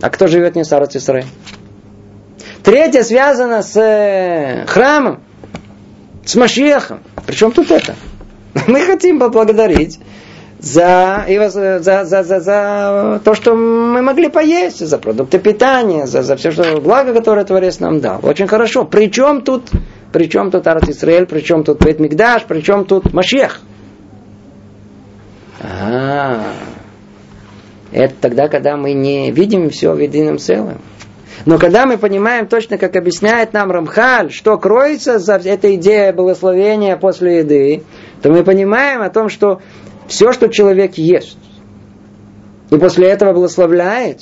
А 0.00 0.10
кто 0.10 0.26
живет 0.26 0.54
не 0.54 0.64
с 0.64 0.72
Арат 0.72 0.94
Исраэль? 0.96 1.26
Третья 2.62 3.02
связана 3.02 3.62
с 3.62 3.76
э, 3.76 4.64
храмом, 4.66 5.22
с 6.24 6.36
Машехом. 6.36 7.02
Причем 7.26 7.52
тут 7.52 7.70
это? 7.70 7.96
Мы 8.66 8.80
хотим 8.82 9.18
поблагодарить 9.18 9.98
за, 10.60 11.24
за, 11.48 12.04
за, 12.04 12.22
за, 12.22 12.40
за, 12.40 13.20
то, 13.24 13.34
что 13.34 13.54
мы 13.54 14.02
могли 14.02 14.28
поесть, 14.28 14.86
за 14.86 14.98
продукты 14.98 15.38
питания, 15.38 16.06
за, 16.06 16.22
за 16.22 16.36
все 16.36 16.50
что 16.50 16.80
благо, 16.80 17.14
которое 17.14 17.44
Творец 17.44 17.80
нам 17.80 18.00
дал. 18.00 18.20
Очень 18.22 18.46
хорошо. 18.46 18.84
Причем 18.84 19.40
тут, 19.40 19.70
причем 20.12 20.50
тут 20.50 20.66
Арат 20.66 20.88
Исраэль, 20.88 21.26
причем 21.26 21.64
тут 21.64 21.82
Бет 21.82 21.98
Мигдаш, 21.98 22.44
причем 22.46 22.84
тут 22.84 23.12
Машех. 23.14 23.60
А, 25.62 26.52
это 27.92 28.14
тогда, 28.20 28.48
когда 28.48 28.76
мы 28.76 28.92
не 28.92 29.30
видим 29.30 29.70
все 29.70 29.92
в 29.92 29.98
едином 29.98 30.38
целом. 30.38 30.78
Но 31.46 31.58
когда 31.58 31.86
мы 31.86 31.96
понимаем 31.96 32.46
точно, 32.46 32.76
как 32.76 32.96
объясняет 32.96 33.54
нам 33.54 33.70
Рамхаль, 33.70 34.30
что 34.30 34.58
кроется 34.58 35.18
за 35.18 35.36
этой 35.36 35.76
идеей 35.76 36.12
благословения 36.12 36.98
после 36.98 37.38
еды, 37.38 37.82
то 38.20 38.30
мы 38.30 38.44
понимаем 38.44 39.00
о 39.00 39.08
том, 39.08 39.30
что 39.30 39.62
все, 40.10 40.32
что 40.32 40.48
человек 40.48 40.94
ест, 40.94 41.36
и 42.70 42.76
после 42.76 43.08
этого 43.08 43.32
благословляет, 43.32 44.20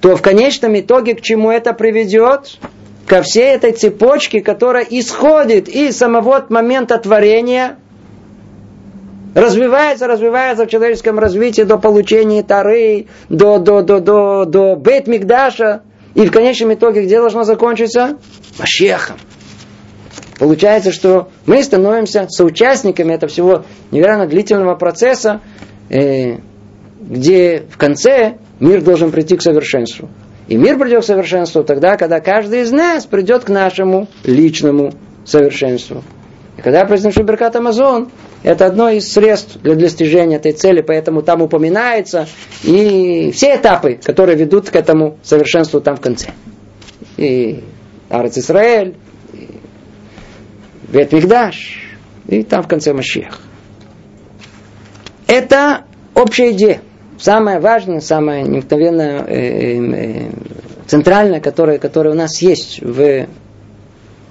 то 0.00 0.16
в 0.16 0.22
конечном 0.22 0.78
итоге 0.78 1.14
к 1.14 1.20
чему 1.20 1.50
это 1.50 1.72
приведет? 1.72 2.58
Ко 3.06 3.20
всей 3.20 3.54
этой 3.54 3.72
цепочке, 3.72 4.40
которая 4.40 4.84
исходит 4.88 5.68
из 5.68 5.98
самого 5.98 6.46
момента 6.48 6.96
творения, 6.96 7.76
развивается, 9.34 10.06
развивается 10.06 10.64
в 10.64 10.70
человеческом 10.70 11.18
развитии 11.18 11.62
до 11.62 11.76
получения 11.76 12.42
Тары, 12.42 13.06
до, 13.28 13.58
до, 13.58 13.82
до, 13.82 14.00
до, 14.00 14.44
до 14.46 14.74
Бет 14.74 15.06
Мигдаша, 15.06 15.82
и 16.14 16.26
в 16.26 16.32
конечном 16.32 16.72
итоге 16.72 17.02
где 17.02 17.18
должно 17.18 17.44
закончиться? 17.44 18.16
Машехом. 18.58 19.16
Получается, 20.38 20.90
что 20.92 21.28
мы 21.46 21.62
становимся 21.62 22.26
соучастниками 22.28 23.12
этого 23.12 23.30
всего 23.30 23.64
невероятно 23.90 24.26
длительного 24.26 24.74
процесса, 24.74 25.40
э, 25.90 26.38
где 27.00 27.64
в 27.70 27.76
конце 27.76 28.38
мир 28.60 28.82
должен 28.82 29.10
прийти 29.10 29.36
к 29.36 29.42
совершенству. 29.42 30.08
И 30.48 30.56
мир 30.56 30.78
придет 30.78 31.02
к 31.02 31.06
совершенству 31.06 31.64
тогда, 31.64 31.96
когда 31.96 32.20
каждый 32.20 32.62
из 32.62 32.72
нас 32.72 33.06
придет 33.06 33.44
к 33.44 33.48
нашему 33.48 34.08
личному 34.24 34.92
совершенству. 35.24 36.02
И 36.58 36.62
когда 36.62 36.84
произношу 36.84 37.22
Беркат 37.22 37.56
Амазон, 37.56 38.10
это 38.42 38.66
одно 38.66 38.90
из 38.90 39.10
средств 39.10 39.58
для 39.62 39.74
достижения 39.74 40.36
этой 40.36 40.52
цели, 40.52 40.82
поэтому 40.82 41.22
там 41.22 41.42
упоминается 41.42 42.28
и 42.62 43.30
все 43.32 43.56
этапы, 43.56 43.98
которые 44.02 44.36
ведут 44.36 44.70
к 44.70 44.76
этому 44.76 45.18
совершенству 45.22 45.80
там 45.80 45.96
в 45.96 46.00
конце. 46.00 46.30
И 47.16 47.64
Арец 48.10 48.36
Исраэль, 48.36 48.96
Бет 50.94 51.12
Мигдаш, 51.12 51.80
и 52.28 52.44
там 52.44 52.62
в 52.62 52.68
конце 52.68 52.92
Машех. 52.92 53.40
Это 55.26 55.86
общая 56.14 56.52
идея. 56.52 56.82
Самое 57.18 57.58
важное, 57.58 57.98
самое 57.98 58.44
необыкновенное, 58.44 59.24
э, 59.24 59.76
э, 59.76 60.30
центральное, 60.86 61.40
которое, 61.40 61.78
которое 61.78 62.10
у 62.10 62.16
нас 62.16 62.40
есть 62.40 62.80
в, 62.80 63.26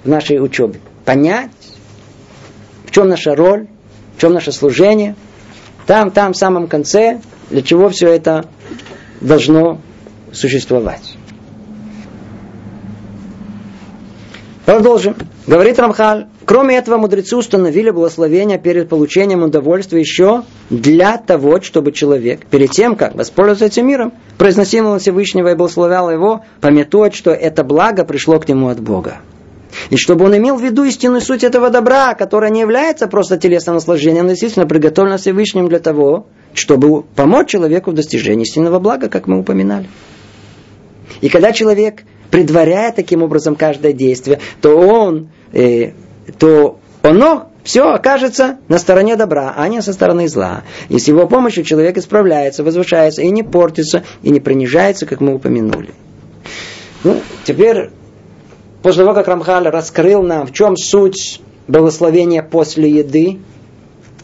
в 0.04 0.08
нашей 0.08 0.42
учебе. 0.42 0.80
Понять, 1.04 1.50
в 2.86 2.90
чем 2.92 3.10
наша 3.10 3.36
роль, 3.36 3.66
в 4.16 4.20
чем 4.22 4.32
наше 4.32 4.50
служение. 4.50 5.16
Там, 5.86 6.10
там, 6.12 6.32
в 6.32 6.36
самом 6.38 6.68
конце, 6.68 7.20
для 7.50 7.60
чего 7.60 7.90
все 7.90 8.08
это 8.08 8.46
должно 9.20 9.82
существовать. 10.32 11.14
Продолжим. 14.64 15.14
Говорит 15.46 15.78
Рамхаль, 15.78 16.26
кроме 16.46 16.76
этого 16.76 16.96
мудрецы 16.96 17.36
установили 17.36 17.90
благословение 17.90 18.58
перед 18.58 18.88
получением 18.88 19.42
удовольствия 19.42 20.00
еще 20.00 20.44
для 20.70 21.18
того, 21.18 21.60
чтобы 21.60 21.92
человек, 21.92 22.46
перед 22.46 22.70
тем, 22.70 22.96
как 22.96 23.14
воспользоваться 23.14 23.66
этим 23.66 23.86
миром, 23.86 24.14
произносимого 24.38 24.98
Всевышнего 24.98 25.48
и 25.48 25.54
благословлял 25.54 26.10
его, 26.10 26.44
пометует, 26.62 27.14
что 27.14 27.30
это 27.30 27.62
благо 27.62 28.06
пришло 28.06 28.40
к 28.40 28.48
нему 28.48 28.68
от 28.68 28.80
Бога. 28.80 29.18
И 29.90 29.98
чтобы 29.98 30.24
он 30.24 30.36
имел 30.38 30.56
в 30.56 30.62
виду 30.62 30.84
истинную 30.84 31.20
суть 31.20 31.44
этого 31.44 31.68
добра, 31.68 32.14
которая 32.14 32.50
не 32.50 32.60
является 32.60 33.06
просто 33.06 33.36
телесным 33.36 33.74
наслаждением, 33.74 34.24
но 34.24 34.30
действительно 34.30 34.66
приготовлена 34.66 35.18
Всевышним 35.18 35.68
для 35.68 35.78
того, 35.78 36.26
чтобы 36.54 37.02
помочь 37.02 37.50
человеку 37.50 37.90
в 37.90 37.94
достижении 37.94 38.44
истинного 38.44 38.78
блага, 38.78 39.10
как 39.10 39.26
мы 39.26 39.40
упоминали. 39.40 39.88
И 41.20 41.28
когда 41.28 41.52
человек 41.52 42.04
предваряя 42.34 42.90
таким 42.90 43.22
образом 43.22 43.54
каждое 43.54 43.92
действие, 43.92 44.40
то 44.60 44.76
он, 44.76 45.28
э, 45.52 45.92
то 46.36 46.80
оно 47.02 47.50
все 47.62 47.92
окажется 47.92 48.58
на 48.66 48.78
стороне 48.78 49.14
добра, 49.14 49.54
а 49.56 49.68
не 49.68 49.80
со 49.82 49.92
стороны 49.92 50.26
зла. 50.26 50.64
И 50.88 50.98
с 50.98 51.06
его 51.06 51.28
помощью 51.28 51.62
человек 51.62 51.96
исправляется, 51.96 52.64
возвышается 52.64 53.22
и 53.22 53.30
не 53.30 53.44
портится, 53.44 54.02
и 54.24 54.30
не 54.30 54.40
принижается, 54.40 55.06
как 55.06 55.20
мы 55.20 55.32
упомянули. 55.32 55.90
Ну, 57.04 57.20
теперь, 57.44 57.90
после 58.82 59.04
того, 59.04 59.14
как 59.14 59.28
Рамхаль 59.28 59.68
раскрыл 59.68 60.24
нам, 60.24 60.48
в 60.48 60.52
чем 60.52 60.76
суть 60.76 61.40
благословения 61.68 62.42
после 62.42 62.90
еды, 62.90 63.38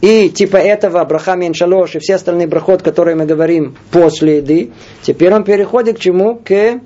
и 0.01 0.27
типа 0.27 0.57
этого 0.57 0.99
Абрахам 0.99 1.47
Иншалош 1.47 1.95
и 1.95 1.99
все 1.99 2.15
остальные 2.15 2.47
брахот, 2.47 2.81
которые 2.81 3.15
мы 3.15 3.25
говорим 3.25 3.77
после 3.89 4.37
еды, 4.37 4.71
теперь 5.01 5.33
он 5.33 5.45
переходит 5.45 5.95
к 5.95 6.01
чему? 6.01 6.35
К 6.35 6.81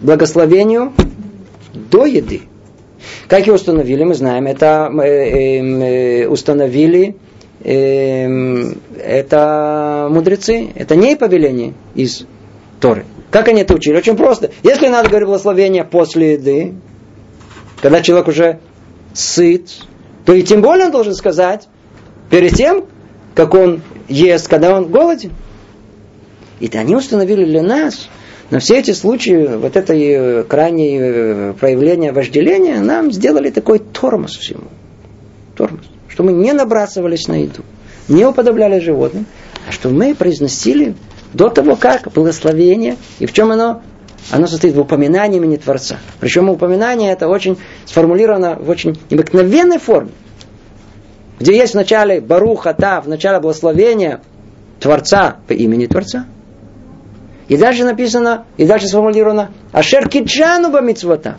благословению 0.00 0.92
до 1.74 2.06
еды. 2.06 2.42
Как 3.28 3.46
и 3.46 3.50
установили, 3.50 4.04
мы 4.04 4.14
знаем, 4.14 4.46
это 4.46 4.90
э, 4.92 5.60
э, 5.60 6.26
установили 6.26 7.16
э, 7.62 8.72
это 8.98 10.08
мудрецы, 10.10 10.68
это 10.74 10.96
не 10.96 11.16
повеление 11.16 11.74
из 11.94 12.26
Торы. 12.80 13.04
Как 13.30 13.48
они 13.48 13.62
это 13.62 13.74
учили? 13.74 13.96
Очень 13.96 14.16
просто. 14.16 14.50
Если 14.62 14.88
надо 14.88 15.08
говорить 15.08 15.28
благословение 15.28 15.84
после 15.84 16.34
еды, 16.34 16.74
когда 17.82 18.00
человек 18.00 18.28
уже 18.28 18.60
сыт, 19.12 19.70
то 20.24 20.32
и 20.32 20.42
тем 20.42 20.62
более 20.62 20.86
он 20.86 20.92
должен 20.92 21.14
сказать 21.14 21.68
перед 22.30 22.54
тем, 22.54 22.86
как 23.34 23.54
он 23.54 23.82
ест, 24.08 24.48
когда 24.48 24.76
он 24.76 24.90
голоден. 24.90 25.32
И 26.60 26.70
они 26.74 26.96
установили 26.96 27.44
для 27.44 27.62
нас, 27.62 28.08
на 28.50 28.60
все 28.60 28.78
эти 28.78 28.92
случаи, 28.92 29.56
вот 29.56 29.76
это 29.76 29.92
э, 29.92 30.42
крайнее 30.44 31.00
э, 31.00 31.52
проявление 31.52 32.12
вожделения, 32.12 32.80
нам 32.80 33.12
сделали 33.12 33.50
такой 33.50 33.78
тормоз 33.78 34.36
всему. 34.36 34.68
Тормоз. 35.54 35.82
Что 36.08 36.22
мы 36.22 36.32
не 36.32 36.52
набрасывались 36.52 37.28
на 37.28 37.42
еду, 37.42 37.62
не 38.08 38.24
уподобляли 38.24 38.80
животным, 38.80 39.26
а 39.68 39.72
что 39.72 39.90
мы 39.90 40.14
произносили 40.14 40.94
до 41.34 41.50
того, 41.50 41.76
как 41.76 42.10
благословение, 42.10 42.96
и 43.18 43.26
в 43.26 43.34
чем 43.34 43.52
оно? 43.52 43.82
Оно 44.30 44.46
состоит 44.46 44.74
в 44.74 44.80
упоминании 44.80 45.36
имени 45.36 45.56
Творца. 45.56 45.98
Причем 46.18 46.48
упоминание 46.48 47.12
это 47.12 47.28
очень 47.28 47.58
сформулировано 47.84 48.56
в 48.56 48.68
очень 48.68 48.98
необыкновенной 49.10 49.78
форме. 49.78 50.10
Где 51.38 51.56
есть 51.56 51.72
в 51.72 51.76
начале 51.76 52.20
Баруха, 52.20 52.74
Та, 52.74 53.00
в 53.00 53.08
начале 53.08 53.40
благословения 53.40 54.22
Творца 54.80 55.36
по 55.46 55.52
имени 55.52 55.86
Творца– 55.86 56.24
и 57.48 57.56
дальше 57.56 57.84
написано, 57.84 58.44
и 58.56 58.66
дальше 58.66 58.86
сформулировано, 58.86 59.50
Ашер 59.72 60.08
киджану 60.08 60.70
бамитсвата. 60.70 61.38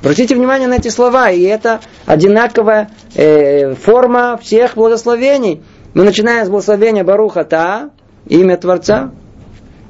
Обратите 0.00 0.34
внимание 0.34 0.66
на 0.66 0.74
эти 0.74 0.88
слова, 0.88 1.30
и 1.30 1.42
это 1.42 1.80
одинаковая 2.06 2.90
э, 3.14 3.74
форма 3.74 4.36
всех 4.42 4.74
благословений. 4.74 5.62
Мы 5.94 6.02
начинаем 6.02 6.44
с 6.44 6.48
благословения 6.48 7.04
Баруха 7.04 7.44
Та, 7.44 7.90
имя 8.26 8.56
Творца, 8.56 9.12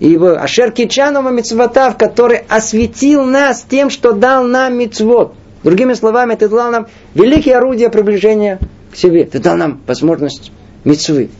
и 0.01 0.17
Ашер 0.17 0.73
Кичанова 0.73 1.31
Мицвата, 1.31 1.95
который 1.99 2.39
осветил 2.49 3.25
нас 3.25 3.65
тем, 3.67 3.89
что 3.89 4.13
дал 4.13 4.45
нам 4.45 4.77
мицвод. 4.77 5.35
Другими 5.63 5.95
словами, 5.95 6.35
ты 6.35 6.49
дал 6.49 6.71
нам 6.71 6.89
великие 7.15 7.57
орудия 7.57 7.89
приближения 7.89 8.59
к 8.93 8.97
себе. 8.97 9.25
Ты 9.25 9.39
дал 9.39 9.57
нам 9.57 9.81
возможность 9.87 10.53
мицвы. 10.85 11.31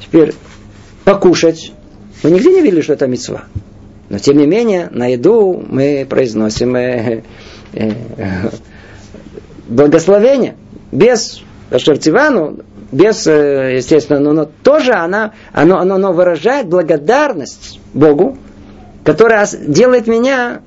Теперь 0.00 0.32
покушать 1.04 1.72
мы 2.22 2.30
нигде 2.30 2.50
не 2.50 2.62
видели, 2.62 2.80
что 2.80 2.94
это 2.94 3.06
мецва. 3.06 3.44
Но 4.08 4.18
тем 4.18 4.36
не 4.38 4.46
менее, 4.46 4.88
на 4.90 5.08
еду 5.08 5.62
мы 5.68 6.06
произносим 6.08 6.76
э, 6.76 7.22
э, 7.72 7.90
благословение. 9.68 10.56
Без 10.92 11.42
Ашертивану, 11.70 12.60
без, 12.92 13.26
э, 13.26 13.76
естественно, 13.76 14.20
но, 14.20 14.32
но 14.32 14.48
тоже 14.62 14.92
она, 14.92 15.32
оно, 15.52 15.78
оно, 15.78 15.96
оно 15.96 16.12
выражает 16.12 16.68
благодарность 16.68 17.80
Богу, 17.92 18.38
которая 19.04 19.46
делает 19.66 20.06
меня 20.06 20.60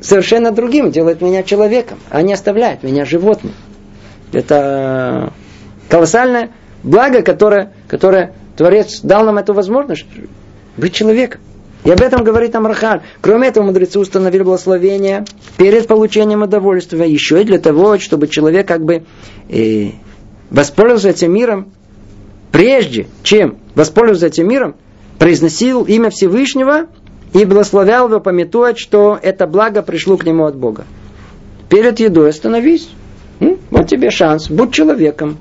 совершенно 0.00 0.50
другим, 0.50 0.90
делает 0.90 1.20
меня 1.20 1.42
человеком, 1.42 1.98
а 2.10 2.22
не 2.22 2.32
оставляет 2.32 2.82
меня 2.82 3.04
животным. 3.04 3.52
Это 4.32 5.32
колоссальное 5.88 6.50
благо, 6.82 7.22
которое, 7.22 7.72
которое 7.88 8.32
Творец 8.56 9.00
дал 9.02 9.24
нам 9.24 9.38
эту 9.38 9.52
возможность 9.52 10.06
быть 10.76 10.94
человеком. 10.94 11.40
И 11.84 11.90
об 11.90 12.00
этом 12.00 12.24
говорит 12.24 12.54
Амрахаль. 12.54 13.02
Кроме 13.20 13.48
этого, 13.48 13.64
мудрецы 13.64 13.98
установили 13.98 14.42
благословение 14.42 15.26
перед 15.58 15.86
получением 15.86 16.42
удовольствия, 16.42 17.04
еще 17.10 17.42
и 17.42 17.44
для 17.44 17.58
того, 17.58 17.98
чтобы 17.98 18.26
человек 18.26 18.66
как 18.66 18.84
бы 18.84 19.04
э, 19.50 19.90
воспользовался 20.50 21.10
этим 21.10 21.32
миром, 21.32 21.72
прежде 22.52 23.06
чем 23.22 23.58
воспользоваться 23.74 24.28
этим 24.28 24.48
миром, 24.48 24.76
произносил 25.18 25.82
имя 25.84 26.08
Всевышнего 26.08 26.86
и 27.34 27.44
благословлял 27.44 28.08
его, 28.08 28.20
пометуя, 28.20 28.74
что 28.74 29.18
это 29.20 29.46
благо 29.46 29.82
пришло 29.82 30.16
к 30.16 30.24
нему 30.24 30.46
от 30.46 30.56
Бога. 30.56 30.84
Перед 31.68 32.00
едой 32.00 32.30
остановись. 32.30 32.88
Вот 33.70 33.88
тебе 33.88 34.10
шанс. 34.10 34.48
Будь 34.48 34.72
человеком. 34.72 35.36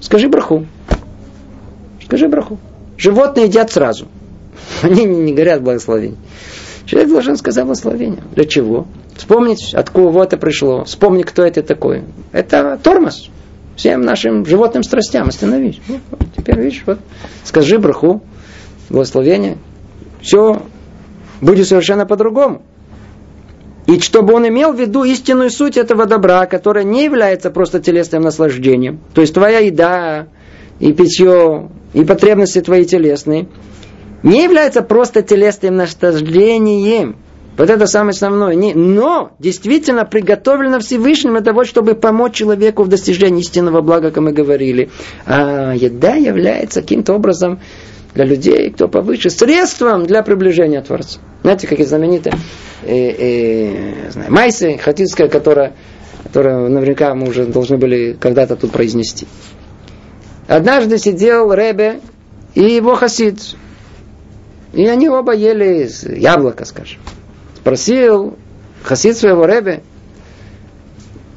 Скажи 0.00 0.28
браху. 0.28 0.66
Скажи 2.04 2.28
браху. 2.28 2.58
Животные 2.98 3.46
едят 3.46 3.70
сразу. 3.70 4.08
Они 4.82 5.04
не 5.04 5.32
говорят 5.32 5.62
благословение. 5.62 6.18
Человек 6.86 7.10
должен 7.10 7.36
сказать 7.36 7.64
благословение. 7.64 8.22
Для 8.34 8.44
чего? 8.44 8.86
Вспомнить, 9.16 9.72
откуда 9.74 10.24
это 10.24 10.36
пришло. 10.36 10.84
Вспомнить, 10.84 11.26
кто 11.26 11.44
это 11.44 11.62
такой. 11.62 12.04
Это 12.32 12.78
тормоз. 12.82 13.30
Всем 13.76 14.02
нашим 14.02 14.44
животным 14.44 14.82
страстям 14.82 15.28
остановись. 15.28 15.80
Вот, 15.86 16.00
вот, 16.10 16.28
теперь 16.36 16.60
видишь, 16.60 16.82
вот, 16.84 16.98
скажи 17.44 17.78
браху, 17.78 18.22
благословение. 18.90 19.58
Все 20.20 20.62
будет 21.40 21.66
совершенно 21.66 22.04
по-другому. 22.04 22.62
И 23.86 23.98
чтобы 24.00 24.34
он 24.34 24.46
имел 24.46 24.72
в 24.72 24.80
виду 24.80 25.04
истинную 25.04 25.50
суть 25.50 25.76
этого 25.76 26.06
добра, 26.06 26.46
которая 26.46 26.84
не 26.84 27.04
является 27.04 27.50
просто 27.50 27.80
телесным 27.80 28.22
наслаждением. 28.22 29.00
То 29.14 29.22
есть 29.22 29.34
твоя 29.34 29.58
еда 29.58 30.28
и 30.78 30.92
питье, 30.92 31.70
и 31.94 32.04
потребности 32.04 32.60
твои 32.60 32.84
телесные– 32.84 33.46
не 34.22 34.44
является 34.44 34.82
просто 34.82 35.22
телесным 35.22 35.76
наслаждением. 35.76 37.16
Вот 37.56 37.68
это 37.68 37.86
самое 37.86 38.10
основное. 38.10 38.54
Не, 38.54 38.72
но 38.72 39.32
действительно 39.38 40.06
приготовлено 40.06 40.80
Всевышним 40.80 41.32
для 41.32 41.42
того, 41.42 41.64
чтобы 41.64 41.94
помочь 41.94 42.34
человеку 42.34 42.82
в 42.82 42.88
достижении 42.88 43.40
истинного 43.40 43.82
блага, 43.82 44.10
как 44.10 44.22
мы 44.22 44.32
говорили. 44.32 44.90
А 45.26 45.74
еда 45.74 46.14
является 46.14 46.80
каким-то 46.80 47.14
образом 47.14 47.60
для 48.14 48.24
людей, 48.24 48.70
кто 48.70 48.88
повыше, 48.88 49.28
средством 49.30 50.06
для 50.06 50.22
приближения 50.22 50.80
Творца. 50.80 51.18
Знаете, 51.42 51.66
как 51.66 51.80
и 51.80 51.84
знаменитая 51.84 52.34
э, 52.84 53.10
э, 53.10 54.10
знаю, 54.10 54.32
Майса 54.32 54.78
Хатинская, 54.78 55.28
которая, 55.28 55.72
которая 56.24 56.68
наверняка 56.68 57.14
мы 57.14 57.28
уже 57.28 57.46
должны 57.46 57.76
были 57.76 58.16
когда-то 58.18 58.56
тут 58.56 58.72
произнести. 58.72 59.26
Однажды 60.48 60.98
сидел 60.98 61.52
Ребе 61.52 62.00
и 62.54 62.62
его 62.62 62.94
хасид, 62.94 63.56
и 64.72 64.86
они 64.86 65.08
оба 65.08 65.34
ели 65.34 65.88
яблоко, 66.18 66.64
скажем. 66.64 67.00
Спросил 67.56 68.36
хасид 68.82 69.16
своего 69.16 69.44
ребе, 69.44 69.82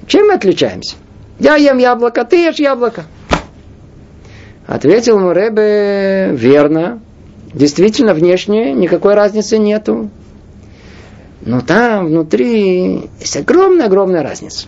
чем 0.08 0.28
мы 0.28 0.34
отличаемся? 0.34 0.96
Я 1.40 1.56
ем 1.56 1.78
яблоко, 1.78 2.24
ты 2.26 2.38
ешь 2.38 2.60
яблоко. 2.60 3.06
Ответил 4.68 5.20
ему 5.20 5.32
Ребе, 5.32 6.36
верно, 6.36 7.00
действительно 7.54 8.14
внешне 8.14 8.74
никакой 8.74 9.14
разницы 9.14 9.58
нету. 9.58 10.10
Но 11.42 11.62
там 11.62 12.08
внутри 12.08 13.10
есть 13.20 13.38
огромная-огромная 13.38 14.24
разница. 14.24 14.68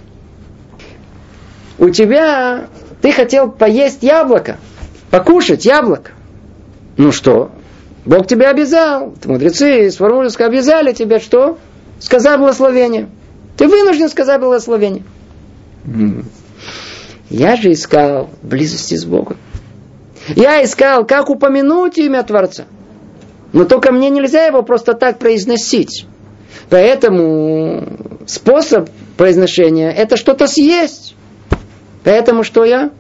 У 1.80 1.90
тебя, 1.90 2.68
ты 3.02 3.12
хотел 3.12 3.50
поесть 3.50 4.04
яблоко, 4.04 4.58
покушать 5.10 5.66
яблоко. 5.66 6.12
Ну 6.98 7.12
что, 7.12 7.52
Бог 8.08 8.26
тебя 8.26 8.52
обязал. 8.52 9.14
Мудрецы 9.26 9.92
с 9.92 10.00
Вармурска 10.00 10.46
обязали 10.46 10.94
тебя 10.94 11.20
что? 11.20 11.58
Сказать 12.00 12.40
благословение. 12.40 13.10
Ты 13.58 13.68
вынужден 13.68 14.08
сказать 14.08 14.40
благословение. 14.40 15.04
Я 17.30 17.58
же 17.58 17.74
искал 17.74 18.30
близости 18.42 18.96
с 18.96 19.04
Богом. 19.04 19.36
Я 20.38 20.64
искал, 20.64 21.06
как 21.06 21.30
упомянуть 21.30 21.98
имя 21.98 22.24
Творца. 22.24 22.64
Но 23.52 23.66
только 23.66 23.92
мне 23.92 24.10
нельзя 24.10 24.46
его 24.46 24.64
просто 24.64 24.94
так 24.94 25.20
произносить. 25.20 26.06
Поэтому 26.70 27.88
способ 28.26 28.90
произношения 29.18 29.92
это 29.92 30.16
что-то 30.16 30.48
съесть. 30.48 31.14
Поэтому 32.06 32.46
что 32.46 32.64
я? 32.64 32.92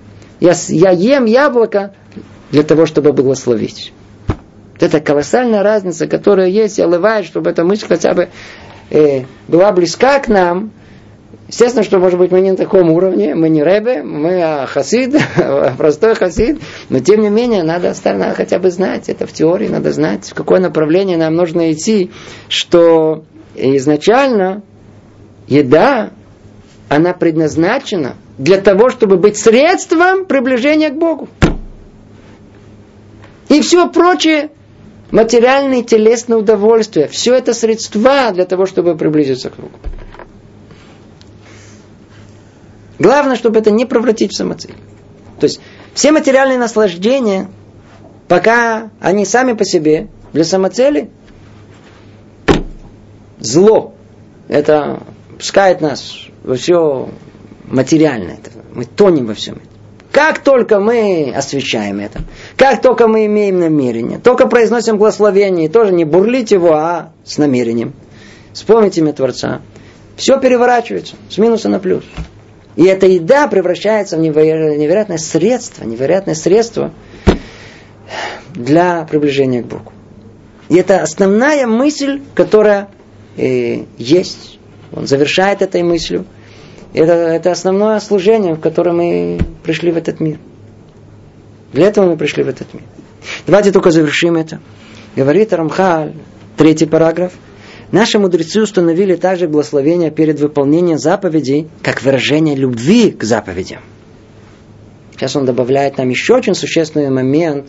Я, 0.41 0.53
я 0.67 0.91
ем 0.91 1.23
яблоко 1.23 1.93
для 2.51 2.63
того, 2.63 2.85
чтобы 2.85 3.13
благословить. 3.13 3.93
Вот 4.79 4.83
это 4.83 4.99
колоссальная 4.99 5.63
разница, 5.63 6.07
которая 6.07 6.47
есть, 6.47 6.77
и 6.77 6.83
олывает, 6.83 7.25
чтобы 7.25 7.49
эта 7.49 7.63
мысль 7.63 7.87
хотя 7.87 8.13
бы 8.13 8.29
э, 8.91 9.23
была 9.47 9.71
близка 9.71 10.19
к 10.19 10.27
нам. 10.27 10.71
Естественно, 11.47 11.83
что, 11.83 11.97
может 11.97 12.19
быть, 12.19 12.31
мы 12.31 12.41
не 12.41 12.51
на 12.51 12.57
таком 12.57 12.91
уровне, 12.91 13.33
мы 13.33 13.49
не 13.49 13.63
рэбе, 13.63 14.03
мы 14.03 14.41
а 14.43 14.67
хасид, 14.67 15.15
простой 15.77 16.13
хасид, 16.13 16.61
но 16.89 16.99
тем 16.99 17.21
не 17.21 17.29
менее, 17.29 17.63
надо, 17.63 17.93
надо 18.03 18.35
хотя 18.35 18.59
бы 18.59 18.69
знать, 18.69 19.09
это 19.09 19.25
в 19.25 19.33
теории 19.33 19.67
надо 19.67 19.91
знать, 19.91 20.29
в 20.29 20.35
какое 20.35 20.59
направление 20.59 21.17
нам 21.17 21.33
нужно 21.35 21.71
идти, 21.71 22.11
что 22.49 23.23
изначально 23.55 24.61
еда, 25.47 26.11
она 26.89 27.13
предназначена 27.13 28.15
для 28.37 28.61
того, 28.61 28.89
чтобы 28.89 29.17
быть 29.17 29.37
средством 29.37 30.25
приближения 30.25 30.89
к 30.89 30.97
Богу. 30.97 31.29
И 33.49 33.61
все 33.61 33.89
прочее, 33.89 34.51
материальные 35.11 35.83
телесные 35.83 36.37
удовольствия, 36.37 37.07
все 37.07 37.33
это 37.33 37.53
средства 37.53 38.31
для 38.31 38.45
того, 38.45 38.65
чтобы 38.65 38.95
приблизиться 38.95 39.49
к 39.49 39.55
Богу. 39.55 39.77
Главное, 42.99 43.35
чтобы 43.35 43.59
это 43.59 43.71
не 43.71 43.85
превратить 43.85 44.31
в 44.31 44.35
самоцель. 44.35 44.75
То 45.39 45.45
есть 45.45 45.59
все 45.93 46.11
материальные 46.11 46.57
наслаждения, 46.57 47.49
пока 48.27 48.89
они 48.99 49.25
сами 49.25 49.53
по 49.53 49.63
себе 49.65 50.09
для 50.33 50.43
самоцели, 50.43 51.09
зло. 53.39 53.93
Это 54.47 55.03
пускает 55.37 55.81
нас 55.81 56.15
во 56.43 56.55
все 56.55 57.09
материальное. 57.65 58.39
Мы 58.73 58.85
тонем 58.85 59.27
во 59.27 59.33
всем 59.33 59.55
этом. 59.55 59.76
Как 60.17 60.39
только 60.39 60.79
мы 60.79 61.31
освещаем 61.35 61.99
это, 61.99 62.21
как 62.55 62.81
только 62.81 63.07
мы 63.07 63.27
имеем 63.27 63.59
намерение, 63.59 64.17
только 64.17 64.47
произносим 64.47 64.97
благословение, 64.97 65.69
тоже 65.69 65.93
не 65.93 66.05
бурлить 66.05 66.49
его, 66.49 66.73
а 66.73 67.11
с 67.23 67.37
намерением. 67.37 67.93
Вспомните 68.51 69.01
имя 69.01 69.13
Творца. 69.13 69.61
Все 70.15 70.39
переворачивается 70.39 71.17
с 71.29 71.37
минуса 71.37 71.69
на 71.69 71.77
плюс. 71.77 72.03
И 72.75 72.85
эта 72.85 73.05
еда 73.05 73.47
превращается 73.47 74.17
в 74.17 74.19
невероятное 74.19 75.19
средство, 75.19 75.83
невероятное 75.83 76.33
средство 76.33 76.91
для 78.55 79.05
приближения 79.07 79.61
к 79.61 79.67
Богу. 79.67 79.91
И 80.67 80.77
это 80.77 81.03
основная 81.03 81.67
мысль, 81.67 82.21
которая 82.33 82.89
э, 83.37 83.83
есть. 83.99 84.57
Он 84.91 85.05
завершает 85.05 85.61
этой 85.61 85.83
мыслью. 85.83 86.25
Это, 86.93 87.13
это 87.13 87.51
основное 87.51 87.99
служение, 87.99 88.55
в 88.55 88.59
котором 88.59 88.97
мы 88.97 89.39
пришли 89.63 89.91
в 89.91 89.97
этот 89.97 90.19
мир. 90.19 90.39
Для 91.73 91.87
этого 91.87 92.07
мы 92.07 92.17
пришли 92.17 92.43
в 92.43 92.47
этот 92.47 92.73
мир. 92.73 92.83
Давайте 93.45 93.71
только 93.71 93.91
завершим 93.91 94.35
это. 94.35 94.59
Говорит 95.15 95.53
Рамхаль, 95.53 96.13
третий 96.55 96.85
параграф– 96.85 97.33
Наши 97.91 98.19
мудрецы 98.19 98.61
установили 98.61 99.15
также 99.15 99.47
благословение 99.47 100.11
перед 100.11 100.39
выполнением 100.39 100.97
заповедей, 100.97 101.69
как 101.81 102.01
выражение 102.01 102.55
любви 102.55 103.11
к 103.11 103.23
заповедям. 103.23 103.81
Сейчас 105.13 105.35
он 105.35 105.45
добавляет 105.45 105.97
нам 105.97 106.09
еще 106.09 106.35
очень 106.35 106.53
существенный 106.53 107.09
момент. 107.09 107.67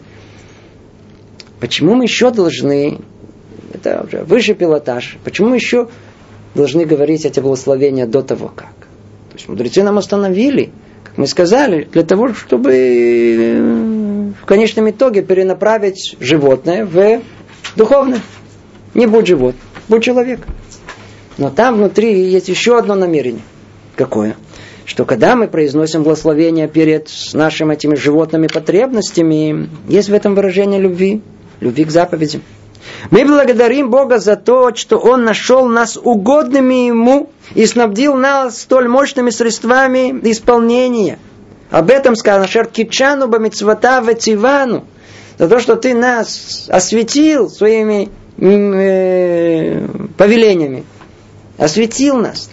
Почему 1.60 1.94
мы 1.94 2.04
еще 2.04 2.30
должны, 2.30 2.98
это 3.72 4.04
уже 4.06 4.24
выше 4.24 4.54
пилотаж, 4.54 5.18
почему 5.22 5.50
мы 5.50 5.56
еще 5.56 5.88
должны 6.54 6.84
говорить 6.84 7.24
эти 7.24 7.38
благословения 7.38 8.06
до 8.06 8.22
того 8.22 8.48
как? 8.48 8.74
Есть 9.38 9.48
мудрецы 9.48 9.84
нам 9.84 9.98
установили, 9.98 10.70
как 11.04 11.16
мы 11.16 11.28
сказали, 11.28 11.86
для 11.92 12.02
того, 12.02 12.34
чтобы 12.34 12.72
э, 12.74 14.32
в 14.42 14.44
конечном 14.44 14.90
итоге 14.90 15.22
перенаправить 15.22 16.16
животное 16.18 16.84
в 16.84 17.22
духовное. 17.76 18.20
Не 18.94 19.06
будь 19.06 19.28
живот 19.28 19.54
будь 19.86 20.02
человек. 20.02 20.40
Но 21.36 21.50
там 21.50 21.76
внутри 21.76 22.20
есть 22.24 22.48
еще 22.48 22.78
одно 22.78 22.96
намерение. 22.96 23.42
Какое? 23.94 24.34
Что 24.84 25.04
когда 25.04 25.36
мы 25.36 25.46
произносим 25.46 26.02
благословение 26.02 26.66
перед 26.66 27.08
нашими 27.32 27.74
этими 27.74 27.94
животными 27.94 28.48
потребностями, 28.48 29.68
есть 29.88 30.08
в 30.08 30.14
этом 30.14 30.34
выражение 30.34 30.80
любви, 30.80 31.22
любви 31.60 31.84
к 31.84 31.92
заповедям. 31.92 32.42
Мы 33.10 33.24
благодарим 33.24 33.90
Бога 33.90 34.18
за 34.18 34.36
то, 34.36 34.74
что 34.74 34.98
Он 34.98 35.24
нашел 35.24 35.66
нас 35.66 35.96
угодными 35.96 36.86
Ему 36.88 37.30
и 37.54 37.64
снабдил 37.66 38.14
нас 38.14 38.60
столь 38.60 38.88
мощными 38.88 39.30
средствами 39.30 40.18
исполнения. 40.30 41.18
Об 41.70 41.90
этом 41.90 42.16
сказано 42.16 42.46
Шеркичану 42.46 43.28
Бамицвата 43.28 44.00
Вативану. 44.02 44.84
За 45.38 45.48
то, 45.48 45.60
что 45.60 45.76
Ты 45.76 45.94
нас 45.94 46.68
осветил 46.68 47.48
своими 47.48 48.08
э, 48.38 49.86
повелениями, 50.16 50.84
осветил 51.56 52.16
нас 52.16 52.50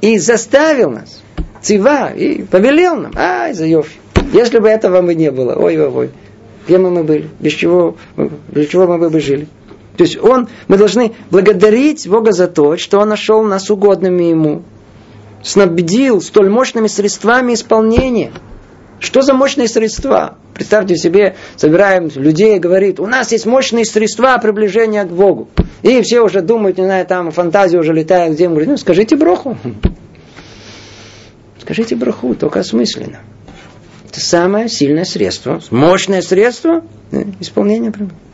и 0.00 0.18
заставил 0.18 0.90
нас, 0.90 1.22
цива, 1.62 2.12
и 2.12 2.42
повелел 2.42 2.96
нам. 2.96 3.12
Ай, 3.16 3.54
за 3.54 3.66
Йофи. 3.66 3.98
Если 4.32 4.58
бы 4.58 4.68
этого 4.68 5.00
бы 5.00 5.14
не 5.14 5.30
было, 5.30 5.54
ой-ой-ой, 5.54 6.10
где 6.68 6.78
мы, 6.78 6.90
мы 6.90 7.02
были, 7.02 7.28
без 7.40 7.54
чего, 7.54 7.96
без 8.48 8.68
чего 8.68 8.86
мы 8.86 9.10
бы 9.10 9.20
жили. 9.20 9.48
То 9.96 10.04
есть 10.04 10.16
он, 10.22 10.48
мы 10.68 10.76
должны 10.76 11.14
благодарить 11.30 12.06
Бога 12.08 12.30
за 12.30 12.46
то, 12.46 12.76
что 12.76 13.00
Он 13.00 13.08
нашел 13.08 13.42
нас 13.42 13.68
угодными 13.68 14.24
Ему, 14.24 14.62
снабдил 15.42 16.20
столь 16.20 16.50
мощными 16.50 16.86
средствами 16.86 17.54
исполнения– 17.54 18.30
что 19.00 19.22
за 19.22 19.32
мощные 19.32 19.68
средства? 19.68 20.36
Представьте 20.54 20.96
себе, 20.96 21.36
собираем 21.56 22.10
людей 22.16 22.58
говорит, 22.58 22.98
у 22.98 23.06
нас 23.06 23.30
есть 23.30 23.46
мощные 23.46 23.84
средства 23.84 24.36
приближения 24.38 25.04
к 25.04 25.08
Богу. 25.08 25.48
И 25.82 26.02
все 26.02 26.20
уже 26.20 26.42
думают, 26.42 26.78
не 26.78 26.84
знаю, 26.84 27.06
там 27.06 27.30
фантазия 27.30 27.78
уже 27.78 27.92
летает 27.92 28.34
где 28.34 28.48
Говорит, 28.48 28.68
ну 28.68 28.76
скажите 28.76 29.14
броху. 29.14 29.56
Скажите 31.60 31.94
броху, 31.94 32.34
только 32.34 32.60
осмысленно. 32.60 33.20
Это 34.10 34.20
самое 34.20 34.68
сильное 34.68 35.04
средство, 35.04 35.60
мощное 35.70 36.22
средство 36.22 36.82
исполнения 37.40 37.90
приближения. 37.90 38.28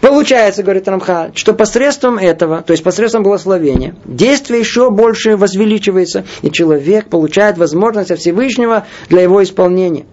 Получается, 0.00 0.62
говорит 0.62 0.86
Рамха, 0.86 1.32
что 1.34 1.54
посредством 1.54 2.18
этого, 2.18 2.62
то 2.62 2.72
есть 2.72 2.84
посредством 2.84 3.22
благословения, 3.22 3.96
действие 4.04 4.60
еще 4.60 4.90
больше 4.90 5.36
возвеличивается, 5.36 6.24
и 6.42 6.50
человек 6.50 7.08
получает 7.08 7.56
возможность 7.58 8.10
от 8.10 8.18
Всевышнего 8.18 8.86
для 9.08 9.22
его 9.22 9.42
исполнения. 9.42 10.04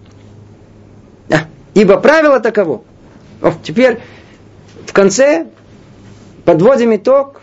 А, 1.30 1.44
ибо 1.74 1.98
правило 1.98 2.40
таково. 2.40 2.82
О, 3.42 3.52
теперь 3.62 3.98
в 4.86 4.92
конце 4.92 5.46
подводим 6.44 6.96
итог 6.96 7.42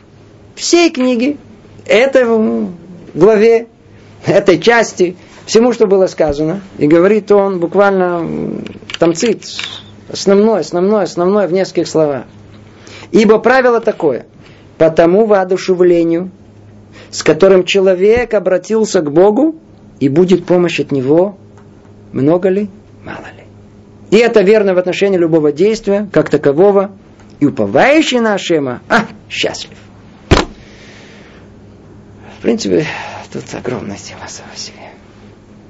всей 0.56 0.90
книги, 0.90 1.38
этой 1.86 2.26
главе, 3.14 3.68
этой 4.26 4.60
части, 4.60 5.16
всему, 5.50 5.74
что 5.74 5.88
было 5.88 6.06
сказано. 6.06 6.62
И 6.78 6.88
говорит 6.88 7.32
он 7.32 7.60
буквально 7.60 8.62
там 9.00 9.16
цит, 9.16 9.44
основное, 10.08 10.60
основное, 10.60 11.04
основное 11.04 11.48
в 11.48 11.52
нескольких 11.52 11.88
словах. 11.88 12.26
Ибо 13.12 13.40
правило 13.40 13.82
такое. 13.82 14.28
По 14.78 14.92
тому 14.92 15.26
воодушевлению, 15.26 16.30
с 17.10 17.24
которым 17.24 17.66
человек 17.66 18.36
обратился 18.36 19.02
к 19.02 19.12
Богу, 19.12 19.56
и 20.00 20.08
будет 20.08 20.46
помощь 20.46 20.80
от 20.80 20.92
Него, 20.92 21.36
много 22.14 22.50
ли, 22.50 22.70
мало 23.04 23.26
ли. 23.36 23.44
И 24.12 24.18
это 24.18 24.42
верно 24.42 24.76
в 24.76 24.78
отношении 24.78 25.18
любого 25.18 25.52
действия, 25.52 26.08
как 26.14 26.30
такового, 26.30 26.92
и 27.40 27.48
уповающий 27.48 28.20
на 28.20 28.36
Ашема, 28.36 28.82
а, 28.88 29.06
счастлив. 29.30 29.78
В 32.38 32.42
принципе, 32.42 32.86
тут 33.34 33.44
огромная 33.54 33.98
тема 33.98 34.28
сама 34.30 34.56
себе. 34.56 34.89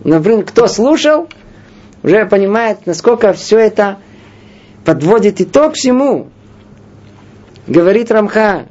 Но, 0.04 0.20
блин, 0.20 0.43
кто 0.43 0.68
слушал, 0.68 1.28
уже 2.04 2.26
понимает, 2.26 2.86
насколько 2.86 3.34
все 3.34 3.60
это 3.60 3.97
подводит 4.86 5.41
итог 5.41 5.74
всему 5.74 6.30
говорит 7.70 8.12
Рамха. 8.12 8.66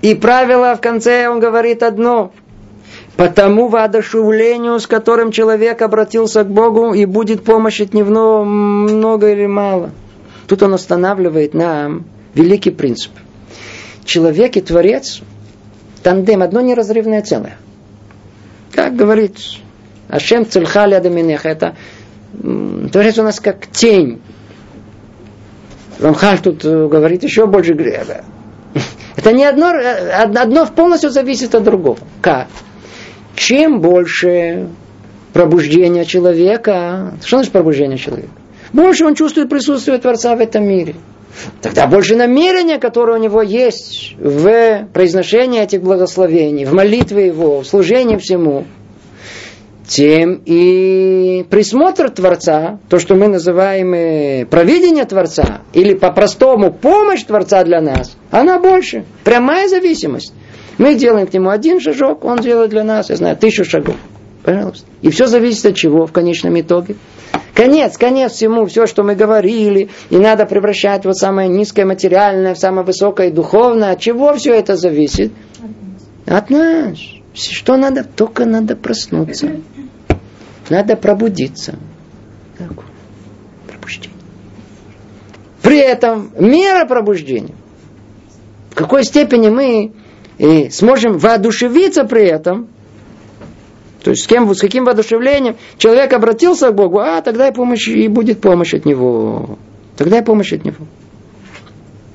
И 0.00 0.14
правило 0.14 0.74
в 0.74 0.80
конце 0.80 1.28
он 1.28 1.40
говорит 1.40 1.82
одно. 1.82 2.32
По 3.16 3.28
тому 3.28 3.68
воодушевлению, 3.68 4.78
с 4.78 4.86
которым 4.86 5.32
человек 5.32 5.82
обратился 5.82 6.44
к 6.44 6.48
Богу, 6.48 6.94
и 6.94 7.04
будет 7.04 7.42
помощь 7.42 7.80
от 7.80 7.92
него 7.92 8.44
много 8.44 9.32
или 9.32 9.46
мало. 9.46 9.90
Тут 10.46 10.62
он 10.62 10.74
устанавливает 10.74 11.52
нам 11.52 12.04
великий 12.34 12.70
принцип. 12.70 13.10
Человек 14.04 14.56
и 14.56 14.60
Творец– 14.60 15.20
тандем, 16.02 16.42
одно 16.42 16.60
неразрывное 16.60 17.22
целое. 17.22 17.58
Как 18.72 18.94
говорит 18.94 19.36
Ашем 20.08 20.46
Цельхали 20.46 20.94
Адаминех, 20.94 21.46
это 21.46 21.76
Творец 22.92 23.18
у 23.18 23.22
нас 23.22 23.40
как 23.40 23.66
тень. 23.66 24.20
Рамхаль 25.98 26.38
тут 26.38 26.64
э, 26.64 26.86
говорит 26.86 27.24
еще 27.24 27.46
больше 27.46 27.72
греха. 27.72 28.24
Это 29.16 29.32
не 29.32 29.44
одно, 29.44 29.72
э, 29.72 30.10
одно 30.10 30.66
полностью 30.66 31.10
зависит 31.10 31.54
от 31.54 31.64
другого. 31.64 31.98
Как? 32.20 32.46
Чем 33.34 33.80
больше 33.80 34.68
пробуждения 35.32 36.04
человека, 36.04 37.14
что 37.24 37.38
значит 37.38 37.52
пробуждение 37.52 37.98
человека? 37.98 38.30
Больше 38.72 39.04
он 39.06 39.14
чувствует 39.14 39.48
присутствие 39.48 39.98
Творца 39.98 40.36
в 40.36 40.40
этом 40.40 40.64
мире. 40.64 40.94
Тогда 41.62 41.86
больше 41.86 42.16
намерения, 42.16 42.78
которое 42.78 43.18
у 43.18 43.22
него 43.22 43.42
есть 43.42 44.14
в 44.18 44.86
произношении 44.92 45.60
этих 45.60 45.82
благословений, 45.82 46.64
в 46.64 46.72
молитве 46.72 47.26
его, 47.26 47.60
в 47.60 47.66
служении 47.66 48.16
всему, 48.16 48.64
тем 49.88 50.42
и 50.44 51.46
присмотр 51.48 52.10
Творца, 52.10 52.78
то, 52.88 52.98
что 52.98 53.14
мы 53.14 53.26
называем 53.26 53.94
э, 53.94 54.46
провидение 54.46 55.06
Творца, 55.06 55.62
или 55.72 55.94
по-простому 55.94 56.72
помощь 56.72 57.24
Творца 57.24 57.64
для 57.64 57.80
нас, 57.80 58.16
она 58.30 58.60
больше. 58.60 59.04
Прямая 59.24 59.66
зависимость. 59.66 60.34
Мы 60.76 60.94
делаем 60.94 61.26
к 61.26 61.32
нему 61.32 61.48
один 61.48 61.80
шажок, 61.80 62.24
он 62.24 62.38
делает 62.38 62.70
для 62.70 62.84
нас, 62.84 63.08
я 63.08 63.16
знаю, 63.16 63.36
тысячу 63.36 63.64
шагов. 63.64 63.96
Пожалуйста. 64.44 64.86
И 65.00 65.10
все 65.10 65.26
зависит 65.26 65.64
от 65.66 65.74
чего 65.74 66.06
в 66.06 66.12
конечном 66.12 66.60
итоге? 66.60 66.96
Конец, 67.54 67.96
конец 67.96 68.32
всему, 68.32 68.66
все, 68.66 68.86
что 68.86 69.02
мы 69.02 69.14
говорили, 69.14 69.88
и 70.10 70.16
надо 70.16 70.44
превращать 70.44 71.06
вот 71.06 71.16
самое 71.16 71.48
низкое 71.48 71.86
материальное 71.86 72.54
в 72.54 72.58
самое 72.58 72.84
высокое 72.86 73.30
духовное. 73.30 73.92
От 73.92 74.00
чего 74.00 74.34
все 74.34 74.52
это 74.54 74.76
зависит? 74.76 75.32
От 76.26 76.50
нас. 76.50 76.98
Что 77.38 77.76
надо? 77.76 78.02
Только 78.02 78.44
надо 78.44 78.74
проснуться. 78.74 79.60
Надо 80.68 80.96
пробудиться. 80.96 81.78
Пробуждение. 83.66 84.18
При 85.62 85.78
этом 85.78 86.32
мера 86.38 86.84
пробуждения. 86.86 87.54
В 88.70 88.74
какой 88.74 89.04
степени 89.04 89.48
мы 89.48 89.92
и 90.38 90.70
сможем 90.70 91.18
воодушевиться 91.18 92.04
при 92.04 92.26
этом, 92.26 92.68
то 94.02 94.10
есть 94.10 94.24
с, 94.24 94.26
кем, 94.26 94.52
с 94.52 94.60
каким 94.60 94.84
воодушевлением 94.84 95.56
человек 95.78 96.12
обратился 96.12 96.70
к 96.70 96.74
Богу, 96.74 96.98
а 96.98 97.20
тогда 97.22 97.48
и 97.48 97.52
помощь, 97.54 97.88
и 97.88 98.08
будет 98.08 98.40
помощь 98.40 98.74
от 98.74 98.84
него. 98.84 99.58
Тогда 99.96 100.18
и 100.18 100.24
помощь 100.24 100.52
от 100.52 100.64
него. 100.64 100.86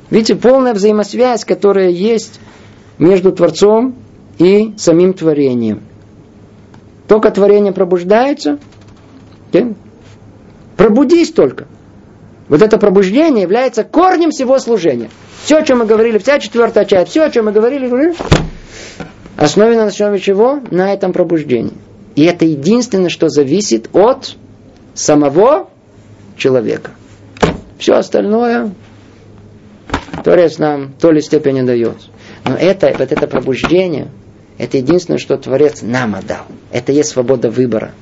Видите, 0.09 0.35
полная 0.35 0.73
взаимосвязь, 0.73 1.43
которая 1.43 1.89
есть 1.89 2.39
между 2.97 3.31
Творцом 3.31 3.95
и 4.43 4.73
самим 4.77 5.13
творением. 5.13 5.81
Только 7.07 7.31
творение 7.31 7.73
пробуждается, 7.73 8.59
пробудись 10.77 11.31
только. 11.31 11.67
Вот 12.49 12.61
это 12.61 12.77
пробуждение 12.77 13.43
является 13.43 13.83
корнем 13.83 14.31
всего 14.31 14.59
служения. 14.59 15.09
Все, 15.43 15.57
о 15.57 15.63
чем 15.63 15.79
мы 15.79 15.85
говорили, 15.85 16.17
вся 16.17 16.39
четвертая 16.39 16.85
часть, 16.85 17.11
все, 17.11 17.23
о 17.23 17.29
чем 17.29 17.45
мы 17.45 17.51
говорили, 17.51 17.87
говорили 17.87 18.15
основано 19.37 19.81
на 19.81 19.87
основе 19.87 20.19
чего? 20.19 20.59
На 20.71 20.93
этом 20.93 21.13
пробуждении. 21.13 21.73
И 22.15 22.23
это 22.23 22.45
единственное, 22.45 23.09
что 23.09 23.29
зависит 23.29 23.89
от 23.93 24.35
самого 24.93 25.69
человека. 26.37 26.91
Все 27.77 27.93
остальное 27.93 28.71
Творец 30.23 30.57
нам 30.57 30.93
то 30.99 31.11
ли 31.11 31.21
степени 31.21 31.61
дает. 31.61 31.97
Но 32.45 32.55
это, 32.55 32.93
вот 32.97 33.11
это 33.11 33.27
пробуждение, 33.27 34.09
это 34.57 34.77
единственное, 34.77 35.17
что 35.17 35.37
Творец 35.37 35.81
нам 35.81 36.15
отдал. 36.15 36.45
Это 36.71 36.91
есть 36.91 37.09
свобода 37.09 37.49
выбора. 37.49 37.93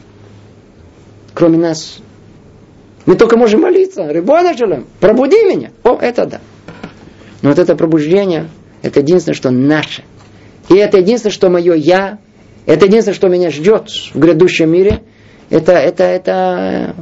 Кроме 1.34 1.58
нас. 1.58 2.00
Мы 3.06 3.16
только 3.16 3.38
можем 3.38 3.62
молиться. 3.62 4.12
Рыбой 4.12 4.56
Шалем, 4.58 4.86
пробуди 5.00 5.44
меня. 5.46 5.72
О, 5.84 5.98
это 6.00 6.26
да. 6.26 6.42
Но 7.42 7.50
вот 7.50 7.58
это 7.58 7.76
пробуждение, 7.76 8.50
это 8.82 9.00
единственное, 9.00 9.36
что 9.36 9.50
наше. 9.50 10.04
И 10.70 10.76
это 10.76 11.00
единственное, 11.00 11.34
что 11.34 11.50
мое 11.50 11.74
я, 11.74 12.20
это 12.66 12.86
единственное, 12.86 13.16
что 13.16 13.28
меня 13.30 13.50
ждет 13.50 13.90
в 14.14 14.20
грядущем 14.20 14.72
мире. 14.72 15.02
Это, 15.50 15.74
это, 15.74 16.04
это 16.04 16.96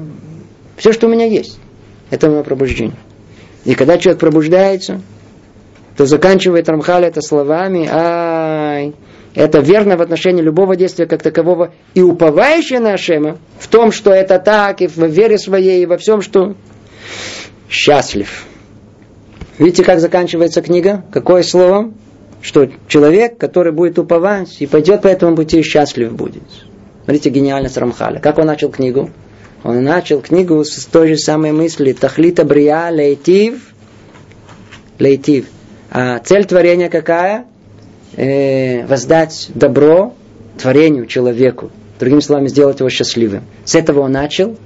все, 0.78 0.94
что 0.94 1.08
у 1.08 1.10
меня 1.10 1.26
есть. 1.26 1.60
Это 2.10 2.30
мое 2.30 2.44
пробуждение. 2.44 2.96
И 3.66 3.76
когда 3.76 3.98
человек 3.98 4.20
пробуждается, 4.20 5.02
то 5.98 6.06
заканчивает 6.06 6.70
Рамхаль 6.70 7.06
это 7.06 7.22
словами, 7.22 7.88
ай, 7.92 8.96
это 9.40 9.60
верно 9.60 9.96
в 9.96 10.02
отношении 10.02 10.42
любого 10.42 10.76
действия 10.76 11.06
как 11.06 11.24
такового, 11.24 11.72
и 11.94 12.02
уповающее 12.02 12.82
на 12.82 12.96
Ашема 12.96 13.38
в 13.58 13.70
том, 13.70 13.94
что 13.94 14.12
это 14.12 14.38
так, 14.38 14.82
и 14.82 14.88
в 14.88 14.98
вере 14.98 15.38
своей, 15.38 15.82
и 15.82 15.86
во 15.86 15.98
всем, 15.98 16.22
что 16.22 16.58
счастлив. 17.70 18.44
Видите, 19.58 19.86
как 19.86 20.02
заканчивается 20.02 20.62
книга? 20.62 21.06
Какое 21.14 21.44
слово? 21.44 21.94
Что 22.42 22.70
человек, 22.90 23.38
который 23.38 23.72
будет 23.72 23.98
уповать 23.98 24.58
и 24.60 24.68
пойдет 24.68 25.04
по 25.04 25.08
этому 25.08 25.38
пути, 25.38 25.62
счастлив 25.62 26.14
будет. 26.14 26.44
Смотрите, 27.06 27.30
гениальность 27.30 27.78
Рамхаля. 27.78 28.20
Как 28.20 28.40
он 28.40 28.46
начал 28.46 28.70
книгу? 28.70 29.10
Он 29.64 29.82
начал 29.82 30.20
книгу 30.20 30.66
с 30.66 30.86
той 30.86 31.08
же 31.08 31.18
самой 31.18 31.54
мысли. 31.54 31.94
Тахлита 31.94 32.44
брия 32.44 32.90
лейтив. 32.90 33.74
Лейтив. 35.00 35.46
А 35.92 36.20
цель 36.20 36.44
творения 36.44 36.90
какая? 36.90 37.46
Э, 38.16 38.86
воздать 38.86 39.50
добро 39.54 40.14
творению, 40.58 41.06
человеку. 41.06 41.72
Другими 42.00 42.20
словами, 42.22 42.48
сделать 42.48 42.80
его 42.80 42.90
счастливым. 42.90 43.44
С 43.66 43.76
этого 43.76 44.02
он 44.02 44.12
начал. 44.12 44.58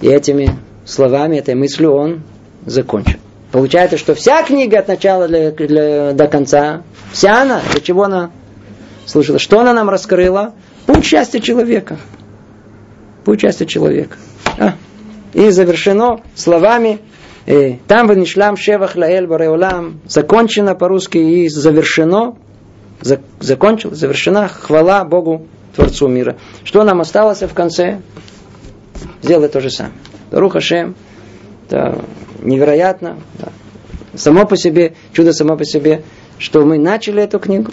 И 0.00 0.08
этими 0.08 0.50
словами, 0.84 1.36
этой 1.36 1.54
мыслью 1.54 1.92
он 1.92 2.22
закончил. 2.66 3.18
Получается, 3.52 3.98
что 3.98 4.14
вся 4.14 4.42
книга 4.42 4.78
от 4.78 4.88
начала 4.88 5.28
для, 5.28 5.50
для, 5.50 6.12
до 6.12 6.26
конца, 6.26 6.82
вся 7.12 7.42
она, 7.42 7.60
для 7.70 7.80
чего 7.80 8.04
она 8.04 8.30
служила? 9.06 9.38
Что 9.38 9.60
она 9.60 9.72
нам 9.72 9.90
раскрыла? 9.90 10.54
Путь 10.86 11.04
счастья 11.04 11.38
человека. 11.38 11.98
Путь 13.24 13.42
счастья 13.42 13.66
человека. 13.66 14.16
А. 14.58 14.74
И 15.32 15.50
завершено 15.50 16.22
словами 16.34 17.00
э, 17.46 17.76
там 17.86 18.08
в 18.08 18.16
Нишлам 18.16 18.56
Шевах 18.56 18.96
Лаэль 18.96 19.26
Бареолам 19.26 20.00
закончено 20.06 20.74
по-русски 20.74 21.18
и 21.18 21.48
завершено, 21.48 22.36
закончилось, 23.40 23.98
завершена 23.98 24.48
хвала 24.48 25.04
Богу 25.04 25.46
Творцу 25.74 26.08
мира. 26.08 26.36
Что 26.64 26.84
нам 26.84 27.00
осталось 27.00 27.42
в 27.42 27.52
конце? 27.54 28.00
Сделать 29.22 29.52
то 29.52 29.60
же 29.60 29.70
самое. 29.70 29.94
Руха 30.30 30.60
Шем, 30.60 30.94
это 31.66 31.98
невероятно. 32.40 33.18
Да. 33.38 33.48
Само 34.14 34.46
по 34.46 34.56
себе, 34.56 34.94
чудо 35.12 35.32
само 35.32 35.56
по 35.56 35.64
себе, 35.64 36.02
что 36.38 36.64
мы 36.64 36.78
начали 36.78 37.22
эту 37.22 37.38
книгу, 37.38 37.70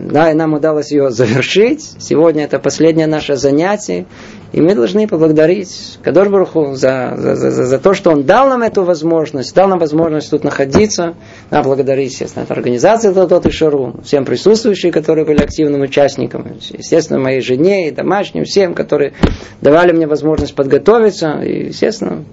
да, 0.00 0.30
и 0.30 0.34
нам 0.34 0.54
удалось 0.54 0.90
ее 0.90 1.10
завершить. 1.10 1.96
Сегодня 1.98 2.44
это 2.44 2.58
последнее 2.58 3.06
наше 3.06 3.36
занятие. 3.36 4.06
И 4.52 4.60
мы 4.60 4.74
должны 4.74 5.06
поблагодарить 5.06 5.98
Кадош 6.02 6.28
Баруху 6.28 6.74
за, 6.74 7.14
за, 7.16 7.36
за, 7.36 7.50
за 7.50 7.78
то, 7.78 7.94
что 7.94 8.10
он 8.10 8.24
дал 8.24 8.48
нам 8.48 8.62
эту 8.62 8.82
возможность, 8.82 9.54
дал 9.54 9.68
нам 9.68 9.78
возможность 9.78 10.30
тут 10.30 10.42
находиться. 10.42 11.14
Надо 11.50 11.68
благодарить, 11.68 12.10
естественно, 12.12 12.44
от 12.44 12.50
организации 12.50 13.12
Тотот 13.12 13.46
и 13.46 13.50
Шару, 13.50 13.94
всем 14.02 14.24
присутствующим, 14.24 14.90
которые 14.90 15.24
были 15.24 15.42
активным 15.42 15.82
участником, 15.82 16.46
естественно, 16.70 17.20
моей 17.20 17.40
жене 17.40 17.88
и 17.88 17.90
домашним, 17.92 18.44
всем, 18.44 18.74
которые 18.74 19.12
давали 19.60 19.92
мне 19.92 20.06
возможность 20.06 20.54
подготовиться. 20.54 21.40
И, 21.42 21.68
естественно, 21.68 22.24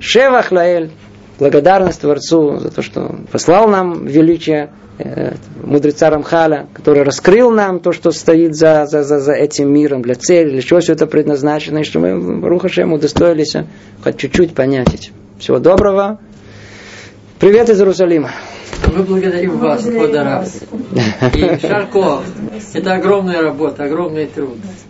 Шевах 0.00 0.52
Лаэль, 0.52 0.90
благодарность 1.38 2.00
Творцу 2.00 2.58
за 2.58 2.70
то, 2.70 2.82
что 2.82 3.16
послал 3.30 3.68
нам 3.68 4.06
величие 4.06 4.70
э, 4.98 5.34
мудреца 5.62 6.10
Рамхаля, 6.10 6.66
который 6.72 7.02
раскрыл 7.02 7.50
нам 7.50 7.80
то, 7.80 7.92
что 7.92 8.10
стоит 8.10 8.54
за, 8.54 8.86
за, 8.86 9.02
за, 9.02 9.18
за 9.20 9.32
этим 9.32 9.72
миром, 9.72 10.02
для 10.02 10.14
цели, 10.14 10.50
для 10.50 10.62
чего 10.62 10.80
все 10.80 10.92
это 10.92 11.06
предназначено, 11.06 11.78
и 11.78 11.84
что 11.84 12.00
мы, 12.00 12.46
Рухашем, 12.48 12.92
удостоились 12.92 13.54
хоть 14.02 14.16
чуть-чуть 14.16 14.54
понять 14.54 14.92
этим. 14.94 15.12
Всего 15.38 15.58
доброго. 15.58 16.20
Привет 17.40 17.68
из 17.68 17.80
Иерусалима. 17.80 18.30
Мы 18.94 19.02
благодарим 19.02 19.58
вас, 19.58 19.84
Ходорав. 19.84 20.48
И 21.34 21.58
Шарко. 21.60 22.20
Это 22.72 22.94
огромная 22.94 23.42
работа, 23.42 23.84
огромный 23.84 24.26
труд. 24.26 24.58